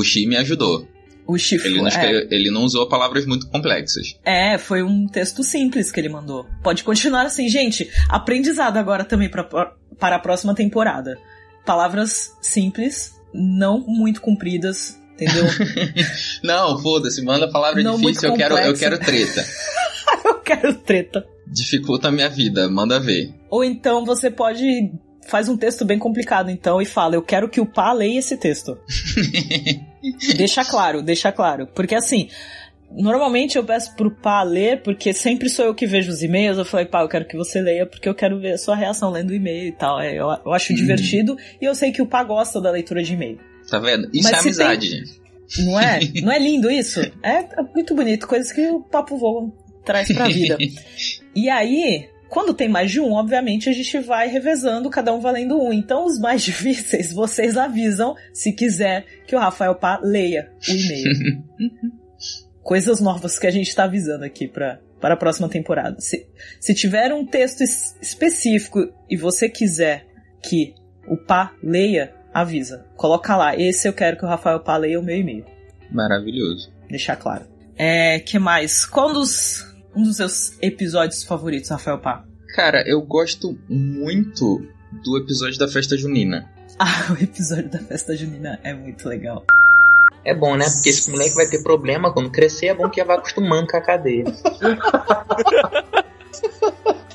o 0.00 0.04
Xi 0.04 0.26
me 0.26 0.36
ajudou. 0.36 0.86
O 1.26 1.36
chifre. 1.36 1.68
Ele 1.68 1.82
não, 1.82 1.88
é, 1.88 2.26
ele 2.30 2.50
não 2.50 2.62
usou 2.62 2.88
palavras 2.88 3.26
muito 3.26 3.46
complexas. 3.50 4.14
é, 4.24 4.56
foi 4.56 4.82
um 4.82 5.06
texto 5.06 5.42
simples 5.44 5.92
que 5.92 6.00
ele 6.00 6.08
mandou. 6.08 6.46
Pode 6.62 6.82
continuar 6.82 7.26
assim, 7.26 7.48
gente. 7.50 7.90
Aprendizado 8.08 8.78
agora 8.78 9.04
também 9.04 9.28
pra, 9.28 9.44
para 9.44 10.16
a 10.16 10.18
próxima 10.18 10.54
temporada. 10.54 11.18
Palavras 11.66 12.32
simples, 12.40 13.12
não 13.34 13.80
muito 13.86 14.22
compridas, 14.22 14.97
entendeu? 15.20 15.44
Não, 16.44 16.78
foda-se, 16.80 17.22
manda 17.22 17.50
palavra 17.50 17.82
Não 17.82 17.96
difícil, 17.98 18.30
eu 18.30 18.36
quero, 18.36 18.56
eu 18.58 18.74
quero 18.74 18.98
treta. 18.98 19.44
eu 20.24 20.34
quero 20.40 20.74
treta. 20.74 21.24
Dificulta 21.46 22.08
a 22.08 22.12
minha 22.12 22.28
vida, 22.28 22.68
manda 22.68 23.00
ver. 23.00 23.34
Ou 23.50 23.64
então 23.64 24.04
você 24.04 24.30
pode 24.30 24.92
faz 25.26 25.46
um 25.48 25.56
texto 25.58 25.84
bem 25.84 25.98
complicado 25.98 26.50
então 26.50 26.80
e 26.80 26.86
fala, 26.86 27.14
eu 27.14 27.22
quero 27.22 27.50
que 27.50 27.60
o 27.60 27.66
pá 27.66 27.92
leia 27.92 28.18
esse 28.18 28.36
texto. 28.36 28.78
deixa 30.36 30.64
claro, 30.64 31.02
deixa 31.02 31.30
claro, 31.30 31.66
porque 31.74 31.94
assim, 31.94 32.28
normalmente 32.90 33.58
eu 33.58 33.64
peço 33.64 33.94
pro 33.94 34.10
pá 34.10 34.42
ler, 34.42 34.82
porque 34.82 35.12
sempre 35.12 35.50
sou 35.50 35.66
eu 35.66 35.74
que 35.74 35.86
vejo 35.86 36.10
os 36.10 36.22
e-mails, 36.22 36.56
eu 36.56 36.64
falei, 36.64 36.86
pá, 36.86 37.02
eu 37.02 37.08
quero 37.08 37.26
que 37.26 37.36
você 37.36 37.60
leia 37.60 37.84
porque 37.86 38.08
eu 38.08 38.14
quero 38.14 38.40
ver 38.40 38.52
a 38.52 38.58
sua 38.58 38.74
reação 38.74 39.10
lendo 39.10 39.30
o 39.30 39.34
e-mail 39.34 39.68
e 39.68 39.72
tal. 39.72 40.00
É, 40.00 40.14
eu, 40.14 40.26
eu 40.44 40.52
acho 40.52 40.72
Uhum. 40.72 40.78
divertido 40.78 41.36
e 41.60 41.64
eu 41.64 41.74
sei 41.74 41.92
que 41.92 42.00
o 42.00 42.06
pá 42.06 42.24
gosta 42.24 42.60
da 42.60 42.70
leitura 42.70 43.02
de 43.02 43.12
e-mail. 43.12 43.38
Tá 43.70 43.78
vendo? 43.78 44.08
Isso 44.12 44.24
Mas 44.24 44.32
é 44.32 44.36
amizade, 44.40 44.86
gente. 44.88 45.20
Não 45.64 45.80
é? 45.80 46.00
Não 46.22 46.32
é 46.32 46.38
lindo 46.38 46.70
isso? 46.70 47.00
É 47.22 47.44
muito 47.74 47.94
bonito, 47.94 48.26
coisas 48.26 48.52
que 48.52 48.66
o 48.68 48.80
Papo 48.80 49.16
Voo 49.16 49.52
traz 49.84 50.08
pra 50.12 50.26
vida. 50.28 50.56
E 51.34 51.48
aí, 51.48 52.08
quando 52.28 52.52
tem 52.52 52.68
mais 52.68 52.90
de 52.90 52.98
um, 53.00 53.12
obviamente 53.12 53.68
a 53.68 53.72
gente 53.72 54.00
vai 54.00 54.26
revezando, 54.28 54.90
cada 54.90 55.14
um 55.14 55.20
valendo 55.20 55.56
um. 55.62 55.72
Então, 55.72 56.04
os 56.04 56.18
mais 56.18 56.42
difíceis, 56.44 57.12
vocês 57.12 57.56
avisam 57.56 58.16
se 58.32 58.52
quiser 58.52 59.04
que 59.26 59.36
o 59.36 59.38
Rafael 59.38 59.74
Pá 59.76 60.00
leia 60.02 60.50
o 60.68 60.72
e-mail. 60.72 61.42
Coisas 62.62 63.00
novas 63.00 63.38
que 63.38 63.46
a 63.46 63.50
gente 63.50 63.74
tá 63.74 63.84
avisando 63.84 64.24
aqui 64.24 64.48
pra, 64.48 64.80
para 65.00 65.14
a 65.14 65.16
próxima 65.16 65.48
temporada. 65.48 66.00
Se, 66.00 66.26
se 66.60 66.74
tiver 66.74 67.12
um 67.14 67.24
texto 67.24 67.62
es- 67.62 67.96
específico 68.02 68.80
e 69.08 69.16
você 69.16 69.48
quiser 69.48 70.06
que 70.42 70.74
o 71.06 71.16
Pá 71.16 71.54
leia, 71.62 72.14
avisa. 72.40 72.84
Coloca 72.96 73.36
lá, 73.36 73.56
esse 73.56 73.88
eu 73.88 73.92
quero 73.92 74.16
que 74.16 74.24
o 74.24 74.28
Rafael 74.28 74.60
Pá 74.60 74.76
leia 74.76 74.98
o 74.98 75.02
meu 75.02 75.16
e-mail 75.16 75.44
Maravilhoso. 75.90 76.70
deixar 76.88 77.16
claro. 77.16 77.44
É, 77.76 78.18
que 78.20 78.38
mais? 78.38 78.84
Qual 78.84 79.12
dos 79.12 79.66
um 79.94 80.02
dos 80.02 80.16
seus 80.16 80.52
episódios 80.62 81.24
favoritos, 81.24 81.70
Rafael 81.70 81.98
Pá? 81.98 82.24
Cara, 82.54 82.82
eu 82.86 83.00
gosto 83.02 83.58
muito 83.68 84.60
do 85.04 85.18
episódio 85.18 85.58
da 85.58 85.68
festa 85.68 85.96
junina. 85.96 86.48
Ah, 86.80 87.10
o 87.10 87.20
episódio 87.20 87.68
da 87.68 87.80
festa 87.80 88.14
junina 88.16 88.60
é 88.62 88.72
muito 88.72 89.08
legal. 89.08 89.44
É 90.24 90.32
bom, 90.32 90.54
né? 90.54 90.64
Porque 90.70 90.90
esse 90.90 91.10
moleque 91.10 91.34
vai 91.34 91.48
ter 91.48 91.60
problema 91.60 92.12
quando 92.12 92.30
crescer, 92.30 92.66
é 92.66 92.74
bom 92.74 92.88
que 92.88 93.02
vai 93.02 93.16
acostumando 93.16 93.66
com 93.66 93.76
a 93.76 93.80
cadeia. 93.80 94.22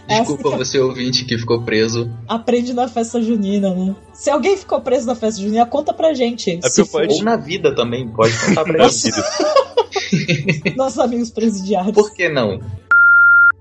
Desculpa 0.08 0.50
você 0.58 0.80
ouvinte 0.80 1.24
que 1.26 1.38
ficou 1.38 1.62
preso. 1.64 2.12
Aprende 2.28 2.74
na 2.74 2.88
festa 2.88 3.22
junina, 3.22 3.74
né? 3.74 3.96
Se 4.14 4.30
alguém 4.30 4.58
ficou 4.58 4.82
preso 4.82 5.08
na 5.08 5.16
festa 5.16 5.42
junina, 5.42 5.66
conta 5.66 5.94
pra 5.94 6.14
gente. 6.14 6.52
É 6.52 6.58
porque 6.60 6.86
pode- 6.86 7.14
Ou 7.16 7.24
na 7.24 7.36
vida 7.38 7.74
também, 7.76 8.08
pode 8.10 8.38
contar 8.46 8.64
pra 8.64 8.78
Na 8.80 8.88
gente. 8.90 9.06
vida. 9.06 10.74
Nossos 10.76 11.00
amigos 11.00 11.30
presidiários. 11.32 11.94
Por 11.94 12.14
que 12.14 12.30
não? 12.30 12.60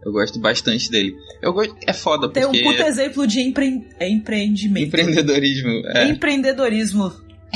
Eu 0.05 0.11
gosto 0.13 0.39
bastante 0.41 0.91
dele. 0.91 1.15
Eu 1.41 1.53
gosto. 1.53 1.77
É 1.87 1.93
foda, 1.93 2.29
Tem 2.29 2.45
um 2.45 2.49
porque. 2.51 2.63
puto 2.65 2.83
exemplo 2.83 3.27
de 3.27 3.41
empre... 3.41 3.87
é 4.01 4.09
empreendimento. 4.09 4.87
Empreendedorismo. 4.89 5.71
É. 5.95 6.09
Empreendedorismo. 6.11 7.13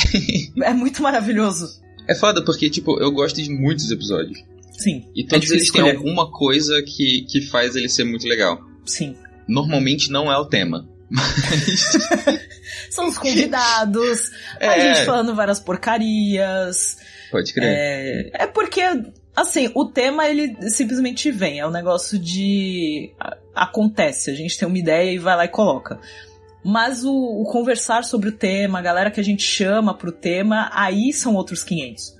é 0.63 0.73
muito 0.73 1.03
maravilhoso. 1.03 1.81
é 2.09 2.15
foda 2.15 2.45
porque, 2.45 2.71
tipo, 2.71 3.01
eu 3.01 3.11
gosto 3.11 3.43
de 3.43 3.51
muitos 3.51 3.91
episódios. 3.91 4.39
Sim, 4.79 5.03
E 5.17 5.25
todos 5.25 5.47
difícil 5.49 5.57
eles 5.57 5.71
têm 5.73 5.97
alguma 5.97 6.31
coisa 6.31 6.83
que, 6.83 7.23
que 7.23 7.41
faz 7.41 7.75
ele 7.75 7.89
ser 7.89 8.05
muito 8.05 8.29
legal. 8.29 8.61
Sim. 8.87 9.17
Normalmente 9.49 10.11
não 10.11 10.31
é 10.33 10.37
o 10.39 10.45
tema. 10.47 10.89
São 12.91 13.09
os 13.09 13.19
convidados, 13.19 14.31
a 14.61 14.65
É. 14.77 14.81
gente 14.95 15.05
falando 15.07 15.35
várias 15.35 15.61
porcarias. 15.61 16.97
Pode 17.31 17.53
crer. 17.53 17.69
É, 18.35 18.45
é 18.45 18.47
porque, 18.47 18.81
assim, 19.35 19.71
o 19.75 19.85
tema 19.87 20.27
ele 20.29 20.57
simplesmente 20.71 21.31
vem. 21.31 21.59
É 21.61 21.67
um 21.67 21.71
negócio 21.71 22.19
de. 22.19 23.13
a- 23.21 23.37
acontece, 23.55 24.31
a 24.31 24.35
gente 24.35 24.59
tem 24.59 24.69
uma 24.69 24.79
ideia 24.79 25.11
e 25.13 25.19
vai 25.19 25.37
lá 25.37 25.45
e 25.45 25.49
coloca. 25.49 25.99
Mas 26.65 27.05
o, 27.05 27.13
o 27.15 27.45
conversar 27.51 28.05
sobre 28.05 28.29
o 28.29 28.33
tema, 28.33 28.79
a 28.79 28.83
galera 28.83 29.11
que 29.11 29.21
a 29.21 29.25
gente 29.25 29.43
chama 29.43 29.95
pro 29.97 30.11
tema, 30.13 30.69
aí 30.73 31.13
são 31.13 31.35
outros 31.35 31.63
500. 31.63 32.15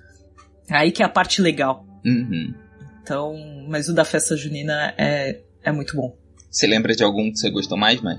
Aí 0.71 0.91
que 0.93 1.03
é 1.03 1.07
a 1.07 1.09
parte 1.11 1.43
legal. 1.43 1.85
Uhum. 2.05 2.55
Então, 3.03 3.35
mas 3.69 3.89
o 3.89 3.95
da 3.95 4.05
festa 4.05 4.37
junina 4.37 4.95
é, 4.97 5.41
é 5.63 5.73
muito 5.73 5.97
bom. 5.97 6.17
Você 6.57 6.67
lembra 6.67 6.97
de 6.97 7.05
algum 7.05 7.31
que 7.31 7.39
você 7.39 7.51
gostou 7.51 7.77
mais, 7.77 8.01
mãe? 8.01 8.19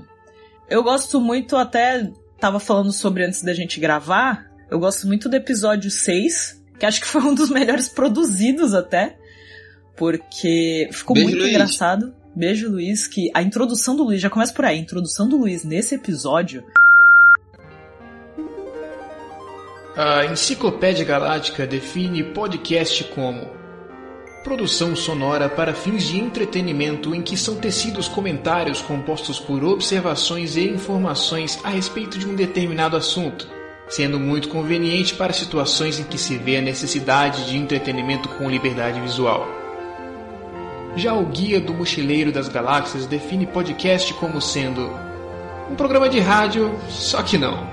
Eu 0.70 0.84
gosto 0.84 1.20
muito, 1.20 1.56
até 1.56 2.08
tava 2.38 2.60
falando 2.60 2.92
sobre 2.92 3.24
antes 3.24 3.42
da 3.42 3.52
gente 3.52 3.80
gravar, 3.80 4.46
eu 4.70 4.78
gosto 4.78 5.08
muito 5.08 5.28
do 5.28 5.34
episódio 5.34 5.90
6, 5.90 6.62
que 6.78 6.86
acho 6.86 7.00
que 7.00 7.06
foi 7.08 7.20
um 7.20 7.34
dos 7.34 7.50
melhores 7.50 7.88
produzidos 7.88 8.74
até, 8.74 9.16
porque 9.96 10.88
ficou 10.92 11.14
Beijo, 11.14 11.30
muito 11.30 11.42
Luiz. 11.42 11.52
engraçado. 11.52 12.14
Beijo, 12.32 12.70
Luiz, 12.70 13.08
que 13.08 13.28
a 13.34 13.42
introdução 13.42 13.96
do 13.96 14.04
Luiz, 14.04 14.20
já 14.20 14.30
começa 14.30 14.54
por 14.54 14.64
aí, 14.64 14.78
a 14.78 14.82
introdução 14.82 15.28
do 15.28 15.36
Luiz 15.36 15.64
nesse 15.64 15.96
episódio, 15.96 16.62
A 19.96 20.24
Enciclopédia 20.26 21.04
Galáctica 21.04 21.66
define 21.66 22.22
podcast 22.22 23.02
como 23.02 23.57
produção 24.42 24.94
sonora 24.94 25.48
para 25.48 25.74
fins 25.74 26.04
de 26.04 26.18
entretenimento 26.18 27.14
em 27.14 27.20
que 27.20 27.36
são 27.36 27.56
tecidos 27.56 28.08
comentários 28.08 28.80
compostos 28.80 29.38
por 29.38 29.64
observações 29.64 30.56
e 30.56 30.68
informações 30.68 31.58
a 31.64 31.70
respeito 31.70 32.18
de 32.18 32.26
um 32.26 32.34
determinado 32.34 32.96
assunto, 32.96 33.48
sendo 33.88 34.18
muito 34.18 34.48
conveniente 34.48 35.14
para 35.14 35.32
situações 35.32 35.98
em 35.98 36.04
que 36.04 36.18
se 36.18 36.36
vê 36.36 36.56
a 36.56 36.62
necessidade 36.62 37.46
de 37.46 37.56
entretenimento 37.56 38.28
com 38.30 38.50
liberdade 38.50 39.00
visual. 39.00 39.46
Já 40.96 41.14
o 41.14 41.26
Guia 41.26 41.60
do 41.60 41.74
Mochileiro 41.74 42.32
das 42.32 42.48
Galáxias 42.48 43.06
define 43.06 43.46
podcast 43.46 44.12
como 44.14 44.40
sendo 44.40 44.90
um 45.70 45.74
programa 45.74 46.08
de 46.08 46.18
rádio, 46.18 46.74
só 46.88 47.22
que 47.22 47.36
não. 47.36 47.68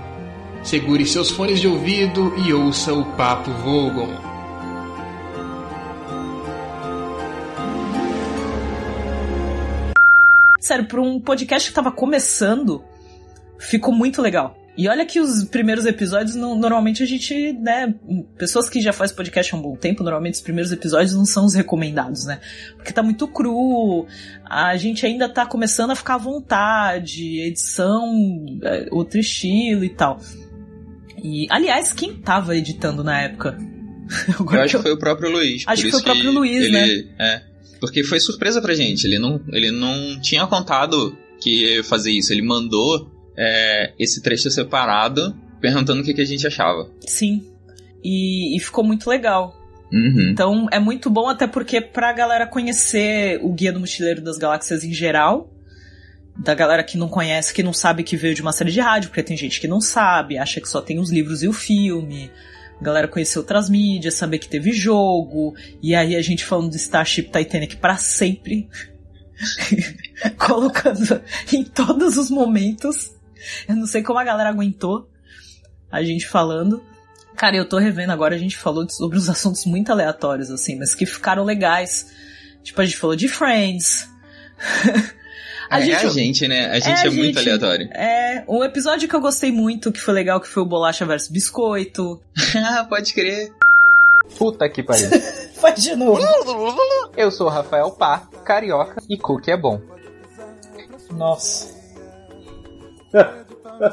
Segure 0.61 1.05
seus 1.05 1.29
fones 1.29 1.61
de 1.61 1.67
ouvido 1.67 2.33
e 2.45 2.53
ouça 2.53 2.93
o 2.93 3.05
Papo 3.13 3.51
Vogon. 3.51 4.34
Sério, 10.65 10.85
pra 10.85 11.01
um 11.01 11.19
podcast 11.19 11.69
que 11.69 11.75
tava 11.75 11.91
começando, 11.91 12.83
ficou 13.59 13.93
muito 13.93 14.21
legal. 14.21 14.57
E 14.77 14.89
olha 14.89 15.05
que 15.05 15.21
os 15.21 15.45
primeiros 15.45 15.85
episódios, 15.85 16.35
não- 16.35 16.53
normalmente 16.59 17.01
a 17.01 17.05
gente, 17.05 17.53
né, 17.53 17.95
pessoas 18.37 18.67
que 18.67 18.81
já 18.81 18.91
faz 18.91 19.09
podcast 19.09 19.53
há 19.55 19.57
um 19.57 19.61
bom 19.61 19.73
tempo, 19.77 20.03
normalmente 20.03 20.33
os 20.33 20.41
primeiros 20.41 20.69
episódios 20.69 21.13
não 21.13 21.23
são 21.25 21.45
os 21.45 21.53
recomendados, 21.53 22.25
né? 22.25 22.41
Porque 22.75 22.91
tá 22.91 23.01
muito 23.01 23.25
cru, 23.25 24.05
a 24.43 24.75
gente 24.75 25.05
ainda 25.05 25.29
tá 25.29 25.45
começando 25.45 25.91
a 25.91 25.95
ficar 25.95 26.15
à 26.15 26.17
vontade, 26.17 27.39
edição, 27.39 28.45
é, 28.63 28.87
outro 28.91 29.17
estilo 29.17 29.85
e 29.85 29.89
tal. 29.89 30.19
E, 31.23 31.47
aliás, 31.49 31.93
quem 31.93 32.13
tava 32.13 32.57
editando 32.57 33.01
na 33.01 33.21
época? 33.21 33.57
Eu 34.27 34.35
Agora 34.41 34.65
acho 34.65 34.75
que 34.75 34.83
foi 34.83 34.91
o 34.91 34.99
próprio 34.99 35.31
Luiz. 35.31 35.63
Acho 35.65 35.83
que 35.83 35.91
foi 35.91 36.01
o 36.01 36.03
próprio 36.03 36.31
Luiz, 36.33 36.65
ele, 36.65 37.09
É. 37.17 37.41
Porque 37.85 38.03
foi 38.03 38.19
surpresa 38.19 38.61
pra 38.61 38.73
gente. 38.73 39.05
Ele 39.05 39.19
não, 39.19 39.41
ele 39.51 39.71
não 39.71 40.19
tinha 40.19 40.45
contado 40.47 41.17
que 41.39 41.75
ia 41.75 41.83
fazer 41.83 42.11
isso. 42.11 42.33
Ele 42.33 42.41
mandou 42.41 43.11
é, 43.37 43.93
esse 43.99 44.21
trecho 44.21 44.49
separado 44.49 45.35
perguntando 45.59 46.01
o 46.01 46.03
que, 46.03 46.13
que 46.13 46.21
a 46.21 46.25
gente 46.25 46.45
achava. 46.45 46.89
Sim. 47.07 47.43
E, 48.03 48.55
e 48.55 48.59
ficou 48.59 48.83
muito 48.83 49.09
legal. 49.09 49.55
Uhum. 49.91 50.29
Então 50.31 50.67
é 50.71 50.79
muito 50.79 51.09
bom 51.09 51.29
até 51.29 51.47
porque 51.47 51.79
pra 51.79 52.11
galera 52.11 52.45
conhecer 52.47 53.39
o 53.41 53.53
Guia 53.53 53.71
do 53.71 53.79
Mochileiro 53.79 54.21
das 54.21 54.37
Galáxias 54.37 54.83
em 54.83 54.93
geral, 54.93 55.51
da 56.37 56.53
galera 56.53 56.83
que 56.83 56.97
não 56.97 57.07
conhece, 57.07 57.53
que 57.53 57.63
não 57.63 57.73
sabe 57.73 58.03
que 58.03 58.17
veio 58.17 58.35
de 58.35 58.41
uma 58.41 58.51
série 58.51 58.71
de 58.71 58.79
rádio, 58.79 59.09
porque 59.09 59.23
tem 59.23 59.37
gente 59.37 59.61
que 59.61 59.67
não 59.67 59.79
sabe, 59.79 60.37
acha 60.37 60.59
que 60.59 60.67
só 60.67 60.81
tem 60.81 60.99
os 60.99 61.11
livros 61.11 61.43
e 61.43 61.47
o 61.47 61.53
filme. 61.53 62.29
A 62.79 62.83
galera 62.83 63.07
conhecer 63.07 63.39
outras 63.39 63.69
mídias, 63.69 64.15
saber 64.15 64.39
que 64.39 64.49
teve 64.49 64.71
jogo, 64.71 65.55
e 65.81 65.95
aí 65.95 66.15
a 66.15 66.21
gente 66.21 66.43
falando 66.43 66.69
do 66.69 66.75
Starship 66.75 67.29
Titanic 67.31 67.77
pra 67.77 67.97
sempre, 67.97 68.69
colocando 70.37 71.21
em 71.51 71.63
todos 71.63 72.17
os 72.17 72.29
momentos. 72.29 73.13
Eu 73.67 73.75
não 73.75 73.85
sei 73.85 74.03
como 74.03 74.19
a 74.19 74.23
galera 74.23 74.49
aguentou 74.49 75.09
a 75.91 76.03
gente 76.03 76.27
falando. 76.27 76.83
Cara, 77.35 77.55
eu 77.55 77.67
tô 77.67 77.77
revendo 77.77 78.11
agora, 78.11 78.35
a 78.35 78.37
gente 78.37 78.57
falou 78.57 78.89
sobre 78.89 79.17
uns 79.17 79.29
assuntos 79.29 79.65
muito 79.65 79.91
aleatórios, 79.91 80.49
assim, 80.49 80.77
mas 80.77 80.95
que 80.95 81.05
ficaram 81.05 81.43
legais. 81.43 82.11
Tipo, 82.63 82.81
a 82.81 82.85
gente 82.85 82.97
falou 82.97 83.15
de 83.15 83.27
Friends. 83.27 84.09
A, 85.69 85.81
gente, 85.81 85.93
é 85.93 85.97
a 85.97 86.09
gente, 86.09 86.47
né? 86.47 86.65
A 86.67 86.79
gente 86.79 87.05
é, 87.05 87.07
a 87.07 87.11
muito 87.11 87.39
gente- 87.39 87.39
aleatório. 87.39 87.89
É, 87.93 88.43
um 88.47 88.63
episódio 88.63 89.07
que 89.09 89.15
eu 89.15 89.21
gostei 89.21 89.51
muito, 89.51 89.91
que 89.91 89.99
foi 89.99 90.13
legal, 90.13 90.39
que 90.39 90.47
foi 90.47 90.63
o 90.63 90.65
Bolacha 90.65 91.05
versus 91.05 91.29
Biscoito. 91.29 92.19
Ah, 92.55 92.85
Pode 92.87 93.13
crer. 93.13 93.51
Puta 94.37 94.67
que 94.69 94.81
pariu. 94.83 95.09
Faz 95.61 95.81
de 95.83 95.95
novo. 95.95 96.19
Eu 97.15 97.31
sou 97.31 97.47
o 97.47 97.49
Rafael 97.49 97.91
Pá, 97.91 98.23
carioca 98.43 99.01
e 99.09 99.17
cookie 99.17 99.51
é 99.51 99.57
bom. 99.57 99.79
Nossa. 101.11 101.73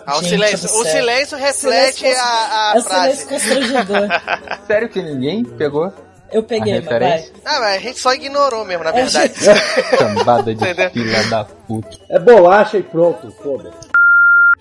Ah, 0.07 0.19
o 0.19 0.23
silêncio, 0.25 0.69
o 0.75 0.85
silêncio 0.85 1.37
reflete 1.37 1.99
Silêncio 1.99 2.23
a, 2.23 2.73
a 2.73 2.77
É 2.77 2.79
o 2.79 2.83
frase. 2.83 3.17
silêncio 3.17 3.29
constrangedor. 3.29 4.09
Sério 4.67 4.89
que 4.89 5.03
ninguém 5.03 5.45
pegou 5.45 5.93
Eu 6.33 6.43
peguei, 6.43 6.79
A 6.79 6.83
mas 6.83 6.87
vai. 6.99 7.25
Ah, 7.45 7.61
mas 7.61 7.77
a 7.77 7.79
gente 7.79 7.99
só 7.99 8.15
ignorou 8.15 8.65
mesmo, 8.65 8.85
na 8.85 8.91
É, 8.91 8.93
verdade. 9.05 9.35
cambada 9.99 10.55
de 10.55 10.65
filha 10.91 11.25
da 11.29 11.45
puta? 11.45 11.91
É 12.09 12.19
bolacha 12.19 12.79
e 12.79 12.83
pronto, 12.83 13.31
foda-se. 13.43 13.89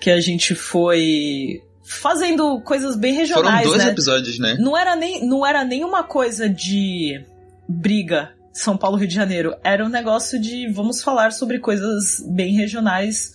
Que 0.00 0.10
a 0.10 0.20
gente 0.20 0.54
foi 0.54 1.62
fazendo 1.82 2.60
coisas 2.60 2.96
bem 2.96 3.12
Foram 3.12 3.20
regionais, 3.42 3.66
dois 3.68 3.84
né? 3.84 3.90
episódios, 3.90 4.38
né? 4.38 4.56
Não 4.58 4.76
era, 4.76 4.94
nem, 4.96 5.26
não 5.26 5.46
era 5.46 5.64
nenhuma 5.64 6.02
coisa 6.04 6.48
de 6.48 7.24
briga 7.68 8.30
São 8.52 8.76
Paulo, 8.76 8.96
Rio 8.96 9.08
de 9.08 9.14
Janeiro. 9.14 9.54
Era 9.64 9.84
um 9.84 9.88
negócio 9.88 10.40
de 10.40 10.68
vamos 10.72 11.02
falar 11.02 11.32
sobre 11.32 11.58
coisas 11.58 12.22
bem 12.28 12.54
regionais 12.54 13.32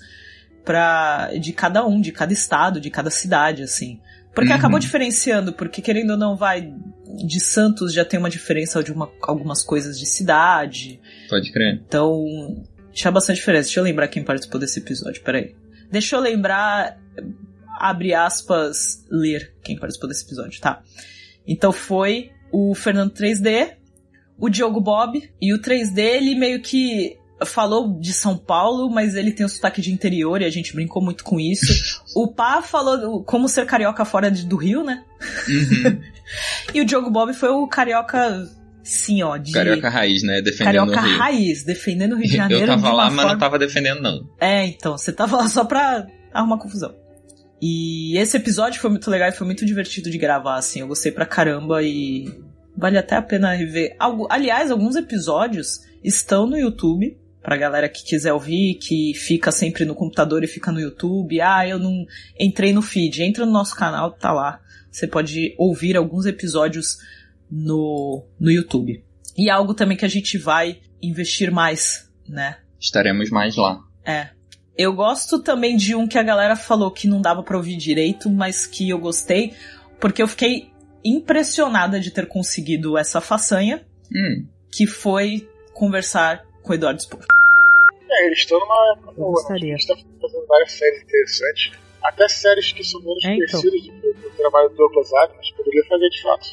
pra, 0.66 1.32
de 1.40 1.54
cada 1.54 1.86
um, 1.86 2.00
de 2.02 2.12
cada 2.12 2.34
estado, 2.34 2.80
de 2.82 2.90
cada 2.90 3.10
cidade, 3.10 3.64
assim. 3.64 4.00
Porque 4.36 4.52
Uhum. 4.52 4.58
acabou 4.58 4.80
diferenciando, 4.80 5.54
porque 5.54 5.82
querendo 5.82 6.12
ou 6.12 6.18
não, 6.18 6.36
vai. 6.36 6.72
De 7.16 7.40
Santos 7.40 7.94
já 7.94 8.04
tem 8.06 8.20
uma 8.20 8.30
diferença 8.30 8.84
de 8.84 8.92
uma- 8.92 9.10
algumas 9.22 9.64
coisas 9.64 9.98
de 10.00 10.06
cidade. 10.06 11.00
Pode 11.30 11.52
crer. 11.52 11.82
Então, 11.88 12.64
tinha 12.92 13.12
bastante 13.12 13.38
diferença. 13.38 13.66
Deixa 13.68 13.80
eu 13.80 13.84
lembrar 13.84 14.08
quem 14.08 14.24
participou 14.24 14.60
desse 14.60 14.80
episódio, 14.80 15.22
peraí. 15.24 15.56
Deixa 15.92 16.16
eu 16.16 16.20
lembrar, 16.20 16.98
abre 17.80 18.14
aspas, 18.14 19.06
ler 19.10 19.54
quem 19.64 19.78
participou 19.78 20.10
desse 20.10 20.26
episódio, 20.26 20.60
tá? 20.60 20.82
Então 21.48 21.72
foi 21.72 22.32
o 22.52 22.76
Fernando 22.76 23.12
3D, 23.14 23.74
o 24.38 24.50
Diogo 24.50 24.82
Bob, 24.82 25.22
e 25.42 25.54
o 25.54 25.60
3D 25.62 26.00
ele 26.00 26.36
meio 26.36 26.62
que 26.62 27.18
falou 27.46 28.00
de 28.00 28.14
São 28.14 28.36
Paulo, 28.38 28.90
mas 28.90 29.14
ele 29.16 29.32
tem 29.32 29.46
o 29.46 29.50
sotaque 29.50 29.80
de 29.80 29.92
interior 29.94 30.42
e 30.42 30.46
a 30.46 30.50
gente 30.50 30.74
brincou 30.74 31.02
muito 31.02 31.24
com 31.24 31.40
isso. 31.40 31.72
o 32.16 32.28
Pá 32.28 32.62
falou 32.62 33.24
como 33.24 33.48
ser 33.48 33.66
carioca 33.66 34.04
fora 34.04 34.30
de- 34.32 34.46
do 34.46 34.56
Rio, 34.58 34.84
né? 34.84 35.04
Uhum. 35.48 36.02
E 36.74 36.82
o 36.82 36.86
Diogo 36.86 37.10
Bob 37.10 37.34
foi 37.34 37.50
o 37.50 37.68
carioca, 37.68 38.48
sim, 38.84 39.24
ó, 39.24 39.38
de... 39.38 39.52
Carioca 39.52 39.90
raiz, 39.90 40.24
né? 40.24 40.42
Defendendo 40.42 40.66
Carioca 40.66 41.00
o 41.00 41.04
Rio. 41.04 41.18
raiz, 41.18 41.64
defendendo 41.64 42.14
o 42.14 42.16
Rio 42.18 42.28
de 42.28 42.36
Janeiro. 42.38 42.64
Eu 42.64 42.68
tava 42.68 42.92
lá, 42.94 43.06
mas 43.06 43.16
forma... 43.16 43.32
não 43.32 43.40
tava 43.40 43.60
defendendo, 43.60 44.02
não. 44.02 44.30
É, 44.40 44.66
então, 44.66 44.98
você 44.98 45.12
tava 45.12 45.38
lá 45.38 45.48
só 45.48 45.64
pra 45.64 46.06
arrumar 46.34 46.58
confusão. 46.58 46.94
E 47.62 48.18
esse 48.18 48.38
episódio 48.38 48.80
foi 48.80 48.90
muito 48.90 49.10
legal 49.10 49.30
e 49.30 49.32
foi 49.32 49.46
muito 49.46 49.66
divertido 49.66 50.10
de 50.10 50.18
gravar, 50.18 50.58
assim. 50.58 50.82
Eu 50.82 50.88
gostei 50.88 51.12
pra 51.12 51.26
caramba 51.26 51.82
e 51.82 52.32
vale 52.76 52.98
até 52.98 53.16
a 53.16 53.22
pena 53.22 53.54
rever. 53.54 53.96
Algo, 53.98 54.28
aliás, 54.30 54.70
alguns 54.70 54.96
episódios 54.96 55.80
estão 56.04 56.46
no 56.48 56.58
YouTube. 56.58 57.18
Pra 57.42 57.56
galera 57.56 57.88
que 57.88 58.04
quiser 58.04 58.34
ouvir, 58.34 58.76
que 58.76 59.14
fica 59.14 59.54
sempre 59.54 59.86
no 59.86 59.96
computador 59.96 60.44
e 60.44 60.48
fica 60.48 60.70
no 60.70 60.82
YouTube. 60.82 61.40
Ah, 61.40 61.66
eu 61.66 61.80
não 61.80 62.06
entrei 62.38 62.74
no 62.74 62.82
feed. 62.82 63.24
Entra 63.24 63.46
no 63.46 63.54
nosso 63.54 63.74
canal, 63.74 64.12
tá 64.12 64.34
lá. 64.34 64.60
Você 64.98 65.06
pode 65.06 65.54
ouvir 65.60 65.96
alguns 65.96 66.26
episódios 66.26 66.98
no, 67.52 68.24
no 68.40 68.50
YouTube. 68.50 69.04
E 69.38 69.48
algo 69.48 69.76
também 69.76 69.96
que 69.96 70.06
a 70.06 70.08
gente 70.08 70.40
vai 70.40 70.80
investir 71.00 71.52
mais, 71.52 72.10
né? 72.28 72.58
Estaremos 72.80 73.30
mais 73.30 73.56
lá. 73.56 73.80
É. 74.04 74.30
Eu 74.76 74.92
gosto 74.94 75.38
também 75.38 75.78
de 75.78 75.94
um 75.94 76.08
que 76.08 76.18
a 76.18 76.24
galera 76.24 76.56
falou 76.56 76.90
que 76.90 77.08
não 77.08 77.22
dava 77.22 77.44
pra 77.44 77.58
ouvir 77.58 77.78
direito, 77.78 78.28
mas 78.28 78.66
que 78.66 78.90
eu 78.90 78.98
gostei, 78.98 79.54
porque 80.00 80.20
eu 80.20 80.28
fiquei 80.28 80.72
impressionada 81.06 82.00
de 82.00 82.10
ter 82.10 82.26
conseguido 82.28 82.98
essa 82.98 83.22
façanha, 83.22 83.86
Hum. 84.12 84.48
que 84.72 84.88
foi 84.88 85.48
conversar 85.76 86.44
com 86.64 86.72
o 86.72 86.74
Eduardo 86.74 87.00
Spor. 87.04 87.24
É, 88.10 88.26
eles 88.26 88.40
estão 88.40 88.60
numa 88.60 88.96
né? 89.06 89.14
gostaria. 89.16 89.76
A 89.76 89.78
gente 89.78 89.88
tá 89.90 89.96
fazendo 90.20 90.48
várias 90.48 90.72
séries 90.72 91.04
interessantes. 91.04 91.72
Até 92.04 92.28
séries 92.28 92.72
que 92.72 92.84
são 92.84 93.02
menos 93.02 93.24
É, 93.26 93.36
então. 93.36 93.62
conhecidas 93.62 93.82
do 94.02 94.14
que 94.14 94.28
o 94.28 94.32
trabalho 94.38 94.70
do 94.70 94.76
Douglas 94.76 95.14
Adams 95.14 95.52
poderia 95.52 95.84
fazer 95.86 96.10
de 96.10 96.22
fato. 96.22 96.48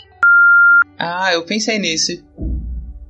Ah, 0.99 1.33
eu 1.35 1.45
pensei 1.45 1.79
nisso. 1.79 2.25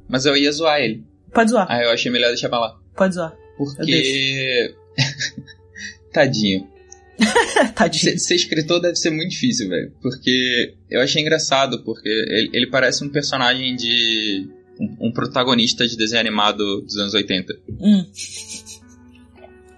Mas 0.08 0.26
eu 0.26 0.36
ia 0.36 0.50
zoar 0.52 0.80
ele. 0.80 1.02
Pode 1.32 1.50
zoar, 1.50 1.66
Ah, 1.70 1.82
eu 1.82 1.90
achei 1.90 2.10
melhor 2.10 2.28
deixar 2.28 2.48
pra 2.48 2.58
lá. 2.60 2.78
pode 2.96 3.14
zoar. 3.14 3.36
Porque. 3.56 4.74
Tadinho. 6.12 6.68
Tadinho. 7.74 8.02
Ser, 8.12 8.18
ser 8.18 8.34
escritor 8.34 8.80
deve 8.80 8.96
ser 8.96 9.10
muito 9.10 9.30
difícil, 9.30 9.68
velho. 9.68 9.92
Porque 10.02 10.74
eu 10.90 11.00
achei 11.00 11.22
engraçado, 11.22 11.82
porque 11.84 12.08
ele, 12.08 12.50
ele 12.52 12.66
parece 12.70 13.04
um 13.04 13.08
personagem 13.08 13.74
de. 13.76 14.48
Um, 14.80 15.08
um 15.08 15.12
protagonista 15.12 15.86
de 15.86 15.96
desenho 15.96 16.20
animado 16.20 16.80
dos 16.82 16.96
anos 16.96 17.14
80. 17.14 17.54
Hum. 17.80 18.04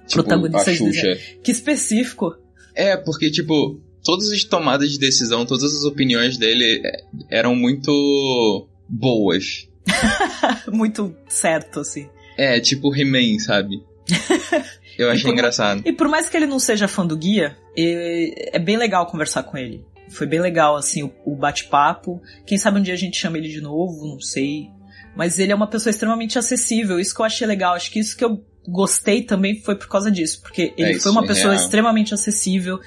Tipo, 0.06 0.22
Protagonista 0.22 0.70
a 0.70 0.74
de 0.74 0.84
desenho. 0.84 1.18
Que 1.42 1.50
específico. 1.50 2.36
É, 2.76 2.96
porque, 2.96 3.30
tipo, 3.30 3.80
todas 4.04 4.30
as 4.30 4.44
tomadas 4.44 4.90
de 4.92 4.98
decisão, 4.98 5.46
todas 5.46 5.74
as 5.74 5.82
opiniões 5.84 6.36
dele 6.36 6.82
é, 6.84 7.04
eram 7.30 7.56
muito 7.56 8.68
boas. 8.88 9.68
Muito 10.72 11.14
certo, 11.28 11.80
assim. 11.80 12.08
É, 12.36 12.58
tipo 12.60 12.94
He-Man, 12.94 13.38
sabe? 13.38 13.82
Eu 14.98 15.10
achei 15.10 15.24
por- 15.24 15.32
engraçado. 15.32 15.82
E 15.84 15.92
por 15.92 16.08
mais 16.08 16.28
que 16.28 16.36
ele 16.36 16.46
não 16.46 16.58
seja 16.58 16.88
fã 16.88 17.06
do 17.06 17.16
guia, 17.16 17.56
é 17.76 18.56
é 18.56 18.58
bem 18.58 18.76
legal 18.76 19.06
conversar 19.06 19.42
com 19.44 19.56
ele. 19.56 19.84
Foi 20.08 20.26
bem 20.26 20.40
legal, 20.40 20.76
assim, 20.76 21.02
o, 21.02 21.12
o 21.24 21.36
bate-papo. 21.36 22.20
Quem 22.46 22.56
sabe 22.58 22.78
um 22.78 22.82
dia 22.82 22.94
a 22.94 22.98
gente 22.98 23.16
chama 23.16 23.38
ele 23.38 23.48
de 23.48 23.60
novo, 23.60 24.06
não 24.06 24.20
sei. 24.20 24.68
Mas 25.16 25.38
ele 25.38 25.52
é 25.52 25.54
uma 25.54 25.66
pessoa 25.68 25.90
extremamente 25.90 26.38
acessível. 26.38 26.98
Isso 27.00 27.14
que 27.14 27.20
eu 27.20 27.26
achei 27.26 27.46
legal. 27.46 27.74
Acho 27.74 27.90
que 27.90 27.98
isso 27.98 28.16
que 28.16 28.24
eu 28.24 28.44
gostei 28.68 29.22
também 29.22 29.60
foi 29.60 29.76
por 29.76 29.88
causa 29.88 30.10
disso. 30.10 30.40
Porque 30.42 30.72
ele 30.76 30.92
isso 30.92 31.02
foi 31.02 31.12
uma 31.12 31.24
é 31.24 31.26
pessoa 31.26 31.52
real. 31.52 31.62
extremamente 31.62 32.14
acessível. 32.14 32.80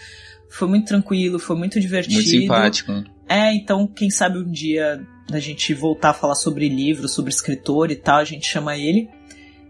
Foi 0.49 0.67
muito 0.67 0.87
tranquilo, 0.87 1.37
foi 1.39 1.55
muito 1.55 1.79
divertido. 1.79 2.15
Muito 2.15 2.29
simpático. 2.29 3.03
É, 3.27 3.53
então, 3.53 3.85
quem 3.85 4.09
sabe 4.09 4.39
um 4.39 4.49
dia 4.49 5.05
a 5.31 5.39
gente 5.39 5.73
voltar 5.73 6.09
a 6.09 6.13
falar 6.13 6.35
sobre 6.35 6.67
livro, 6.67 7.07
sobre 7.07 7.31
escritor 7.31 7.91
e 7.91 7.95
tal, 7.95 8.17
a 8.17 8.23
gente 8.23 8.47
chama 8.47 8.75
ele. 8.75 9.07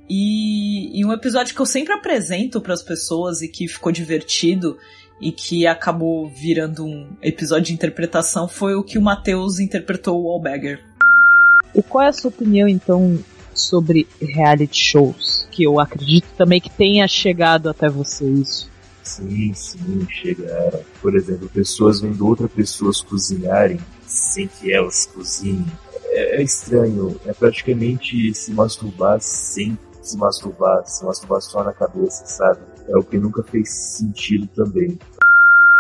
E, 0.10 0.98
e 0.98 1.06
um 1.06 1.12
episódio 1.12 1.54
que 1.54 1.62
eu 1.62 1.66
sempre 1.66 1.94
apresento 1.94 2.60
para 2.62 2.74
as 2.74 2.82
pessoas 2.82 3.42
e 3.42 3.48
que 3.48 3.68
ficou 3.68 3.92
divertido 3.92 4.78
e 5.22 5.32
que 5.32 5.68
acabou 5.68 6.30
virando 6.30 6.86
um 6.86 7.08
episódio 7.22 7.66
de 7.66 7.74
interpretação 7.74 8.48
foi 8.48 8.74
o 8.74 8.84
que 8.84 8.98
o 8.98 9.02
Matheus 9.02 9.60
interpretou 9.60 10.24
o 10.24 10.30
Allbagger. 10.32 10.84
E 11.76 11.84
qual 11.84 12.06
é 12.06 12.08
a 12.08 12.14
sua 12.14 12.30
opinião, 12.30 12.68
então, 12.68 13.20
sobre 13.60 14.08
reality 14.22 14.78
shows? 14.78 15.48
Que 15.52 15.64
eu 15.64 15.80
acredito 15.80 16.28
também 16.38 16.62
que 16.62 16.70
tenha 16.70 17.08
chegado 17.08 17.70
até 17.70 17.90
você 17.90 18.26
isso. 18.30 18.70
Sim, 19.04 19.54
sim, 19.54 20.08
chegaram. 20.10 20.80
Por 21.02 21.16
exemplo, 21.16 21.50
pessoas 21.50 22.02
vendo 22.02 22.26
outras 22.28 22.52
pessoas 22.52 23.02
cozinharem 23.02 23.80
sem 24.06 24.48
que 24.48 24.72
elas 24.72 25.06
cozinhem. 25.08 25.66
É, 26.12 26.38
é 26.38 26.44
estranho, 26.44 27.20
é 27.26 27.34
praticamente 27.34 28.34
se 28.34 28.52
masturbar 28.52 29.20
sem 29.22 29.78
se 30.02 30.18
masturbar, 30.18 30.84
se 30.88 31.04
masturbar 31.06 31.42
só 31.42 31.64
na 31.64 31.74
cabeça, 31.74 32.26
sabe? 32.26 32.60
É 32.88 32.98
o 32.98 33.04
que 33.04 33.18
nunca 33.18 33.44
fez 33.44 33.70
sentido 33.70 34.48
também. 34.56 34.98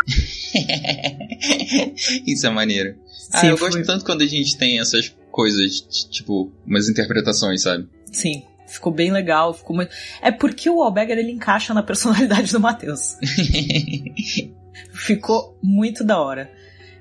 Isso 2.25 2.45
é 2.45 2.49
maneiro. 2.49 2.95
ah, 3.34 3.41
Sim, 3.41 3.47
eu 3.47 3.57
foi- 3.57 3.69
gosto 3.69 3.86
tanto 3.86 4.05
quando 4.05 4.21
a 4.21 4.25
gente 4.27 4.57
tem 4.57 4.80
essas 4.80 5.13
coisas, 5.32 5.82
tipo, 6.09 6.51
umas 6.65 6.89
interpretações, 6.89 7.63
sabe? 7.63 7.88
Sim, 8.11 8.43
ficou 8.67 8.91
bem 8.91 9.11
legal, 9.11 9.53
ficou 9.53 9.75
muito... 9.75 9.91
É 10.21 10.32
porque 10.32 10.69
o 10.69 10.82
Allbagger 10.82 11.17
ele 11.17 11.32
encaixa 11.32 11.73
na 11.73 11.84
personalidade 11.84 12.51
do 12.51 12.59
Matheus. 12.59 13.17
ficou 14.93 15.55
muito 15.61 16.03
da 16.03 16.19
hora. 16.19 16.51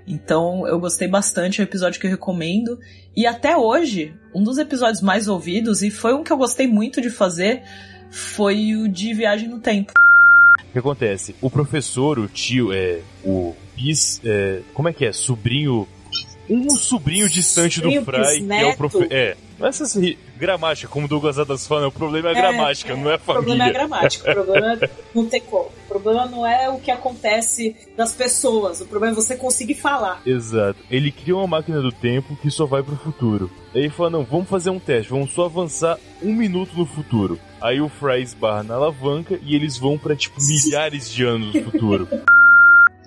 Então 0.07 0.67
eu 0.67 0.81
gostei 0.81 1.07
bastante, 1.07 1.61
é 1.61 1.65
um 1.65 1.67
episódio 1.67 2.01
que 2.01 2.07
eu 2.07 2.11
recomendo. 2.11 2.79
E 3.15 3.27
até 3.27 3.57
hoje, 3.57 4.15
um 4.35 4.43
dos 4.43 4.59
episódios 4.59 5.03
mais 5.03 5.29
ouvidos, 5.29 5.83
e 5.83 5.91
foi 5.91 6.15
um 6.15 6.25
que 6.25 6.33
eu 6.33 6.37
gostei 6.37 6.67
muito 6.67 7.01
de 7.01 7.11
fazer, 7.11 7.63
foi 8.11 8.75
o 8.75 8.89
de 8.89 9.13
Viagem 9.13 9.49
no 9.49 9.59
Tempo. 9.59 9.93
O 10.69 10.73
que 10.73 10.79
acontece? 10.79 11.35
O 11.41 11.51
professor, 11.51 12.19
o 12.19 12.27
tio, 12.27 12.73
é. 12.73 13.01
O 13.25 13.55
bis. 13.77 14.21
É, 14.25 14.61
como 14.73 14.89
é 14.89 14.93
que 14.93 15.05
é? 15.05 15.13
Sobrinho. 15.13 15.87
Um 16.51 16.71
sobrinho 16.71 17.29
distante 17.29 17.77
Sobrinho 17.77 18.01
do 18.03 18.05
Fry, 18.13 18.43
que 18.47 18.53
é 18.53 18.67
o 18.67 18.77
professor. 18.77 19.07
É. 19.11 19.37
Não 19.59 19.67
é 19.67 19.71
essa 19.71 19.85
gramática, 20.37 20.87
como 20.89 21.07
o 21.07 21.09
Douglas 21.09 21.37
Adams 21.37 21.67
fala, 21.67 21.89
o 21.89 21.93
problema 21.93 22.29
é 22.29 22.35
a 22.35 22.39
É, 22.39 22.41
gramática, 22.41 22.95
não 22.95 23.11
é 23.11 23.15
a 23.15 23.17
O 23.17 23.19
família. 23.19 23.43
problema 23.45 23.69
é 23.69 23.73
gramático, 23.73 24.31
o 24.31 24.33
problema 24.33 24.79
não 25.13 25.27
tem 25.27 25.41
como. 25.41 25.65
O 25.67 25.89
problema 25.89 26.27
não 26.27 26.47
é 26.47 26.71
o 26.71 26.79
que 26.79 26.93
acontece 26.93 27.75
das 27.97 28.15
pessoas, 28.15 28.81
o 28.81 28.87
problema 28.87 29.15
é 29.15 29.17
você 29.17 29.37
conseguir 29.37 29.75
falar. 29.75 30.23
Exato. 30.25 30.79
Ele 30.89 31.11
cria 31.11 31.35
uma 31.37 31.47
máquina 31.49 31.83
do 31.83 31.91
tempo 31.91 32.37
que 32.41 32.51
só 32.53 32.67
vai 32.67 32.85
pro 32.85 32.95
futuro. 32.97 33.51
Aí 33.75 33.81
ele 33.83 33.91
fala, 33.91 34.11
não, 34.11 34.25
vamos 34.25 34.49
fazer 34.49 34.71
um 34.71 34.79
teste, 34.79 35.11
vamos 35.11 35.33
só 35.33 35.47
avançar 35.47 35.99
um 36.23 36.33
minuto 36.33 36.71
no 36.77 36.87
futuro. 36.87 37.37
Aí 37.61 37.81
o 37.81 37.89
Fry 37.89 38.23
esbarra 38.23 38.63
na 38.63 38.75
alavanca 38.77 39.41
e 39.43 39.57
eles 39.57 39.77
vão 39.77 39.99
pra, 39.99 40.15
tipo, 40.15 40.37
milhares 40.47 41.11
de 41.11 41.25
anos 41.25 41.53
no 41.53 41.65
futuro. 41.65 42.07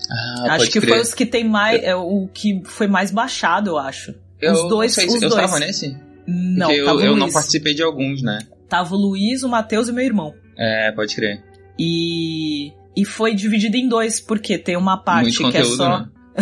Ah, 0.09 0.55
acho 0.55 0.69
que 0.71 0.79
crer. 0.79 0.93
foi 0.93 1.01
os 1.01 1.13
que 1.13 1.25
tem 1.25 1.43
mais. 1.43 1.81
É, 1.83 1.95
o 1.95 2.27
que 2.33 2.61
foi 2.65 2.87
mais 2.87 3.11
baixado, 3.11 3.71
eu 3.71 3.77
acho. 3.77 4.13
Eu 4.39 4.53
os 4.53 4.69
dois, 4.69 4.93
sei 4.93 5.07
se 5.09 5.17
os 5.17 5.21
eu 5.21 5.29
dois. 5.29 5.41
tava 5.45 5.59
nesse? 5.59 5.95
Não, 6.27 6.67
Porque 6.67 6.81
eu, 6.81 6.99
eu 7.01 7.15
não 7.15 7.31
participei 7.31 7.73
de 7.73 7.83
alguns, 7.83 8.21
né? 8.21 8.39
Tava 8.67 8.95
o 8.95 8.97
Luiz, 8.97 9.43
o 9.43 9.49
Matheus 9.49 9.89
e 9.89 9.91
meu 9.91 10.03
irmão. 10.03 10.33
É, 10.57 10.91
pode 10.91 11.15
crer. 11.15 11.43
E, 11.77 12.71
e 12.95 13.05
foi 13.05 13.33
dividido 13.35 13.75
em 13.77 13.87
dois, 13.87 14.19
porque 14.19 14.57
tem 14.57 14.77
uma 14.77 14.97
parte 14.97 15.37
que 15.37 15.57
é 15.57 15.63
só. 15.63 15.99
né? 15.99 16.07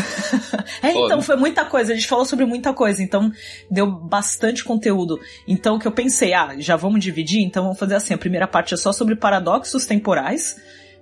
É, 0.83 0.91
então, 0.91 1.21
foi 1.21 1.35
muita 1.35 1.65
coisa. 1.65 1.91
A 1.91 1.95
gente 1.95 2.07
falou 2.07 2.23
sobre 2.23 2.45
muita 2.45 2.71
coisa, 2.73 3.01
então 3.01 3.31
deu 3.69 3.89
bastante 3.91 4.63
conteúdo. 4.63 5.19
Então, 5.47 5.75
o 5.75 5.79
que 5.79 5.87
eu 5.87 5.91
pensei, 5.91 6.33
ah, 6.33 6.55
já 6.59 6.75
vamos 6.75 7.03
dividir? 7.03 7.41
Então, 7.41 7.63
vamos 7.63 7.79
fazer 7.79 7.95
assim: 7.95 8.13
a 8.13 8.17
primeira 8.17 8.47
parte 8.47 8.73
é 8.73 8.77
só 8.77 8.93
sobre 8.93 9.15
paradoxos 9.15 9.85
temporais, 9.85 10.55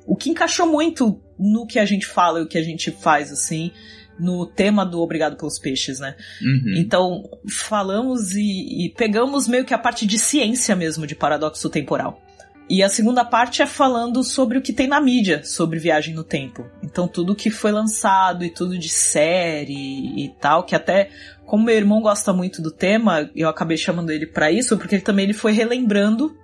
o 0.07 0.15
que 0.15 0.29
encaixou 0.29 0.65
muito 0.65 1.21
no 1.37 1.67
que 1.67 1.77
a 1.77 1.85
gente 1.85 2.07
fala 2.07 2.39
e 2.39 2.43
o 2.43 2.47
que 2.47 2.57
a 2.57 2.63
gente 2.63 2.89
faz, 2.89 3.31
assim, 3.31 3.71
no 4.17 4.45
tema 4.45 4.85
do 4.85 5.01
Obrigado 5.01 5.35
pelos 5.35 5.59
Peixes, 5.59 5.99
né? 5.99 6.15
Uhum. 6.41 6.73
Então, 6.77 7.23
falamos 7.47 8.31
e, 8.31 8.85
e 8.85 8.93
pegamos 8.95 9.47
meio 9.47 9.65
que 9.65 9.73
a 9.73 9.77
parte 9.77 10.07
de 10.07 10.17
ciência 10.17 10.75
mesmo 10.75 11.05
de 11.05 11.13
paradoxo 11.13 11.69
temporal. 11.69 12.23
E 12.69 12.83
a 12.83 12.89
segunda 12.89 13.23
parte 13.23 13.61
é 13.61 13.65
falando 13.65 14.23
sobre 14.23 14.57
o 14.57 14.61
que 14.61 14.73
tem 14.73 14.87
na 14.87 14.99
mídia 14.99 15.41
sobre 15.43 15.79
viagem 15.79 16.13
no 16.13 16.23
tempo. 16.23 16.65
Então, 16.83 17.07
tudo 17.07 17.35
que 17.35 17.49
foi 17.49 17.71
lançado 17.71 18.43
e 18.43 18.49
tudo 18.49 18.77
de 18.77 18.89
série 18.89 20.23
e 20.23 20.29
tal, 20.41 20.63
que 20.63 20.75
até 20.75 21.09
como 21.45 21.63
meu 21.63 21.75
irmão 21.75 22.01
gosta 22.01 22.33
muito 22.33 22.61
do 22.61 22.71
tema, 22.71 23.29
eu 23.33 23.47
acabei 23.47 23.77
chamando 23.77 24.09
ele 24.09 24.25
pra 24.25 24.51
isso, 24.51 24.77
porque 24.77 24.95
ele 24.95 25.01
também 25.01 25.23
ele 25.23 25.33
foi 25.33 25.53
relembrando 25.53 26.35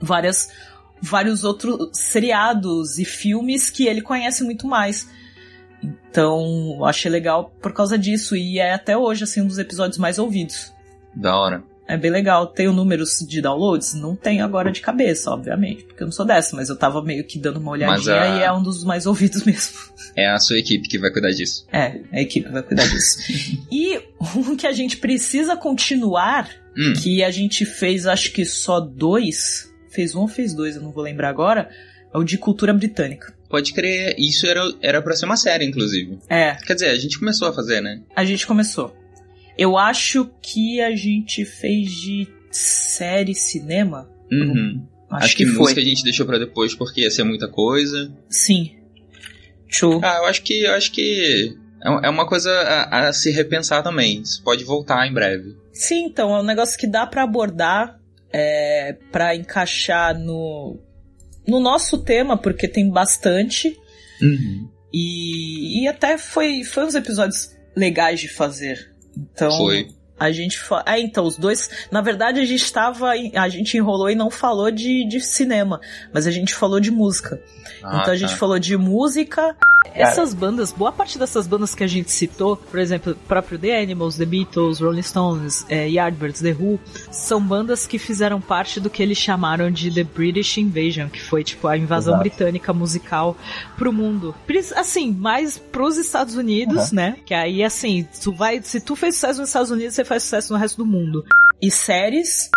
várias 0.00 0.50
vários 1.02 1.44
outros 1.44 1.88
seriados 1.92 2.98
e 2.98 3.04
filmes 3.04 3.70
que 3.70 3.86
ele 3.86 4.00
conhece 4.02 4.44
muito 4.44 4.66
mais. 4.66 5.08
Então, 5.82 6.84
achei 6.84 7.10
legal 7.10 7.52
por 7.62 7.72
causa 7.72 7.96
disso 7.98 8.36
e 8.36 8.58
é 8.58 8.74
até 8.74 8.96
hoje 8.96 9.24
assim 9.24 9.40
um 9.40 9.46
dos 9.46 9.58
episódios 9.58 9.98
mais 9.98 10.18
ouvidos. 10.18 10.72
Da 11.14 11.36
hora. 11.36 11.62
É 11.88 11.96
bem 11.96 12.10
legal. 12.10 12.46
Tenho 12.46 12.72
números 12.72 13.18
de 13.28 13.40
downloads? 13.40 13.94
Não 13.94 14.14
tenho 14.14 14.44
agora 14.44 14.70
de 14.70 14.80
cabeça, 14.80 15.28
obviamente, 15.32 15.82
porque 15.84 16.02
eu 16.02 16.06
não 16.06 16.12
sou 16.12 16.24
dessa, 16.24 16.54
mas 16.54 16.68
eu 16.68 16.76
tava 16.76 17.02
meio 17.02 17.24
que 17.26 17.36
dando 17.36 17.56
uma 17.58 17.72
olhadinha 17.72 18.20
a- 18.20 18.38
e 18.38 18.42
é 18.44 18.52
um 18.52 18.62
dos 18.62 18.84
mais 18.84 19.06
ouvidos 19.06 19.42
mesmo. 19.44 19.76
É 20.14 20.28
a 20.30 20.38
sua 20.38 20.58
equipe 20.58 20.86
que 20.88 20.98
vai 20.98 21.10
cuidar 21.10 21.30
disso. 21.30 21.66
É, 21.72 22.00
a 22.12 22.20
equipe 22.20 22.48
vai 22.48 22.62
cuidar 22.62 22.86
disso. 22.86 23.18
e 23.72 24.00
um 24.36 24.54
que 24.56 24.66
a 24.68 24.72
gente 24.72 24.98
precisa 24.98 25.56
continuar, 25.56 26.48
Hum. 26.76 26.92
que 27.02 27.24
a 27.24 27.30
gente 27.32 27.64
fez 27.64 28.06
acho 28.06 28.30
que 28.32 28.44
só 28.44 28.78
dois, 28.78 29.69
fez 29.90 30.14
um 30.14 30.20
ou 30.20 30.28
fez 30.28 30.54
dois, 30.54 30.76
eu 30.76 30.82
não 30.82 30.92
vou 30.92 31.02
lembrar 31.02 31.28
agora, 31.28 31.68
é 32.12 32.18
o 32.18 32.24
de 32.24 32.38
cultura 32.38 32.72
britânica. 32.72 33.34
Pode 33.48 33.72
crer, 33.72 34.14
isso 34.18 34.46
era, 34.46 34.62
era 34.80 35.02
pra 35.02 35.14
ser 35.16 35.26
uma 35.26 35.36
série, 35.36 35.64
inclusive. 35.64 36.18
É, 36.28 36.54
Quer 36.54 36.74
dizer, 36.74 36.90
a 36.90 36.96
gente 36.96 37.18
começou 37.18 37.48
a 37.48 37.52
fazer, 37.52 37.80
né? 37.80 38.00
a 38.14 38.24
gente 38.24 38.46
começou. 38.46 38.96
Eu 39.58 39.76
acho 39.76 40.30
que 40.40 40.80
a 40.80 40.94
gente 40.94 41.44
fez 41.44 41.90
de 41.92 42.28
série 42.50 43.34
cinema. 43.34 44.08
Uhum. 44.30 44.86
Acho, 45.10 45.24
Acho, 45.24 45.36
que, 45.36 45.44
que, 45.44 45.50
foi. 45.50 45.58
música 45.60 45.80
a 45.80 45.84
gente 45.84 46.04
deixou 46.04 46.24
pra 46.24 46.38
depois 46.38 46.74
porque 46.74 47.02
ia 47.02 47.10
ser 47.10 47.24
muita 47.24 47.48
coisa. 47.48 48.12
Sim. 48.28 48.76
Show. 49.68 50.00
Ah, 50.02 50.18
eu 50.18 50.26
acho 50.26 50.42
que 50.42 50.62
eu 50.62 50.72
acho 50.72 50.92
que 50.92 51.56
é 51.84 52.06
é 52.06 52.10
uma 52.10 52.26
coisa 52.26 52.50
a, 52.52 53.08
a 53.08 53.12
se 53.12 53.30
repensar 53.30 53.82
também. 53.82 54.20
Isso 54.22 54.42
pode 54.42 54.64
voltar 54.64 55.06
em 55.06 55.12
breve. 55.12 55.56
Sim, 55.72 56.04
então, 56.06 56.34
é 56.34 56.40
um 56.40 56.44
negócio 56.44 56.78
que 56.78 56.86
dá 56.86 57.06
pra 57.06 57.22
abordar, 57.22 57.99
é, 58.32 58.96
para 59.12 59.34
encaixar 59.34 60.18
no, 60.18 60.78
no 61.46 61.60
nosso 61.60 61.98
tema, 61.98 62.36
porque 62.36 62.68
tem 62.68 62.90
bastante. 62.90 63.76
Uhum. 64.22 64.68
E, 64.92 65.82
e 65.82 65.88
até 65.88 66.18
foi, 66.18 66.64
foi 66.64 66.84
uns 66.84 66.94
episódios 66.94 67.56
legais 67.76 68.20
de 68.20 68.28
fazer. 68.28 68.92
Então. 69.16 69.50
Foi. 69.56 69.88
A 70.18 70.30
gente. 70.30 70.58
fa- 70.58 70.84
É, 70.86 71.00
então, 71.00 71.24
os 71.24 71.38
dois. 71.38 71.70
Na 71.90 72.02
verdade, 72.02 72.40
a 72.40 72.44
gente 72.44 72.70
tava. 72.70 73.16
em- 73.16 73.34
A 73.36 73.48
gente 73.48 73.76
enrolou 73.76 74.10
e 74.10 74.14
não 74.14 74.30
falou 74.30 74.70
de, 74.70 75.06
de 75.08 75.18
cinema. 75.20 75.80
Mas 76.12 76.26
a 76.26 76.30
gente 76.30 76.54
falou 76.54 76.78
de 76.78 76.90
música. 76.90 77.40
Ah, 77.82 78.00
então 78.02 78.12
a 78.12 78.16
gente 78.16 78.30
tá. 78.32 78.36
falou 78.36 78.58
de 78.58 78.76
música, 78.76 79.56
Essas 79.94 80.32
bandas, 80.34 80.72
boa 80.72 80.92
parte 80.92 81.18
dessas 81.18 81.46
bandas 81.46 81.74
que 81.74 81.82
a 81.82 81.86
gente 81.86 82.10
citou, 82.10 82.56
por 82.56 82.78
exemplo, 82.78 83.14
próprio 83.26 83.58
The 83.58 83.82
Animals, 83.82 84.16
The 84.16 84.24
Beatles, 84.24 84.80
Rolling 84.80 85.02
Stones, 85.02 85.64
é, 85.68 85.88
Yardbirds, 85.88 86.40
The 86.40 86.52
Who, 86.52 86.78
são 87.10 87.40
bandas 87.40 87.86
que 87.86 87.98
fizeram 87.98 88.40
parte 88.40 88.78
do 88.80 88.88
que 88.88 89.02
eles 89.02 89.18
chamaram 89.18 89.70
de 89.70 89.90
The 89.90 90.04
British 90.04 90.58
Invasion, 90.58 91.08
que 91.08 91.20
foi 91.20 91.42
tipo 91.42 91.66
a 91.66 91.76
invasão 91.76 92.14
Exato. 92.14 92.28
britânica 92.28 92.72
musical 92.72 93.36
pro 93.76 93.92
mundo. 93.92 94.34
Assim, 94.76 95.12
mais 95.12 95.58
pros 95.58 95.96
Estados 95.96 96.36
Unidos, 96.36 96.90
Uhum. 96.90 96.96
né? 96.96 97.16
Que 97.26 97.34
aí, 97.34 97.62
assim, 97.64 98.06
tu 98.22 98.32
vai, 98.32 98.60
se 98.62 98.80
tu 98.80 98.94
fez 98.94 99.14
sucesso 99.14 99.40
nos 99.40 99.48
Estados 99.48 99.70
Unidos, 99.70 99.94
você 99.94 100.04
faz 100.04 100.22
sucesso 100.22 100.52
no 100.52 100.58
resto 100.58 100.76
do 100.76 100.86
mundo. 100.86 101.24
E 101.60 101.70
séries? 101.70 102.50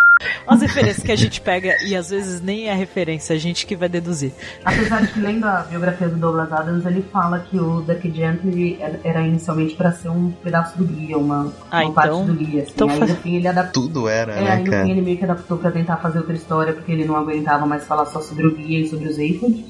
As 0.46 0.60
referências 0.62 1.02
que 1.04 1.10
a 1.12 1.16
gente 1.16 1.40
pega 1.40 1.74
e 1.84 1.94
às 1.96 2.10
vezes 2.10 2.40
nem 2.40 2.68
é 2.68 2.74
referência, 2.74 3.34
a 3.34 3.38
gente 3.38 3.66
que 3.66 3.74
vai 3.74 3.88
deduzir. 3.88 4.32
Apesar 4.64 5.02
de 5.02 5.08
que 5.12 5.20
lendo 5.20 5.44
a 5.44 5.62
biografia 5.62 6.08
do 6.08 6.16
Douglas 6.16 6.52
Adams, 6.52 6.86
ele 6.86 7.02
fala 7.12 7.40
que 7.40 7.58
o 7.58 7.80
Duck 7.80 8.10
Gently 8.14 8.78
era 9.02 9.22
inicialmente 9.26 9.74
para 9.74 9.90
ser 9.92 10.08
um 10.10 10.30
pedaço 10.30 10.78
do 10.78 10.84
guia, 10.84 11.18
uma, 11.18 11.52
Ah, 11.70 11.82
uma 11.82 11.92
parte 11.92 12.08
então- 12.10 12.26
do 12.26 12.34
guia. 12.34 12.62
Assim. 12.62 12.72
então 12.74 12.88
aí 12.88 13.00
no 13.00 13.16
fim 13.16 13.34
ele 13.36 13.48
adaptou. 13.48 13.82
Tudo 13.84 14.08
era, 14.08 14.32
É, 14.34 14.42
né, 14.42 14.50
aí 14.52 14.64
no 14.64 14.70
cara? 14.70 14.84
fim 14.84 14.90
ele 14.92 15.00
meio 15.02 15.18
que 15.18 15.24
adaptou 15.24 15.58
pra 15.58 15.70
tentar 15.72 15.96
fazer 15.96 16.18
outra 16.18 16.34
história, 16.34 16.72
porque 16.72 16.92
ele 16.92 17.04
não 17.04 17.16
aguentava 17.16 17.66
mais 17.66 17.84
falar 17.84 18.06
só 18.06 18.20
sobre 18.20 18.46
o 18.46 18.54
guia 18.54 18.80
e 18.80 18.88
sobre 18.88 19.08
os 19.08 19.14
Aphid. 19.16 19.64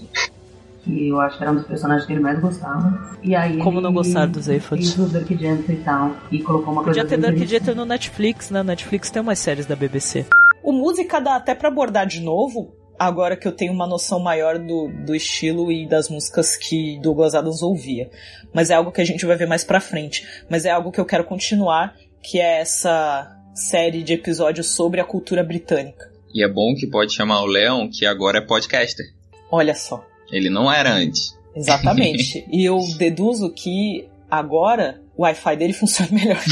Que 0.85 1.09
eu 1.09 1.21
acho 1.21 1.39
que 1.39 1.43
era 1.43 1.53
um 1.53 1.57
dos 1.57 1.67
personagens 1.67 2.07
que 2.07 2.13
ele 2.13 2.21
mais 2.21 2.39
gostava. 2.41 3.17
E 3.23 3.35
aí 3.35 3.59
Como 3.59 3.79
ele 3.79 3.85
não 3.85 3.93
gostar 3.93 4.27
dos 4.27 4.49
Aphid? 4.49 4.69
Fez 4.69 4.99
o 4.99 5.09
Dirk 5.09 5.37
Gently 5.37 5.77
e 5.77 5.79
tal. 5.79 6.15
E 6.31 6.39
colocou 6.41 6.73
uma 6.73 6.85
coisa 6.85 7.01
Podia 7.01 7.17
ter 7.17 7.21
bem 7.21 7.35
Dark. 7.39 7.49
Jeter 7.49 7.75
no 7.75 7.85
Netflix, 7.85 8.51
né? 8.51 8.63
Netflix 8.63 9.11
tem 9.11 9.23
umas 9.23 9.39
séries 9.39 9.67
da 9.67 9.75
BBC. 9.75 10.27
O 10.63 10.73
música 10.73 11.21
dá 11.21 11.37
até 11.37 11.55
pra 11.55 11.69
abordar 11.69 12.07
de 12.07 12.21
novo, 12.21 12.73
agora 12.99 13.37
que 13.37 13.47
eu 13.47 13.53
tenho 13.53 13.73
uma 13.73 13.87
noção 13.87 14.19
maior 14.21 14.59
do, 14.59 14.89
do 15.05 15.15
estilo 15.15 15.73
e 15.73 15.87
das 15.87 16.09
músicas 16.09 16.57
que 16.57 16.99
Douglas 17.01 17.35
Adams 17.35 17.63
ouvia. 17.63 18.11
Mas 18.53 18.71
é 18.71 18.75
algo 18.75 18.93
que 18.93 19.01
a 19.01 19.05
gente 19.05 19.27
vai 19.27 19.37
ver 19.37 19.47
mais 19.47 19.65
pra 19.65 19.81
frente. 19.81 20.27
Mas 20.49 20.65
é 20.65 20.71
algo 20.71 20.93
que 20.93 21.01
eu 21.01 21.05
quero 21.05 21.25
continuar, 21.25 21.95
que 22.23 22.39
é 22.41 22.61
essa 22.61 23.31
série 23.55 24.03
de 24.03 24.15
episódios 24.15 24.69
sobre 24.69 25.01
a 25.01 25.05
cultura 25.05 25.43
britânica. 25.43 26.13
E 26.35 26.43
é 26.43 26.49
bom 26.49 26.75
que 26.75 26.87
pode 26.87 27.13
chamar 27.15 27.43
o 27.43 27.47
Leon, 27.47 27.89
que 27.89 28.05
agora 28.05 28.39
é 28.39 28.41
podcaster. 28.41 29.07
Olha 29.51 29.75
só. 29.75 30.05
Ele 30.33 30.51
não 30.51 30.71
era 30.73 30.93
antes. 30.93 31.37
Exatamente. 31.55 32.45
e 32.51 32.65
eu 32.65 32.79
deduzo 32.99 33.51
que 33.51 34.09
agora 34.31 35.01
o 35.17 35.23
Wi-Fi 35.23 35.57
dele 35.57 35.73
funciona 35.75 36.11
melhor. 36.13 36.43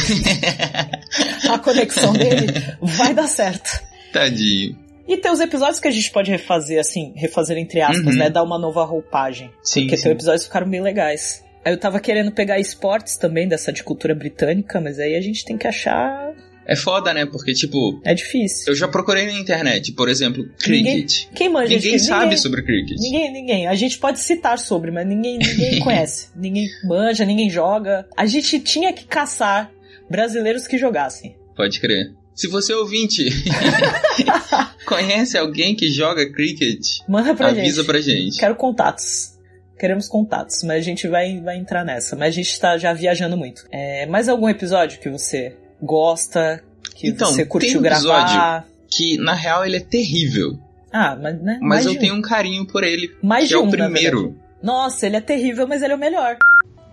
a 1.50 1.58
conexão 1.58 2.12
dele 2.12 2.46
vai 2.80 3.12
dar 3.14 3.26
certo. 3.26 3.82
Tadinho. 4.12 4.78
E 5.08 5.16
tem 5.16 5.32
os 5.32 5.40
episódios 5.40 5.80
que 5.80 5.88
a 5.88 5.90
gente 5.90 6.10
pode 6.10 6.30
refazer, 6.30 6.78
assim, 6.78 7.12
refazer 7.16 7.58
entre 7.58 7.80
aspas, 7.80 8.06
Uhum. 8.14 8.18
né? 8.18 8.30
Dar 8.30 8.42
uma 8.42 8.58
nova 8.58 8.84
roupagem. 8.84 9.50
Sim, 9.62 9.82
porque 9.82 9.96
sim. 9.96 10.04
tem 10.04 10.12
episódios 10.12 10.42
que 10.42 10.48
ficaram 10.48 10.68
bem 10.70 10.80
legais. 10.80 11.44
Aí 11.64 11.72
eu 11.72 11.78
tava 11.78 12.00
querendo 12.00 12.30
pegar 12.32 12.58
esportes 12.58 13.16
também, 13.16 13.46
dessa 13.48 13.72
de 13.72 13.82
cultura 13.82 14.14
britânica, 14.14 14.80
mas 14.80 14.98
aí 14.98 15.14
a 15.16 15.20
gente 15.20 15.44
tem 15.44 15.56
que 15.58 15.66
achar. 15.66 16.32
É 16.72 16.76
foda, 16.76 17.12
né? 17.12 17.26
Porque, 17.26 17.52
tipo. 17.52 18.00
É 18.04 18.14
difícil. 18.14 18.64
Eu 18.72 18.74
já 18.74 18.88
procurei 18.88 19.26
na 19.26 19.32
internet, 19.38 19.92
por 19.92 20.08
exemplo, 20.08 20.44
Ninguém- 20.66 21.04
cricket. 21.04 21.26
Quem 21.34 21.48
manja 21.48 21.74
Ninguém 21.74 21.98
sabe 21.98 22.22
ninguém- 22.24 22.38
sobre 22.38 22.62
cricket. 22.62 22.98
Ninguém, 22.98 23.32
ninguém. 23.32 23.66
A 23.66 23.74
gente 23.74 23.98
pode 23.98 24.18
citar 24.20 24.58
sobre, 24.58 24.90
mas 24.90 25.06
ninguém, 25.06 25.38
ninguém 25.38 25.78
conhece. 25.84 26.28
Ninguém 26.36 26.66
manja, 26.84 27.24
ninguém 27.24 27.50
joga. 27.50 28.06
A 28.16 28.26
gente 28.26 28.58
tinha 28.60 28.92
que 28.92 29.04
caçar 29.04 29.70
brasileiros 30.10 30.66
que 30.66 30.78
jogassem. 30.78 31.36
Pode 31.56 31.80
crer. 31.80 32.12
Se 32.34 32.46
você 32.48 32.72
ouvinte 32.72 33.26
conhece 34.86 35.36
alguém 35.36 35.74
que 35.74 35.90
joga 35.90 36.30
cricket, 36.32 36.98
Manda 37.08 37.34
pra 37.34 37.48
avisa 37.48 37.76
gente. 37.82 37.86
pra 37.86 38.00
gente. 38.00 38.38
Quero 38.38 38.54
contatos. 38.56 39.32
Queremos 39.78 40.06
contatos, 40.06 40.62
mas 40.62 40.76
a 40.78 40.80
gente 40.80 41.08
vai, 41.08 41.40
vai 41.40 41.56
entrar 41.58 41.84
nessa. 41.84 42.14
Mas 42.14 42.28
a 42.28 42.30
gente 42.30 42.58
tá 42.60 42.78
já 42.78 42.92
viajando 42.92 43.36
muito. 43.36 43.64
É, 43.70 44.06
mais 44.06 44.28
algum 44.28 44.48
episódio 44.48 45.00
que 45.00 45.10
você 45.10 45.56
gosta, 45.83 46.62
que 46.95 47.09
Então, 47.09 47.28
você 47.33 47.45
curtiu 47.45 47.80
tem 47.83 47.91
um 47.91 47.93
episódio 47.95 48.35
gravar? 48.35 48.64
que 48.89 49.16
na 49.18 49.35
real 49.35 49.64
ele 49.64 49.76
é 49.76 49.80
terrível. 49.80 50.59
Ah, 50.93 51.16
mas 51.20 51.41
né? 51.41 51.59
Mas 51.61 51.68
mais 51.68 51.87
eu 51.87 51.93
de 51.93 51.99
tenho 51.99 52.14
um. 52.14 52.18
um 52.18 52.22
carinho 52.22 52.66
por 52.66 52.85
ele, 52.85 53.16
Mais 53.22 53.45
que 53.45 53.49
de 53.49 53.55
é 53.55 53.59
um, 53.59 53.62
o 53.62 53.64
na 53.66 53.70
primeiro. 53.70 54.37
Nossa, 54.62 55.07
ele 55.07 55.16
é 55.16 55.20
terrível, 55.20 55.66
mas 55.66 55.83
ele 55.83 55.93
é 55.93 55.97
o 55.97 55.99
melhor. 55.99 56.37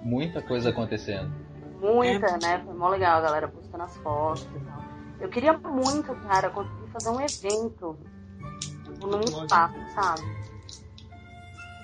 Muita 0.01 0.41
coisa 0.41 0.69
acontecendo. 0.69 1.29
Muita, 1.81 2.37
né? 2.41 2.61
Foi 2.65 2.73
mó 2.73 2.89
legal 2.89 3.19
a 3.19 3.21
galera 3.21 3.47
postando 3.47 3.83
as 3.83 3.95
fotos 3.97 4.47
e 4.55 4.59
tal. 4.65 4.83
Eu 5.21 5.29
queria 5.29 5.53
muito, 5.57 6.15
cara, 6.27 6.49
conseguir 6.49 6.87
fazer 6.93 7.09
um 7.09 7.19
evento 7.21 7.97
tipo, 8.83 9.07
num 9.07 9.19
espaço, 9.21 9.75
sabe? 9.93 10.21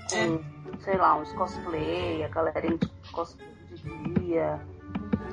Com, 0.09 0.79
sei 0.83 0.97
lá, 0.97 1.17
uns 1.19 1.31
cosplay, 1.33 2.23
a 2.23 2.27
galera 2.29 2.65
em 2.67 2.79
cosplay 3.11 3.47
de 3.73 4.19
guia. 4.19 4.59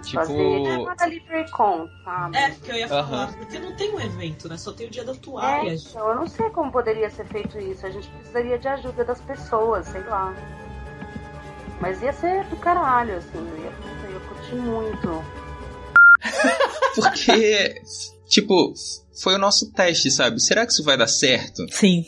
Tipo- 0.03 0.17
Fazer 0.21 0.35
tipo 0.63 0.83
uma 0.83 0.95
da 0.97 1.07
LibraryCon, 1.07 1.89
sabe? 2.05 2.37
É, 2.37 2.51
que 2.51 2.71
eu 2.71 2.75
ia 2.77 2.89
falar, 2.89 3.03
Aham. 3.03 3.33
porque 3.35 3.59
não 3.59 3.77
tem 3.77 3.95
um 3.95 4.01
evento, 4.01 4.49
né? 4.49 4.57
Só 4.57 4.73
tem 4.73 4.87
o 4.87 4.91
dia 4.91 5.05
da 5.05 5.13
É, 5.13 5.75
então, 5.75 6.09
eu 6.09 6.15
não 6.17 6.27
sei 6.27 6.51
como 6.51 6.73
poderia 6.73 7.09
ser 7.11 7.25
feito 7.27 7.59
isso. 7.59 7.87
A 7.87 7.91
gente 7.91 8.09
precisaria 8.09 8.59
de 8.59 8.69
ajuda 8.69 9.05
das 9.05 9.21
pessoas, 9.21 9.87
sei 9.87 10.03
lá. 10.03 10.35
Mas 11.81 12.03
ia 12.03 12.13
ser 12.13 12.45
do 12.45 12.57
caralho, 12.57 13.17
assim. 13.17 13.29
Eu 13.39 13.59
ia, 13.59 13.73
eu 14.05 14.13
ia 14.13 14.21
curtir 14.29 14.55
muito. 14.57 15.25
Porque, 16.95 17.81
tipo, 18.29 18.73
foi 19.23 19.35
o 19.35 19.39
nosso 19.39 19.71
teste, 19.73 20.11
sabe? 20.11 20.41
Será 20.41 20.67
que 20.67 20.73
isso 20.73 20.85
vai 20.85 20.97
dar 20.97 21.07
certo? 21.09 21.65
Sim. 21.71 22.05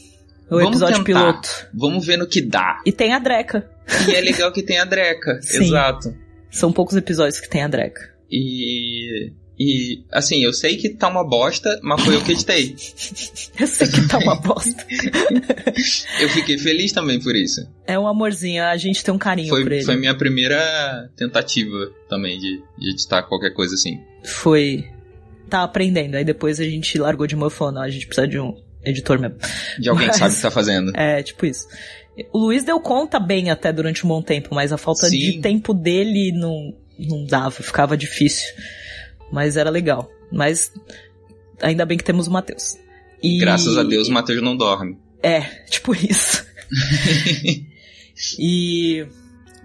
O 0.50 0.56
Vamos 0.56 0.68
episódio 0.82 1.04
tentar. 1.04 1.20
piloto. 1.20 1.48
Vamos 1.72 2.04
ver 2.06 2.18
no 2.18 2.26
que 2.26 2.42
dá. 2.42 2.80
E 2.84 2.92
tem 2.92 3.14
a 3.14 3.18
Dreca. 3.18 3.68
E 4.08 4.14
é 4.14 4.20
legal 4.20 4.52
que 4.52 4.62
tem 4.62 4.78
a 4.78 4.84
Dreca. 4.84 5.40
Sim. 5.42 5.64
Exato. 5.64 6.14
São 6.54 6.72
poucos 6.72 6.96
episódios 6.96 7.40
que 7.40 7.48
tem 7.48 7.62
a 7.62 7.68
Dreca. 7.68 8.00
E. 8.30 9.32
E, 9.56 10.02
assim, 10.10 10.42
eu 10.42 10.52
sei 10.52 10.76
que 10.76 10.88
tá 10.88 11.06
uma 11.08 11.22
bosta, 11.22 11.78
mas 11.80 12.02
foi 12.02 12.16
eu 12.16 12.22
que 12.24 12.32
editei. 12.32 12.74
Eu 13.60 13.68
sei 13.68 13.86
que 13.86 14.08
tá 14.08 14.18
uma 14.18 14.34
bosta. 14.34 14.84
Eu 16.20 16.28
fiquei 16.30 16.58
feliz 16.58 16.90
também 16.90 17.20
por 17.20 17.36
isso. 17.36 17.64
É 17.86 17.96
um 17.96 18.06
amorzinho, 18.08 18.64
a 18.64 18.76
gente 18.76 19.04
tem 19.04 19.14
um 19.14 19.18
carinho 19.18 19.50
por 19.50 19.62
Foi, 19.62 19.76
ele. 19.76 19.84
foi 19.84 19.96
minha 19.96 20.16
primeira 20.16 21.08
tentativa 21.16 21.88
também 22.08 22.36
de, 22.38 22.60
de 22.78 22.90
editar 22.90 23.22
qualquer 23.22 23.50
coisa 23.50 23.74
assim. 23.76 24.00
Foi. 24.24 24.84
Tá 25.48 25.62
aprendendo. 25.62 26.16
Aí 26.16 26.24
depois 26.24 26.58
a 26.58 26.64
gente 26.64 26.98
largou 26.98 27.26
de 27.26 27.36
mão 27.36 27.46
e 27.46 27.50
falou: 27.52 27.74
não, 27.74 27.82
a 27.82 27.88
gente 27.90 28.06
precisa 28.08 28.26
de 28.26 28.40
um 28.40 28.60
editor 28.84 29.20
mesmo. 29.20 29.36
De 29.78 29.88
alguém 29.88 30.06
que 30.10 30.18
Mas- 30.18 30.18
sabe 30.18 30.32
o 30.32 30.36
que 30.36 30.42
tá 30.42 30.50
fazendo. 30.50 30.92
É, 30.98 31.22
tipo 31.22 31.46
isso. 31.46 31.68
O 32.32 32.38
Luiz 32.38 32.62
deu 32.64 32.78
conta 32.80 33.18
bem 33.18 33.50
até 33.50 33.72
durante 33.72 34.04
um 34.04 34.08
bom 34.08 34.22
tempo, 34.22 34.54
mas 34.54 34.72
a 34.72 34.78
falta 34.78 35.06
Sim. 35.08 35.18
de 35.18 35.40
tempo 35.40 35.74
dele 35.74 36.30
não, 36.32 36.72
não 36.98 37.24
dava, 37.24 37.50
ficava 37.50 37.96
difícil. 37.96 38.46
Mas 39.32 39.56
era 39.56 39.68
legal. 39.70 40.08
Mas 40.30 40.72
ainda 41.60 41.84
bem 41.84 41.98
que 41.98 42.04
temos 42.04 42.26
o 42.26 42.30
Matheus. 42.30 42.76
E- 43.22 43.38
Graças 43.38 43.76
a 43.76 43.82
Deus 43.82 44.08
o 44.08 44.12
Matheus 44.12 44.42
não 44.42 44.56
dorme. 44.56 44.96
É, 45.22 45.40
tipo 45.68 45.94
isso. 45.94 46.44
e. 48.38 49.06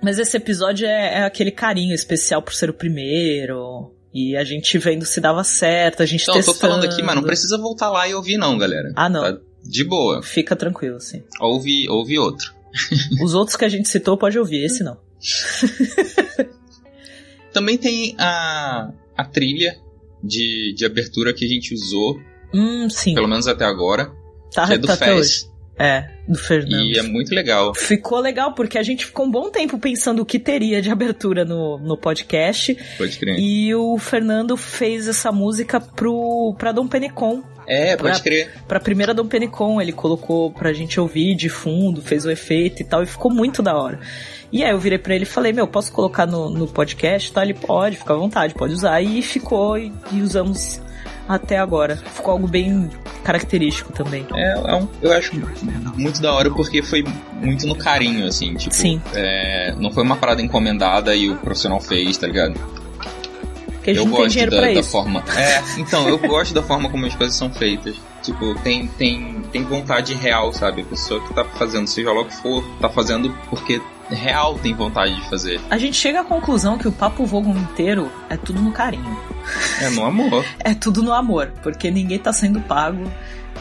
Mas 0.01 0.17
esse 0.17 0.37
episódio 0.37 0.87
é, 0.87 1.19
é 1.19 1.23
aquele 1.23 1.51
carinho 1.51 1.93
especial 1.93 2.41
por 2.41 2.53
ser 2.53 2.69
o 2.69 2.73
primeiro. 2.73 3.93
E 4.13 4.35
a 4.35 4.43
gente 4.43 4.75
vendo 4.79 5.05
se 5.05 5.19
dava 5.21 5.43
certo, 5.43 6.01
a 6.01 6.05
gente 6.05 6.23
Então, 6.23 6.35
eu 6.35 6.43
tô 6.43 6.51
testando. 6.53 6.73
falando 6.73 6.91
aqui, 6.91 7.03
mas 7.03 7.15
não 7.15 7.21
precisa 7.23 7.57
voltar 7.59 7.91
lá 7.91 8.07
e 8.07 8.13
ouvir 8.15 8.37
não, 8.37 8.57
galera. 8.57 8.91
Ah, 8.95 9.07
não. 9.09 9.21
Tá 9.21 9.39
de 9.69 9.83
boa. 9.83 10.21
Fica 10.23 10.55
tranquilo, 10.55 10.95
assim. 10.97 11.23
Ouve, 11.39 11.87
ouve 11.89 12.17
outro. 12.17 12.53
Os 13.23 13.33
outros 13.33 13.55
que 13.55 13.65
a 13.65 13.69
gente 13.69 13.87
citou 13.87 14.17
pode 14.17 14.37
ouvir, 14.39 14.63
esse 14.65 14.83
não. 14.83 14.97
Também 17.53 17.77
tem 17.77 18.15
a, 18.17 18.91
a 19.17 19.25
trilha 19.25 19.75
de, 20.23 20.73
de 20.75 20.85
abertura 20.85 21.33
que 21.33 21.45
a 21.45 21.47
gente 21.47 21.73
usou, 21.73 22.19
Hum, 22.53 22.89
sim. 22.89 23.13
pelo 23.13 23.27
menos 23.27 23.47
até 23.47 23.65
agora. 23.65 24.11
Tá, 24.53 24.67
que 24.67 24.73
é 24.73 24.77
do 24.77 24.87
tá 24.87 24.93
até 24.93 25.05
Fez. 25.05 25.19
hoje. 25.19 25.49
É, 25.81 26.09
do 26.27 26.37
Fernando. 26.37 26.83
E 26.83 26.97
é 26.99 27.01
muito 27.03 27.33
legal. 27.33 27.73
Ficou 27.73 28.19
legal, 28.19 28.53
porque 28.53 28.77
a 28.77 28.83
gente 28.83 29.05
ficou 29.05 29.25
um 29.25 29.31
bom 29.31 29.49
tempo 29.49 29.79
pensando 29.79 30.21
o 30.21 30.25
que 30.25 30.37
teria 30.37 30.81
de 30.81 30.89
abertura 30.89 31.45
no, 31.45 31.77
no 31.77 31.97
podcast. 31.97 32.77
Pode 32.97 33.17
crer. 33.17 33.39
E 33.39 33.73
o 33.73 33.97
Fernando 33.97 34.57
fez 34.57 35.07
essa 35.07 35.31
música 35.31 35.79
pro, 35.79 36.53
pra 36.57 36.73
Dom 36.73 36.85
Penecon. 36.85 37.41
É, 37.69 37.95
pode 37.95 38.13
pra, 38.13 38.19
crer. 38.19 38.51
Pra 38.67 38.79
primeira 38.79 39.13
Dom 39.13 39.27
Penecon, 39.27 39.79
ele 39.79 39.91
colocou 39.93 40.51
pra 40.51 40.73
gente 40.73 40.99
ouvir 40.99 41.35
de 41.35 41.47
fundo, 41.49 42.01
fez 42.01 42.25
o 42.25 42.31
efeito 42.31 42.81
e 42.81 42.85
tal, 42.85 43.03
e 43.03 43.05
ficou 43.05 43.31
muito 43.31 43.61
da 43.61 43.77
hora. 43.77 43.99
E 44.51 44.63
aí 44.63 44.71
eu 44.71 44.79
virei 44.79 44.97
pra 44.97 45.13
ele 45.13 45.23
e 45.23 45.27
falei, 45.27 45.53
meu, 45.53 45.67
posso 45.67 45.91
colocar 45.91 46.25
no, 46.25 46.49
no 46.49 46.67
podcast? 46.67 47.31
Tá, 47.31 47.43
ele 47.43 47.53
pode, 47.53 47.97
fica 47.97 48.13
à 48.13 48.17
vontade, 48.17 48.55
pode 48.55 48.73
usar. 48.73 48.99
E 49.01 49.21
ficou, 49.21 49.77
e, 49.77 49.93
e 50.11 50.21
usamos 50.21 50.81
até 51.27 51.59
agora. 51.59 51.95
Ficou 51.95 52.31
algo 52.31 52.47
bem 52.47 52.89
característico 53.23 53.93
também. 53.93 54.25
É, 54.33 54.53
é 54.53 54.75
um- 54.75 54.87
eu 55.03 55.11
acho 55.13 55.31
muito 55.95 56.19
da 56.19 56.33
hora 56.33 56.49
porque 56.49 56.81
foi 56.81 57.03
muito 57.39 57.67
no 57.67 57.75
carinho, 57.75 58.25
assim, 58.25 58.55
tipo. 58.55 58.73
Sim. 58.73 58.99
é, 59.13 59.71
não 59.77 59.91
foi 59.91 60.01
uma 60.01 60.17
parada 60.17 60.41
encomendada 60.41 61.15
e 61.15 61.29
o 61.29 61.35
profissional 61.35 61.79
fez, 61.79 62.17
tá 62.17 62.25
ligado? 62.25 62.59
Porque 63.79 63.91
eu 63.91 64.05
não 64.05 64.27
dinheiro 64.27 64.51
da, 64.51 64.57
pra 64.57 64.73
da 64.73 64.79
isso. 64.79 64.91
forma. 64.91 65.23
É, 65.35 65.63
então, 65.77 66.07
eu 66.07 66.17
gosto 66.17 66.53
da 66.53 66.61
forma 66.61 66.89
como 66.89 67.05
as 67.05 67.15
coisas 67.15 67.35
são 67.35 67.49
feitas. 67.49 67.95
Tipo, 68.21 68.53
tem, 68.61 68.87
tem, 68.87 69.41
tem 69.51 69.63
vontade 69.63 70.13
real, 70.13 70.51
sabe? 70.51 70.81
A 70.81 70.85
pessoa 70.85 71.25
que 71.25 71.33
tá 71.33 71.45
fazendo, 71.45 71.87
seja 71.87 72.11
lá 72.11 72.21
o 72.21 72.25
que 72.25 72.35
for, 72.35 72.63
tá 72.81 72.89
fazendo 72.89 73.33
porque 73.49 73.81
real 74.09 74.57
tem 74.59 74.73
vontade 74.73 75.15
de 75.15 75.29
fazer. 75.29 75.61
A 75.69 75.77
gente 75.77 75.95
chega 75.95 76.21
à 76.21 76.23
conclusão 76.23 76.77
que 76.77 76.87
o 76.87 76.91
Papo 76.91 77.25
Vogon 77.25 77.55
inteiro 77.55 78.11
é 78.29 78.35
tudo 78.35 78.61
no 78.61 78.71
carinho. 78.71 79.17
É 79.81 79.89
no 79.89 80.05
amor. 80.05 80.45
É 80.59 80.73
tudo 80.73 81.01
no 81.01 81.13
amor, 81.13 81.53
porque 81.63 81.89
ninguém 81.89 82.19
tá 82.19 82.33
sendo 82.33 82.59
pago, 82.59 83.09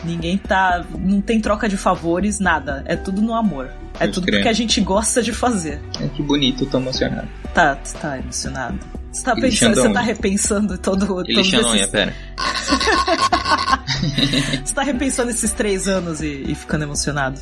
ninguém 0.04 0.36
tá. 0.36 0.84
não 0.98 1.20
tem 1.20 1.40
troca 1.40 1.68
de 1.68 1.76
favores, 1.76 2.40
nada. 2.40 2.82
É 2.86 2.96
tudo 2.96 3.22
no 3.22 3.34
amor. 3.34 3.70
É 4.00 4.06
tudo 4.06 4.26
crer. 4.26 4.36
porque 4.36 4.48
a 4.48 4.52
gente 4.52 4.80
gosta 4.80 5.22
de 5.22 5.32
fazer. 5.32 5.80
É 6.00 6.08
que 6.08 6.22
bonito, 6.22 6.66
tô 6.66 6.78
emocionado. 6.78 7.28
Tá, 7.54 7.76
tá 7.76 8.18
emocionado. 8.18 8.78
Você 9.12 9.24
tá 9.24 9.34
pensando, 9.34 9.74
você 9.74 9.80
Xandão. 9.80 9.92
tá 9.92 10.00
repensando 10.00 10.78
todo. 10.78 11.06
Todos 11.06 11.46
Xanonha, 11.46 11.80
esses- 11.80 11.90
pera. 11.90 12.14
Você 14.64 14.74
tá 14.74 14.82
repensando 14.82 15.30
esses 15.30 15.52
três 15.52 15.88
anos 15.88 16.20
e, 16.22 16.44
e 16.46 16.54
ficando 16.54 16.84
emocionado. 16.84 17.40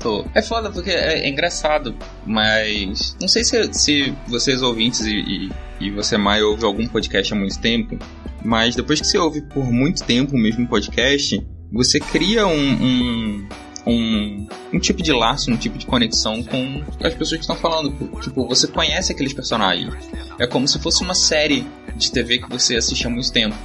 Tô. 0.00 0.26
É 0.34 0.42
foda 0.42 0.70
porque 0.70 0.90
é, 0.90 1.20
é 1.24 1.28
engraçado, 1.28 1.94
mas. 2.26 3.16
Não 3.20 3.28
sei 3.28 3.42
se, 3.44 3.72
se 3.72 4.14
vocês 4.28 4.60
ouvintes 4.60 5.00
e, 5.02 5.14
e, 5.14 5.50
e 5.80 5.90
você, 5.90 6.18
Mai, 6.18 6.42
ouve 6.42 6.64
algum 6.64 6.86
podcast 6.86 7.32
há 7.32 7.36
muito 7.36 7.58
tempo, 7.58 7.98
mas 8.44 8.74
depois 8.76 9.00
que 9.00 9.06
você 9.06 9.16
ouve 9.16 9.40
por 9.42 9.64
muito 9.72 10.02
tempo 10.04 10.34
o 10.34 10.38
mesmo 10.38 10.66
podcast, 10.68 11.40
você 11.72 11.98
cria 12.00 12.46
um. 12.46 12.52
um 12.72 13.48
um, 13.86 14.46
um 14.72 14.78
tipo 14.78 15.02
de 15.02 15.12
laço, 15.12 15.50
um 15.50 15.56
tipo 15.56 15.76
de 15.78 15.86
conexão 15.86 16.42
com 16.42 16.82
as 17.02 17.14
pessoas 17.14 17.38
que 17.38 17.40
estão 17.40 17.56
falando. 17.56 17.92
Tipo, 18.20 18.46
você 18.46 18.66
conhece 18.66 19.12
aqueles 19.12 19.32
personagens. 19.32 19.92
É 20.38 20.46
como 20.46 20.66
se 20.66 20.78
fosse 20.78 21.02
uma 21.02 21.14
série 21.14 21.66
de 21.94 22.10
TV 22.10 22.38
que 22.38 22.48
você 22.48 22.76
assiste 22.76 23.06
há 23.06 23.10
muito 23.10 23.30
tempo. 23.32 23.56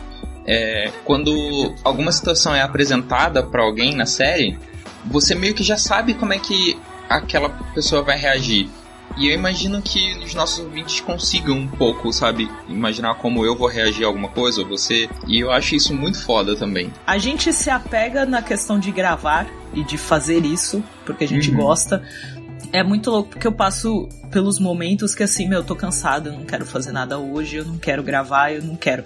É, 0.46 0.92
quando 1.06 1.76
alguma 1.84 2.12
situação 2.12 2.56
é 2.56 2.62
apresentada 2.62 3.44
pra 3.44 3.64
alguém 3.64 3.96
na 3.96 4.06
série, 4.06 4.58
você 5.06 5.36
meio 5.36 5.54
que 5.54 5.64
já 5.64 5.78
sabe 5.78 6.14
como 6.14 6.34
é 6.34 6.40
que 6.40 6.78
aquela 7.08 7.50
pessoa 7.74 8.02
vai 8.02 8.18
reagir. 8.18 8.70
E 9.18 9.28
eu 9.28 9.34
imagino 9.34 9.82
que 9.82 10.18
os 10.24 10.34
nossos 10.34 10.60
ouvintes 10.60 11.02
consigam 11.02 11.56
um 11.58 11.68
pouco, 11.68 12.12
sabe, 12.14 12.50
imaginar 12.68 13.16
como 13.16 13.46
eu 13.46 13.56
vou 13.58 13.68
reagir 13.68 14.04
a 14.06 14.08
alguma 14.08 14.30
coisa, 14.30 14.62
ou 14.62 14.68
você. 14.68 15.10
E 15.28 15.40
eu 15.40 15.52
acho 15.52 15.76
isso 15.76 15.94
muito 15.94 16.22
foda 16.24 16.56
também. 16.56 16.92
A 17.06 17.18
gente 17.18 17.52
se 17.52 17.70
apega 17.70 18.26
na 18.26 18.42
questão 18.42 18.80
de 18.80 18.92
gravar 18.92 19.48
e 19.74 19.84
de 19.84 19.98
fazer 19.98 20.46
isso, 20.46 20.84
porque 21.06 21.24
a 21.24 21.28
gente 21.28 21.52
Uhum. 21.52 21.58
gosta. 21.58 22.02
É 22.72 22.84
muito 22.84 23.10
louco 23.10 23.30
porque 23.30 23.48
eu 23.48 23.52
passo 23.52 24.08
pelos 24.30 24.60
momentos 24.60 25.16
que 25.16 25.24
assim, 25.24 25.48
meu, 25.50 25.60
eu 25.60 25.64
tô 25.64 25.76
cansado, 25.76 26.30
eu 26.30 26.34
não 26.34 26.46
quero 26.46 26.66
fazer 26.66 26.92
nada 26.92 27.18
hoje, 27.18 27.56
eu 27.56 27.66
não 27.66 27.78
quero 27.80 28.04
gravar, 28.04 28.52
eu 28.54 28.62
não 28.64 28.76
quero. 28.76 29.04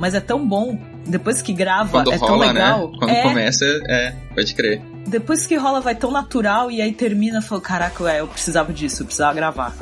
Mas 0.00 0.14
é 0.14 0.20
tão 0.20 0.46
bom, 0.46 0.76
depois 1.06 1.40
que 1.40 1.52
grava, 1.52 1.90
Quando 2.02 2.12
é 2.12 2.18
tão 2.18 2.28
rola, 2.28 2.46
legal. 2.52 2.90
né? 2.90 2.96
Quando 2.98 3.10
é, 3.10 3.22
começa, 3.22 3.64
é, 3.88 4.14
pode 4.34 4.52
crer. 4.54 4.82
Depois 5.06 5.46
que 5.46 5.54
rola 5.56 5.80
vai 5.80 5.94
tão 5.94 6.10
natural 6.10 6.70
e 6.70 6.80
aí 6.80 6.92
termina, 6.92 7.38
eu 7.38 7.42
falo, 7.42 7.60
caraca, 7.60 8.02
ué, 8.04 8.20
eu 8.20 8.26
precisava 8.28 8.72
disso, 8.72 9.02
eu 9.02 9.06
precisava 9.06 9.34
gravar. 9.34 9.74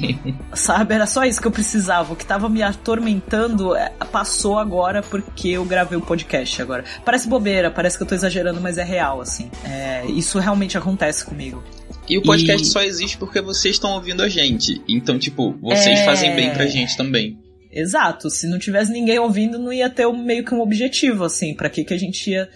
Sabe, 0.54 0.94
era 0.94 1.06
só 1.06 1.24
isso 1.24 1.40
que 1.40 1.46
eu 1.46 1.50
precisava. 1.52 2.12
O 2.12 2.16
que 2.16 2.24
tava 2.24 2.48
me 2.48 2.62
atormentando 2.62 3.74
é, 3.76 3.90
passou 4.10 4.58
agora 4.58 5.02
porque 5.02 5.48
eu 5.50 5.64
gravei 5.64 5.98
o 5.98 6.00
podcast 6.00 6.60
agora. 6.62 6.84
Parece 7.04 7.28
bobeira, 7.28 7.70
parece 7.70 7.96
que 7.96 8.02
eu 8.02 8.06
tô 8.08 8.14
exagerando, 8.14 8.60
mas 8.60 8.78
é 8.78 8.84
real, 8.84 9.20
assim. 9.20 9.50
É, 9.64 10.04
isso 10.06 10.38
realmente 10.38 10.76
acontece 10.78 11.24
comigo. 11.24 11.62
E 12.08 12.16
o 12.18 12.22
podcast 12.22 12.62
E- 12.66 12.70
só 12.70 12.82
existe 12.82 13.16
porque 13.18 13.40
vocês 13.40 13.74
estão 13.76 13.90
ouvindo 13.92 14.22
a 14.22 14.28
gente. 14.28 14.80
Então, 14.88 15.18
tipo, 15.18 15.56
vocês 15.60 16.00
É. 16.00 16.04
fazem 16.04 16.34
bem 16.36 16.52
pra 16.52 16.66
gente 16.66 16.96
também. 16.96 17.38
Exato, 17.72 18.30
se 18.30 18.46
não 18.46 18.58
tivesse 18.58 18.90
ninguém 18.92 19.18
ouvindo, 19.18 19.58
não 19.58 19.72
ia 19.72 19.90
ter 19.90 20.06
um- 20.06 20.16
meio 20.16 20.44
que 20.44 20.54
um 20.54 20.60
objetivo, 20.60 21.24
assim, 21.24 21.52
pra 21.54 21.68
que 21.68 21.84
que 21.84 21.92
a 21.92 21.98
gente 21.98 22.30
ia 22.30 22.48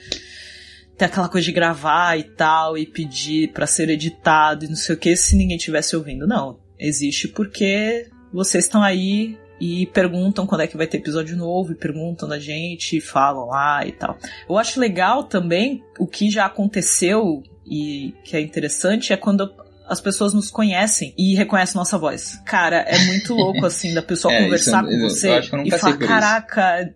ter 1.00 1.06
aquela 1.06 1.30
coisa 1.30 1.46
de 1.46 1.52
gravar 1.52 2.18
e 2.18 2.24
tal, 2.24 2.76
e 2.76 2.84
pedir 2.84 3.52
pra 3.52 3.66
ser 3.66 3.88
editado 3.88 4.66
e 4.66 4.68
não 4.68 4.76
sei 4.76 4.94
o 4.94 4.98
que, 4.98 5.16
se 5.16 5.34
ninguém 5.34 5.56
tivesse 5.56 5.96
ouvindo. 5.96 6.26
Não, 6.26 6.58
existe 6.78 7.26
porque 7.26 8.06
vocês 8.30 8.64
estão 8.64 8.82
aí 8.82 9.38
e 9.58 9.86
perguntam 9.86 10.46
quando 10.46 10.60
é 10.60 10.66
que 10.66 10.76
vai 10.76 10.86
ter 10.86 10.98
episódio 10.98 11.36
novo, 11.36 11.72
e 11.72 11.74
perguntam 11.74 12.28
da 12.28 12.38
gente, 12.38 12.98
e 12.98 13.00
falam 13.00 13.46
lá 13.46 13.86
e 13.86 13.92
tal. 13.92 14.18
Eu 14.48 14.58
acho 14.58 14.78
legal 14.78 15.24
também, 15.24 15.82
o 15.98 16.06
que 16.06 16.30
já 16.30 16.44
aconteceu 16.44 17.42
e 17.66 18.14
que 18.22 18.36
é 18.36 18.40
interessante, 18.40 19.12
é 19.12 19.16
quando 19.16 19.50
as 19.90 20.00
pessoas 20.00 20.32
nos 20.32 20.50
conhecem 20.52 21.12
e 21.18 21.34
reconhecem 21.34 21.74
nossa 21.74 21.98
voz. 21.98 22.40
Cara, 22.46 22.76
é 22.86 22.96
muito 23.06 23.34
louco, 23.34 23.66
assim, 23.66 23.92
da 23.92 24.00
pessoa 24.00 24.32
É, 24.32 24.44
conversar 24.44 24.84
isso 24.84 24.90
com 24.90 24.94
eu 24.94 25.10
você 25.10 25.40
que 25.40 25.56
eu 25.56 25.66
e 25.66 25.70
falar, 25.72 25.90
isso. 25.90 25.98
caraca, 25.98 26.94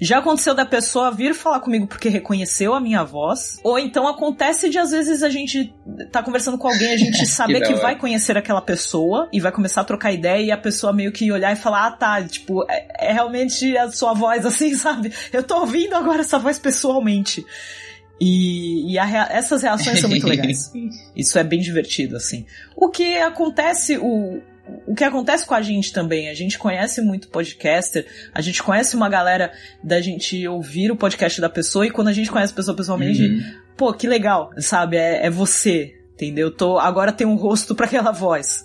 já 0.00 0.18
aconteceu 0.18 0.54
da 0.54 0.64
pessoa 0.64 1.10
vir 1.10 1.34
falar 1.34 1.58
comigo 1.58 1.88
porque 1.88 2.08
reconheceu 2.08 2.72
a 2.72 2.80
minha 2.80 3.02
voz, 3.02 3.58
ou 3.64 3.80
então 3.80 4.06
acontece 4.06 4.70
de 4.70 4.78
às 4.78 4.92
vezes 4.92 5.24
a 5.24 5.28
gente 5.28 5.74
tá 6.12 6.22
conversando 6.22 6.56
com 6.56 6.68
alguém, 6.68 6.92
a 6.92 6.96
gente 6.96 7.26
saber 7.26 7.60
que, 7.62 7.72
hora. 7.72 7.82
vai 7.82 7.98
conhecer 7.98 8.38
aquela 8.38 8.62
pessoa 8.62 9.28
e 9.32 9.40
vai 9.40 9.50
começar 9.50 9.80
a 9.80 9.84
trocar 9.84 10.12
ideia 10.12 10.44
e 10.44 10.52
a 10.52 10.56
pessoa 10.56 10.92
meio 10.92 11.10
que 11.10 11.32
olhar 11.32 11.52
e 11.52 11.56
falar, 11.56 11.88
ah 11.88 11.90
tá, 11.90 12.22
tipo, 12.22 12.64
é, 12.70 13.08
é 13.08 13.12
realmente 13.12 13.76
a 13.76 13.90
sua 13.90 14.14
voz 14.14 14.46
assim, 14.46 14.72
sabe? 14.74 15.12
Eu 15.32 15.42
tô 15.42 15.58
ouvindo 15.58 15.94
agora 15.96 16.20
essa 16.20 16.38
voz 16.38 16.60
pessoalmente. 16.60 17.44
E, 18.20 18.92
e 18.92 18.98
rea- 18.98 19.28
essas 19.30 19.62
reações 19.62 20.00
são 20.00 20.08
muito 20.08 20.26
legais. 20.26 20.70
Isso 21.16 21.38
é 21.38 21.44
bem 21.44 21.60
divertido, 21.60 22.16
assim. 22.16 22.46
O 22.76 22.88
que 22.88 23.16
acontece, 23.18 23.98
o, 23.98 24.40
o 24.86 24.94
que 24.94 25.02
acontece 25.04 25.44
com 25.44 25.54
a 25.54 25.60
gente 25.60 25.92
também, 25.92 26.28
a 26.28 26.34
gente 26.34 26.58
conhece 26.58 27.02
muito 27.02 27.28
podcaster, 27.28 28.06
a 28.32 28.40
gente 28.40 28.62
conhece 28.62 28.94
uma 28.96 29.08
galera 29.08 29.52
da 29.82 30.00
gente 30.00 30.46
ouvir 30.46 30.90
o 30.92 30.96
podcast 30.96 31.40
da 31.40 31.48
pessoa 31.50 31.86
e 31.86 31.90
quando 31.90 32.08
a 32.08 32.12
gente 32.12 32.30
conhece 32.30 32.52
a 32.52 32.56
pessoa 32.56 32.76
pessoalmente, 32.76 33.20
Uhum. 33.22 33.42
pô, 33.76 33.92
que 33.92 34.06
legal, 34.06 34.50
sabe? 34.58 34.96
É, 34.96 35.26
é 35.26 35.30
você, 35.30 35.92
entendeu? 36.14 36.50
Tô, 36.50 36.78
agora 36.78 37.10
tem 37.12 37.26
um 37.26 37.34
rosto 37.34 37.74
pra 37.74 37.86
aquela 37.86 38.12
voz. 38.12 38.62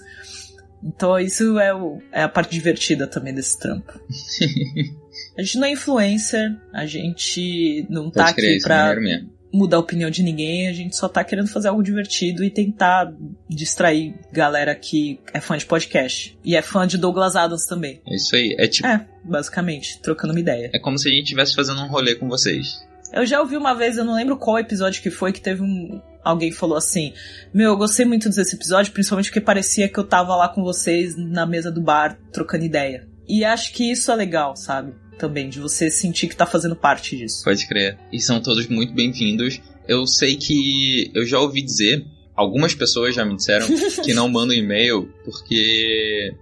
Então 0.81 1.19
isso 1.19 1.59
é, 1.59 1.73
o- 1.73 1.99
é 2.13 2.23
a 2.23 2.29
parte 2.29 2.51
divertida 2.51 3.05
também 3.07 3.33
desse 3.33 3.57
trampo. 3.59 3.91
A 5.37 5.41
gente 5.41 5.57
não 5.57 5.67
é 5.67 5.71
influencer, 5.71 6.57
a 6.73 6.85
gente 6.85 7.85
não 7.89 8.09
tá 8.11 8.23
Pode 8.25 8.35
crer, 8.35 8.49
aqui 8.55 8.57
é 8.57 8.61
pra 8.63 8.95
mesmo. 8.99 9.29
Mudar 9.51 9.77
a 9.77 9.79
opinião 9.79 10.09
de 10.09 10.23
ninguém, 10.23 10.67
a 10.67 10.73
gente 10.73 10.95
só 10.95 11.07
tá 11.07 11.23
querendo 11.23 11.47
fazer 11.47 11.69
algo 11.69 11.83
divertido 11.83 12.43
e 12.43 12.49
tentar 12.49 13.11
distrair 13.49 14.15
galera 14.31 14.75
que 14.75 15.19
é 15.33 15.39
fã 15.39 15.57
de 15.57 15.65
podcast. 15.65 16.37
E 16.43 16.55
é 16.55 16.61
fã 16.61 16.85
de 16.85 16.97
Douglas 16.97 17.35
Adams 17.35 17.65
também. 17.65 18.01
É 18.07 18.15
isso 18.15 18.35
aí. 18.35 18.55
É 18.59 18.67
tipo. 18.67 18.87
É, 18.87 19.05
basicamente, 19.23 19.99
trocando 20.01 20.33
uma 20.33 20.39
ideia. 20.39 20.69
É 20.73 20.79
como 20.79 20.97
se 20.97 21.07
a 21.07 21.11
gente 21.11 21.23
estivesse 21.23 21.55
fazendo 21.55 21.81
um 21.81 21.87
rolê 21.87 22.15
com 22.15 22.27
vocês. 22.27 22.87
Eu 23.11 23.25
já 23.25 23.39
ouvi 23.39 23.57
uma 23.57 23.73
vez, 23.73 23.97
eu 23.97 24.05
não 24.05 24.15
lembro 24.15 24.37
qual 24.37 24.59
episódio 24.59 25.01
que 25.01 25.09
foi, 25.09 25.31
que 25.31 25.41
teve 25.41 25.61
um. 25.61 26.01
Alguém 26.23 26.51
falou 26.51 26.77
assim: 26.77 27.13
Meu, 27.53 27.71
eu 27.71 27.77
gostei 27.77 28.05
muito 28.05 28.29
desse 28.29 28.55
episódio, 28.55 28.93
principalmente 28.93 29.29
porque 29.29 29.41
parecia 29.41 29.89
que 29.89 29.97
eu 29.97 30.03
tava 30.03 30.35
lá 30.35 30.47
com 30.47 30.63
vocês 30.63 31.15
na 31.17 31.45
mesa 31.45 31.71
do 31.71 31.81
bar 31.81 32.19
trocando 32.31 32.65
ideia. 32.65 33.07
E 33.27 33.43
acho 33.43 33.73
que 33.73 33.91
isso 33.91 34.11
é 34.11 34.15
legal, 34.15 34.55
sabe? 34.55 34.93
Também, 35.19 35.49
de 35.49 35.59
você 35.59 35.89
sentir 35.91 36.27
que 36.27 36.35
tá 36.35 36.45
fazendo 36.45 36.75
parte 36.75 37.15
disso. 37.17 37.43
Pode 37.43 37.67
crer. 37.67 37.97
E 38.11 38.19
são 38.21 38.41
todos 38.41 38.67
muito 38.67 38.93
bem-vindos. 38.93 39.59
Eu 39.87 40.07
sei 40.07 40.35
que 40.37 41.11
eu 41.13 41.25
já 41.25 41.39
ouvi 41.39 41.61
dizer, 41.61 42.05
algumas 42.35 42.73
pessoas 42.73 43.13
já 43.13 43.25
me 43.25 43.35
disseram 43.35 43.67
que 44.03 44.13
não 44.13 44.29
mandam 44.29 44.55
e-mail 44.55 45.11
porque 45.25 46.33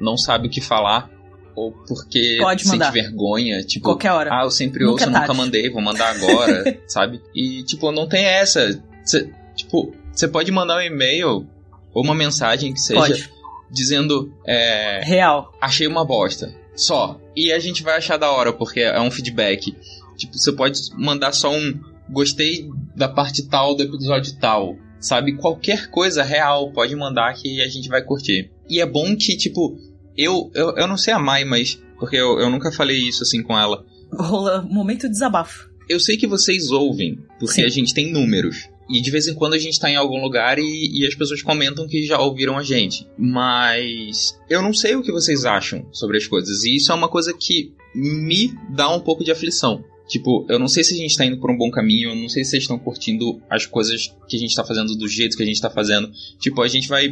não 0.00 0.16
sabe 0.16 0.46
o 0.46 0.50
que 0.50 0.60
falar 0.60 1.10
ou 1.56 1.72
porque 1.72 2.36
Pode 2.40 2.64
sente 2.68 2.90
vergonha, 2.92 3.62
tipo, 3.64 3.84
Qualquer 3.88 4.12
hora. 4.12 4.30
ah, 4.32 4.44
eu 4.44 4.50
sempre 4.50 4.80
Nunca 4.84 4.92
ouço, 4.92 5.04
é 5.04 5.06
nunca 5.06 5.18
tarde. 5.20 5.36
mandei, 5.36 5.70
vou 5.70 5.80
mandar 5.82 6.10
agora, 6.14 6.78
sabe? 6.86 7.20
E 7.34 7.62
tipo, 7.64 7.90
não 7.90 8.06
tem 8.08 8.24
essa. 8.24 8.80
Cê- 9.04 9.28
tipo, 9.56 9.92
você 10.12 10.28
pode 10.28 10.52
mandar 10.52 10.76
um 10.76 10.82
e-mail 10.82 11.46
ou 11.94 12.04
uma 12.04 12.14
mensagem 12.14 12.72
que 12.72 12.80
seja 12.80 13.00
Pode. 13.00 13.30
dizendo 13.70 14.32
é, 14.46 15.00
Real. 15.02 15.52
achei 15.60 15.86
uma 15.86 16.04
bosta. 16.04 16.54
Só. 16.76 17.20
E 17.38 17.52
a 17.52 17.60
gente 17.60 17.84
vai 17.84 17.96
achar 17.96 18.16
da 18.16 18.32
hora, 18.32 18.52
porque 18.52 18.80
é 18.80 19.00
um 19.00 19.12
feedback. 19.12 19.72
Tipo, 20.16 20.36
você 20.36 20.50
pode 20.50 20.80
mandar 20.96 21.30
só 21.30 21.54
um 21.54 21.72
gostei 22.10 22.68
da 22.96 23.08
parte 23.08 23.46
tal 23.48 23.76
do 23.76 23.84
episódio 23.84 24.36
tal. 24.40 24.76
Sabe? 24.98 25.36
Qualquer 25.36 25.88
coisa 25.88 26.24
real 26.24 26.72
pode 26.72 26.96
mandar 26.96 27.32
que 27.34 27.62
a 27.62 27.68
gente 27.68 27.88
vai 27.88 28.02
curtir. 28.02 28.50
E 28.68 28.80
é 28.80 28.86
bom 28.86 29.14
que, 29.16 29.36
tipo, 29.36 29.78
eu, 30.16 30.50
eu, 30.52 30.70
eu 30.78 30.88
não 30.88 30.96
sei 30.96 31.14
a 31.14 31.18
Mai, 31.20 31.44
mas. 31.44 31.80
Porque 31.96 32.16
eu, 32.16 32.40
eu 32.40 32.50
nunca 32.50 32.72
falei 32.72 32.98
isso 32.98 33.22
assim 33.22 33.40
com 33.40 33.56
ela. 33.56 33.86
Rola 34.12 34.60
momento 34.62 35.02
de 35.02 35.10
desabafo. 35.10 35.70
Eu 35.88 36.00
sei 36.00 36.16
que 36.16 36.26
vocês 36.26 36.72
ouvem, 36.72 37.20
porque 37.38 37.60
Sim. 37.60 37.64
a 37.64 37.68
gente 37.68 37.94
tem 37.94 38.12
números. 38.12 38.68
E 38.88 39.00
de 39.00 39.10
vez 39.10 39.28
em 39.28 39.34
quando 39.34 39.54
a 39.54 39.58
gente 39.58 39.78
tá 39.78 39.90
em 39.90 39.96
algum 39.96 40.20
lugar 40.20 40.58
e, 40.58 40.90
e 41.00 41.06
as 41.06 41.14
pessoas 41.14 41.42
comentam 41.42 41.86
que 41.86 42.06
já 42.06 42.18
ouviram 42.18 42.56
a 42.56 42.62
gente. 42.62 43.06
Mas 43.18 44.38
eu 44.48 44.62
não 44.62 44.72
sei 44.72 44.96
o 44.96 45.02
que 45.02 45.12
vocês 45.12 45.44
acham 45.44 45.86
sobre 45.92 46.16
as 46.16 46.26
coisas. 46.26 46.64
E 46.64 46.76
isso 46.76 46.90
é 46.90 46.94
uma 46.94 47.08
coisa 47.08 47.34
que 47.34 47.72
me 47.94 48.54
dá 48.70 48.88
um 48.94 49.00
pouco 49.00 49.22
de 49.22 49.30
aflição. 49.30 49.84
Tipo, 50.08 50.46
eu 50.48 50.58
não 50.58 50.68
sei 50.68 50.82
se 50.82 50.94
a 50.94 50.96
gente 50.96 51.16
tá 51.16 51.24
indo 51.26 51.38
por 51.38 51.50
um 51.50 51.56
bom 51.56 51.70
caminho, 51.70 52.10
eu 52.10 52.16
não 52.16 52.30
sei 52.30 52.42
se 52.42 52.50
vocês 52.50 52.62
estão 52.62 52.78
curtindo 52.78 53.42
as 53.50 53.66
coisas 53.66 54.14
que 54.26 54.36
a 54.36 54.40
gente 54.40 54.54
tá 54.54 54.64
fazendo 54.64 54.96
do 54.96 55.06
jeito 55.06 55.36
que 55.36 55.42
a 55.42 55.46
gente 55.46 55.60
tá 55.60 55.68
fazendo. 55.68 56.10
Tipo, 56.40 56.62
a 56.62 56.68
gente 56.68 56.88
vai 56.88 57.10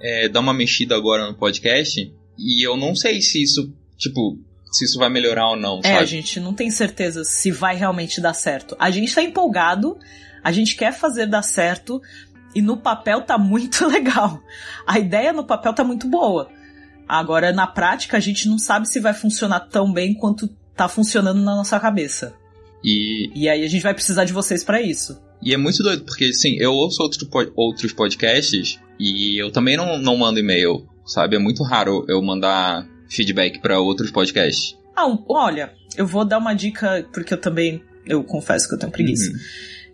é, 0.00 0.28
dar 0.28 0.40
uma 0.40 0.54
mexida 0.54 0.96
agora 0.96 1.26
no 1.26 1.34
podcast 1.34 2.10
e 2.38 2.66
eu 2.66 2.74
não 2.74 2.94
sei 2.94 3.20
se 3.20 3.42
isso, 3.42 3.70
tipo, 3.98 4.38
se 4.72 4.86
isso 4.86 4.98
vai 4.98 5.10
melhorar 5.10 5.50
ou 5.50 5.56
não, 5.56 5.80
É, 5.80 5.88
sabe? 5.88 5.98
a 5.98 6.04
gente 6.06 6.40
não 6.40 6.54
tem 6.54 6.70
certeza 6.70 7.22
se 7.22 7.50
vai 7.50 7.76
realmente 7.76 8.18
dar 8.18 8.32
certo. 8.32 8.74
A 8.78 8.90
gente 8.90 9.14
tá 9.14 9.22
empolgado, 9.22 9.98
a 10.42 10.52
gente 10.52 10.76
quer 10.76 10.92
fazer 10.92 11.26
dar 11.26 11.42
certo, 11.42 12.00
E 12.54 12.62
no 12.62 12.76
papel 12.78 13.22
tá 13.22 13.36
muito 13.38 13.86
legal. 13.86 14.40
A 14.86 14.98
ideia 14.98 15.32
no 15.32 15.44
papel 15.44 15.72
tá 15.74 15.84
muito 15.84 16.08
boa. 16.08 16.48
Agora, 17.06 17.52
na 17.52 17.66
prática, 17.66 18.16
a 18.16 18.20
gente 18.20 18.48
não 18.48 18.58
sabe 18.58 18.88
se 18.88 19.00
vai 19.00 19.14
funcionar 19.14 19.60
tão 19.60 19.92
bem 19.92 20.14
quanto 20.14 20.48
tá 20.74 20.88
funcionando 20.88 21.40
na 21.42 21.54
nossa 21.56 21.78
cabeça. 21.78 22.34
E, 22.82 23.30
E 23.34 23.48
aí 23.48 23.64
a 23.64 23.68
gente 23.68 23.82
vai 23.82 23.94
precisar 23.94 24.24
de 24.24 24.32
vocês 24.32 24.62
pra 24.64 24.80
isso. 24.80 25.20
e 25.42 25.52
é 25.54 25.56
muito 25.56 25.82
doido, 25.82 26.04
porque 26.04 26.26
assim, 26.26 26.56
eu 26.58 26.72
ouço 26.72 27.02
outro, 27.02 27.28
outros 27.56 27.92
podcasts 27.92 28.78
e 28.98 29.40
eu 29.40 29.50
também 29.52 29.76
não, 29.76 29.98
não 29.98 30.16
mando 30.16 30.38
e-mail, 30.40 30.86
sabe? 31.06 31.36
É 31.36 31.38
muito 31.38 31.62
raro 31.62 32.04
eu 32.08 32.20
mandar 32.22 32.86
feedback 33.08 33.60
pra 33.60 33.78
outros 33.80 34.10
podcasts. 34.10 34.76
Ah, 34.96 35.06
olha, 35.28 35.72
eu 35.96 36.06
vou 36.06 36.24
dar 36.24 36.38
uma 36.38 36.54
dica, 36.54 37.06
porque 37.12 37.32
eu 37.34 37.40
também, 37.40 37.82
eu 38.06 38.22
confesso 38.24 38.68
que 38.68 38.74
eu 38.74 38.78
tenho 38.78 38.90
preguiça. 38.92 39.30
Uhum. 39.30 39.38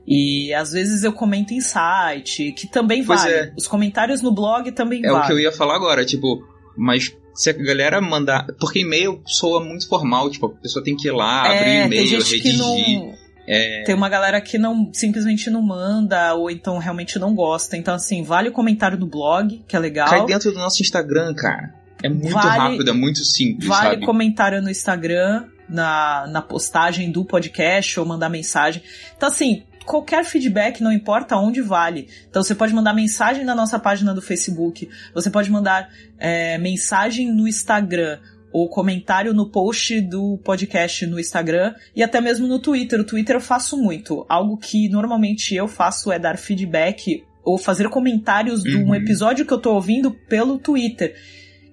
E 0.07 0.53
às 0.53 0.73
vezes 0.73 1.03
eu 1.03 1.13
comento 1.13 1.55
em 1.55 1.61
site, 1.61 2.53
que 2.53 2.67
também 2.67 3.05
Pois 3.05 3.23
vale. 3.23 3.33
é. 3.35 3.53
Os 3.57 3.67
comentários 3.67 4.21
no 4.21 4.33
blog 4.33 4.71
também 4.73 5.05
É 5.05 5.11
vale. 5.11 5.25
o 5.25 5.27
que 5.27 5.33
eu 5.33 5.41
ia 5.41 5.53
falar 5.53 5.77
agora, 5.77 6.05
tipo, 6.05 6.47
mas 6.77 7.17
se 7.35 7.51
a 7.51 7.53
galera 7.55 8.01
mandar. 8.01 8.47
Porque 8.61 8.81
e-mail 8.81 9.21
soa 9.25 9.65
muito 9.65 9.89
formal, 9.89 10.31
tipo, 10.31 10.47
a 10.47 10.51
pessoa 10.51 10.85
tem 10.85 10.95
que 10.97 11.09
ir 11.09 11.13
lá, 11.13 11.45
abrir 11.47 11.57
É, 11.57 11.63
tem 11.65 11.87
e-mail, 11.87 12.07
gente 12.07 12.41
que 12.43 12.49
redigir. 12.51 12.59
não. 12.59 13.15
É, 13.47 13.83
Tem 13.85 13.95
uma 13.95 14.09
galera 14.09 14.41
que 14.41 14.57
não 14.57 14.89
simplesmente 14.93 15.51
não 15.51 15.61
manda, 15.61 16.33
ou 16.35 16.51
então 16.51 16.79
realmente 16.79 17.19
não 17.19 17.35
gosta. 17.35 17.77
Então, 17.77 17.95
assim, 17.95 18.23
vale 18.23 18.49
o 18.49 18.53
comentário 18.53 18.97
do 18.97 19.07
blog, 19.07 19.63
que 19.69 19.77
é 19.77 19.79
legal. 19.79 20.09
cai 20.09 20.25
dentro 20.25 20.51
do 20.51 20.59
nosso 20.59 20.81
Instagram, 20.83 21.35
cara. 21.35 21.75
É 22.03 22.09
muito 22.09 22.31
Vale- 22.33 22.59
rápido, 22.59 22.89
é 22.91 22.93
muito 22.95 23.19
simples, 23.25 23.67
Vale 23.69 23.91
sabe? 23.97 24.07
comentário 24.07 24.63
no 24.63 24.71
Instagram, 24.71 25.45
na, 25.69 26.27
na 26.29 26.41
postagem 26.43 27.11
do 27.11 27.23
podcast, 27.25 27.99
ou 28.01 28.07
mandar 28.07 28.29
mensagem. 28.31 28.83
Então, 29.17 29.29
assim, 29.29 29.63
qualquer 29.85 30.25
feedback, 30.25 30.83
não 30.83 30.93
importa 30.93 31.37
onde 31.37 31.61
vale. 31.61 32.09
Então, 32.29 32.43
você 32.43 32.55
pode 32.55 32.73
mandar 32.75 32.93
mensagem 32.95 33.45
na 33.45 33.55
nossa 33.55 33.79
página 33.79 34.13
do 34.15 34.23
Facebook, 34.23 34.89
você 35.15 35.31
pode 35.31 35.51
mandar 35.51 35.89
é, 36.19 36.59
mensagem 36.59 37.33
no 37.33 37.47
Instagram, 37.47 38.19
ou 38.53 38.69
comentário 38.69 39.35
no 39.35 39.51
post 39.51 40.01
do 40.01 40.39
podcast 40.45 41.05
no 41.07 41.19
Instagram, 41.19 41.75
e 41.95 42.03
até 42.05 42.21
mesmo 42.21 42.47
no 42.47 42.61
Twitter. 42.61 43.01
O 43.01 43.05
Twitter 43.05 43.35
eu 43.37 43.41
faço 43.41 43.77
muito. 43.77 44.25
Algo 44.29 44.57
que 44.57 44.89
normalmente 44.89 45.55
eu 45.57 45.67
faço 45.67 46.13
é 46.13 46.21
dar 46.21 46.39
feedback 46.39 47.25
ou 47.43 47.59
fazer 47.59 47.89
comentários 47.89 48.63
de 48.63 48.77
um 48.77 48.87
Uhum. 48.91 48.95
episódio 48.95 49.45
que 49.45 49.53
eu 49.53 49.59
tô 49.59 49.75
ouvindo 49.75 50.13
pelo 50.29 50.57
Twitter. 50.59 51.17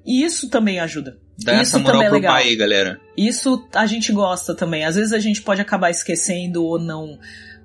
E 0.03 0.23
isso 0.23 0.49
também 0.49 0.79
ajuda. 0.79 1.17
Dá 1.43 1.53
isso 1.53 1.61
essa 1.61 1.79
moral 1.79 1.93
também 1.93 2.05
é 2.07 2.09
pro 2.09 2.17
legal. 2.19 2.33
pai 2.33 2.43
aí, 2.45 2.55
galera. 2.55 2.99
Isso 3.15 3.67
a 3.75 3.85
gente 3.85 4.11
gosta 4.11 4.55
também. 4.55 4.83
Às 4.83 4.95
vezes 4.95 5.13
a 5.13 5.19
gente 5.19 5.41
pode 5.43 5.61
acabar 5.61 5.91
esquecendo 5.91 6.63
ou 6.63 6.79
não, 6.79 7.17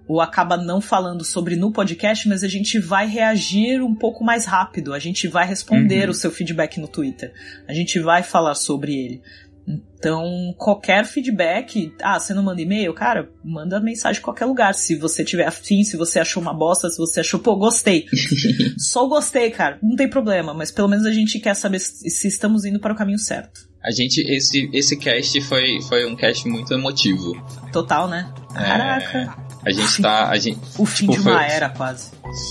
ou 0.09 0.21
acaba 0.21 0.57
não 0.57 0.81
falando 0.81 1.25
sobre 1.25 1.57
no 1.57 1.73
podcast, 1.73 2.29
mas 2.29 2.45
a 2.45 2.49
gente 2.49 2.79
vai 2.79 3.07
reagir 3.09 3.83
um 3.83 3.95
pouco 3.95 4.23
mais 4.25 4.45
rápido. 4.45 4.93
A 4.95 4.99
gente 4.99 5.27
vai 5.29 5.47
responder 5.47 6.05
Uhum. 6.05 6.11
o 6.11 6.15
seu 6.15 6.31
feedback 6.31 6.79
no 6.81 6.87
Twitter. 6.89 7.33
A 7.69 7.73
gente 7.75 7.99
vai 7.99 8.23
falar 8.23 8.55
sobre 8.55 8.93
ele. 8.95 9.23
Então, 9.99 10.55
qualquer 10.57 11.05
feedback, 11.05 11.93
ah, 12.01 12.21
você 12.21 12.33
não 12.33 12.43
manda 12.45 12.63
e-mail? 12.63 12.95
Cara, 12.95 13.29
manda 13.45 13.81
mensagem 13.81 14.21
em 14.21 14.23
qualquer 14.25 14.45
lugar. 14.45 14.73
Se 14.75 14.95
você 14.95 15.25
tiver 15.25 15.45
afim, 15.45 15.83
se 15.83 15.97
você 15.97 16.21
achou 16.21 16.41
uma 16.41 16.55
bosta, 16.55 16.89
se 16.89 16.97
você 16.99 17.19
achou, 17.19 17.41
pô, 17.41 17.57
gostei. 17.57 18.07
Só 18.79 19.09
gostei, 19.09 19.51
cara, 19.51 19.79
não 19.83 19.97
tem 19.97 20.09
problema, 20.09 20.55
mas 20.55 20.71
pelo 20.71 20.87
menos 20.87 21.05
a 21.05 21.11
gente 21.11 21.41
quer 21.41 21.55
saber 21.55 21.81
se 21.81 22.29
estamos 22.29 22.65
indo 22.65 22.79
para 22.79 22.93
o 22.93 22.97
caminho 22.97 23.19
certo. 23.19 23.69
A 23.83 23.91
gente, 23.91 24.21
esse, 24.31 24.71
esse 24.73 24.97
cast 24.97 25.41
foi, 25.43 25.81
foi 25.83 26.07
um 26.07 26.15
cast 26.15 26.47
muito 26.49 26.73
emotivo. 26.73 27.33
Total, 27.73 28.07
né? 28.09 28.33
Caraca. 28.55 29.46
A 29.67 29.71
gente 29.73 30.01
tá. 30.01 30.31
A 30.31 30.39
gente, 30.39 30.61
O 30.79 30.87
fim 30.87 31.07
tipo, 31.09 31.13
de 31.23 31.29
uma 31.29 31.39
foi- 31.39 31.49
era, 31.51 31.69
quase. 31.71 32.11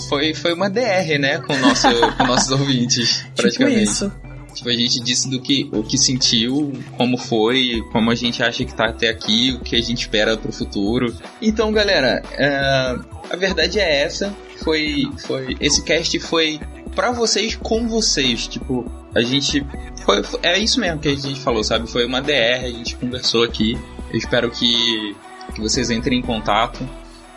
foi, 0.10 0.34
foi 0.34 0.54
uma 0.54 0.70
DR, 0.70 1.18
né? 1.20 1.40
Com, 1.40 1.56
nosso, 1.58 1.88
com 2.18 2.24
nossos 2.26 2.52
ouvintes, 2.52 3.26
praticamente. 3.36 3.80
Tipo 3.80 3.92
isso. 3.92 4.12
Tipo, 4.54 4.70
a 4.70 4.74
gente 4.74 5.00
disse 5.02 5.30
do 5.30 5.42
que, 5.42 5.70
o 5.74 5.84
que 5.84 5.98
sentiu, 5.98 6.72
como 6.98 7.18
foi, 7.18 7.82
como 7.92 8.10
a 8.10 8.16
gente 8.16 8.42
acha 8.42 8.64
que 8.64 8.74
tá 8.74 8.86
até 8.86 9.10
aqui, 9.10 9.52
o 9.52 9.60
que 9.60 9.76
a 9.76 9.82
gente 9.82 10.00
espera 10.02 10.38
pro 10.38 10.50
futuro. 10.52 11.14
Então, 11.42 11.74
galera, 11.74 12.22
é, 12.38 12.96
a 13.30 13.36
verdade 13.38 13.80
é 13.80 14.02
essa. 14.04 14.34
Foi, 14.64 15.04
foi, 15.26 15.58
esse 15.60 15.84
cast 15.84 16.18
foi 16.22 16.60
pra 16.96 17.12
vocês, 17.12 17.56
com 17.56 17.86
vocês. 17.90 18.48
Tipo, 18.48 18.90
a 19.14 19.22
gente. 19.22 19.66
Foi, 20.06 20.24
foi- 20.24 20.40
é 20.44 20.58
isso 20.58 20.80
mesmo 20.80 21.00
que 21.00 21.10
a 21.10 21.16
gente 21.16 21.40
falou, 21.42 21.62
sabe? 21.62 21.90
Foi 21.92 22.06
uma 22.06 22.22
DR, 22.22 22.64
a 22.64 22.70
gente 22.72 22.96
conversou 22.96 23.44
aqui. 23.44 23.78
Eu 24.10 24.18
espero 24.18 24.50
que, 24.50 25.14
que 25.54 25.60
vocês 25.60 25.90
entrem 25.90 26.20
em 26.20 26.22
contato. 26.22 26.88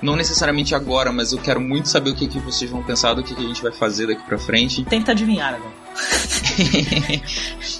Não 0.00 0.14
necessariamente 0.14 0.74
agora, 0.74 1.10
mas 1.10 1.32
eu 1.32 1.38
quero 1.38 1.60
muito 1.60 1.88
saber 1.88 2.10
o 2.10 2.14
que, 2.14 2.28
que 2.28 2.38
vocês 2.38 2.70
vão 2.70 2.82
pensar 2.82 3.14
do 3.14 3.22
que, 3.22 3.34
que 3.34 3.44
a 3.44 3.46
gente 3.48 3.60
vai 3.62 3.72
fazer 3.72 4.06
daqui 4.06 4.22
pra 4.22 4.38
frente. 4.38 4.84
Tenta 4.88 5.10
adivinhar 5.12 5.54
agora. 5.54 5.72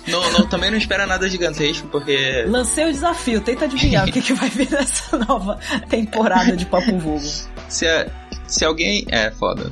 Não, 0.09 0.33
não, 0.33 0.47
também 0.49 0.71
não 0.71 0.79
espera 0.79 1.07
nada 1.07 1.29
gigantesco, 1.29 1.87
porque. 1.89 2.45
Lancei 2.49 2.89
o 2.89 2.93
desafio, 2.93 3.41
tenta 3.41 3.67
adivinhar 3.67 4.09
o 4.09 4.13
que, 4.13 4.21
que 4.23 4.33
vai 4.33 4.49
vir 4.49 4.69
nessa 4.73 5.19
nova 5.19 5.59
temporada 5.89 6.57
de 6.57 6.65
Papo 6.65 6.99
Vogo. 6.99 7.21
Se, 7.69 7.87
a- 7.87 8.09
se 8.47 8.65
alguém. 8.65 9.05
É, 9.09 9.31
foda. 9.31 9.71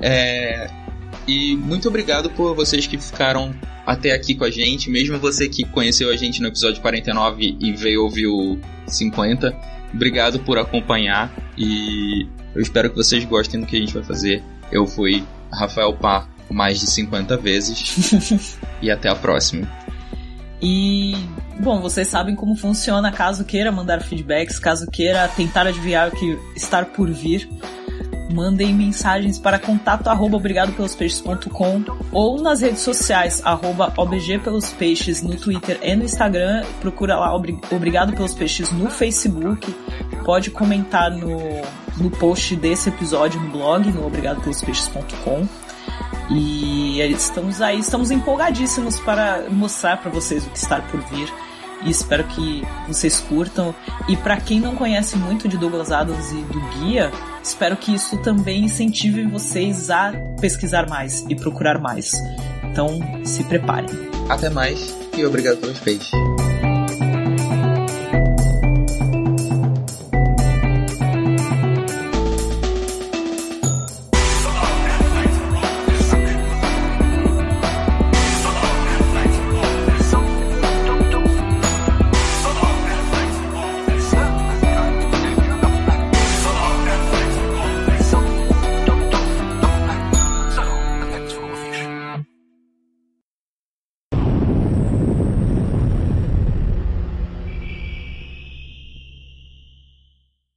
é, 0.00 0.68
e 1.26 1.56
muito 1.56 1.88
obrigado 1.88 2.30
por 2.30 2.54
vocês 2.54 2.86
que 2.86 2.98
ficaram 2.98 3.54
até 3.86 4.12
aqui 4.12 4.34
com 4.34 4.44
a 4.44 4.50
gente, 4.50 4.90
mesmo 4.90 5.18
você 5.18 5.48
que 5.48 5.64
conheceu 5.64 6.10
a 6.10 6.16
gente 6.16 6.40
no 6.40 6.48
episódio 6.48 6.80
49 6.80 7.56
e 7.60 7.72
veio 7.72 8.02
ouvir 8.02 8.26
o 8.26 8.58
50. 8.86 9.54
Obrigado 9.92 10.40
por 10.40 10.58
acompanhar 10.58 11.32
e 11.56 12.26
eu 12.54 12.60
espero 12.60 12.90
que 12.90 12.96
vocês 12.96 13.24
gostem 13.24 13.60
do 13.60 13.66
que 13.66 13.76
a 13.76 13.80
gente 13.80 13.94
vai 13.94 14.02
fazer. 14.02 14.42
Eu 14.72 14.86
fui 14.86 15.24
Rafael 15.52 15.92
Pá 15.92 16.26
mais 16.50 16.78
de 16.80 16.86
50 16.86 17.36
vezes 17.36 18.58
e 18.80 18.90
até 18.90 19.08
a 19.08 19.14
próxima. 19.14 19.68
E, 20.62 21.14
bom, 21.60 21.80
vocês 21.80 22.08
sabem 22.08 22.34
como 22.34 22.56
funciona 22.56 23.12
caso 23.12 23.44
queira 23.44 23.70
mandar 23.70 24.00
feedbacks, 24.00 24.58
caso 24.58 24.86
queira 24.90 25.28
tentar 25.28 25.66
adivinhar 25.66 26.08
o 26.08 26.10
que 26.12 26.38
está 26.56 26.84
por 26.84 27.10
vir. 27.10 27.48
Mandem 28.32 28.72
mensagens 28.74 29.38
para 29.38 29.58
contato 29.58 30.08
arroba 30.08 30.40
ou 32.10 32.40
nas 32.40 32.60
redes 32.62 32.80
sociais 32.80 33.42
arroba 33.44 33.92
obgpelospeixes 33.96 35.22
no 35.22 35.36
Twitter 35.36 35.78
e 35.82 35.94
no 35.94 36.04
Instagram. 36.04 36.64
Procura 36.80 37.16
lá 37.16 37.34
Obri- 37.34 37.58
Obrigado 37.70 38.14
Pelos 38.14 38.32
Peixes 38.34 38.72
no 38.72 38.88
Facebook. 38.90 39.74
Pode 40.24 40.50
comentar 40.50 41.10
no, 41.10 41.38
no 41.98 42.10
post 42.10 42.56
desse 42.56 42.88
episódio 42.88 43.38
no 43.40 43.50
blog, 43.50 43.92
no 43.92 44.06
obrigadopelospeixes.com. 44.06 45.46
E 46.30 47.00
estamos 47.02 47.60
aí, 47.60 47.78
estamos 47.80 48.10
empolgadíssimos 48.10 48.98
para 49.00 49.44
mostrar 49.50 49.98
para 49.98 50.10
vocês 50.10 50.46
o 50.46 50.50
que 50.50 50.56
está 50.58 50.80
por 50.80 51.00
vir. 51.10 51.30
E 51.84 51.90
espero 51.90 52.24
que 52.24 52.62
vocês 52.88 53.20
curtam. 53.20 53.74
E 54.08 54.16
para 54.16 54.36
quem 54.38 54.60
não 54.60 54.74
conhece 54.74 55.16
muito 55.16 55.48
de 55.48 55.56
Douglas 55.56 55.92
Adams 55.92 56.32
e 56.32 56.42
do 56.42 56.60
Guia, 56.78 57.10
espero 57.42 57.76
que 57.76 57.94
isso 57.94 58.16
também 58.18 58.64
incentive 58.64 59.26
vocês 59.26 59.90
a 59.90 60.12
pesquisar 60.40 60.88
mais 60.88 61.24
e 61.28 61.34
procurar 61.34 61.78
mais. 61.78 62.12
Então, 62.64 62.88
se 63.24 63.44
preparem. 63.44 63.90
Até 64.28 64.48
mais 64.48 64.96
e 65.16 65.24
obrigado 65.24 65.58
pelos 65.58 65.78
peixes. 65.78 66.10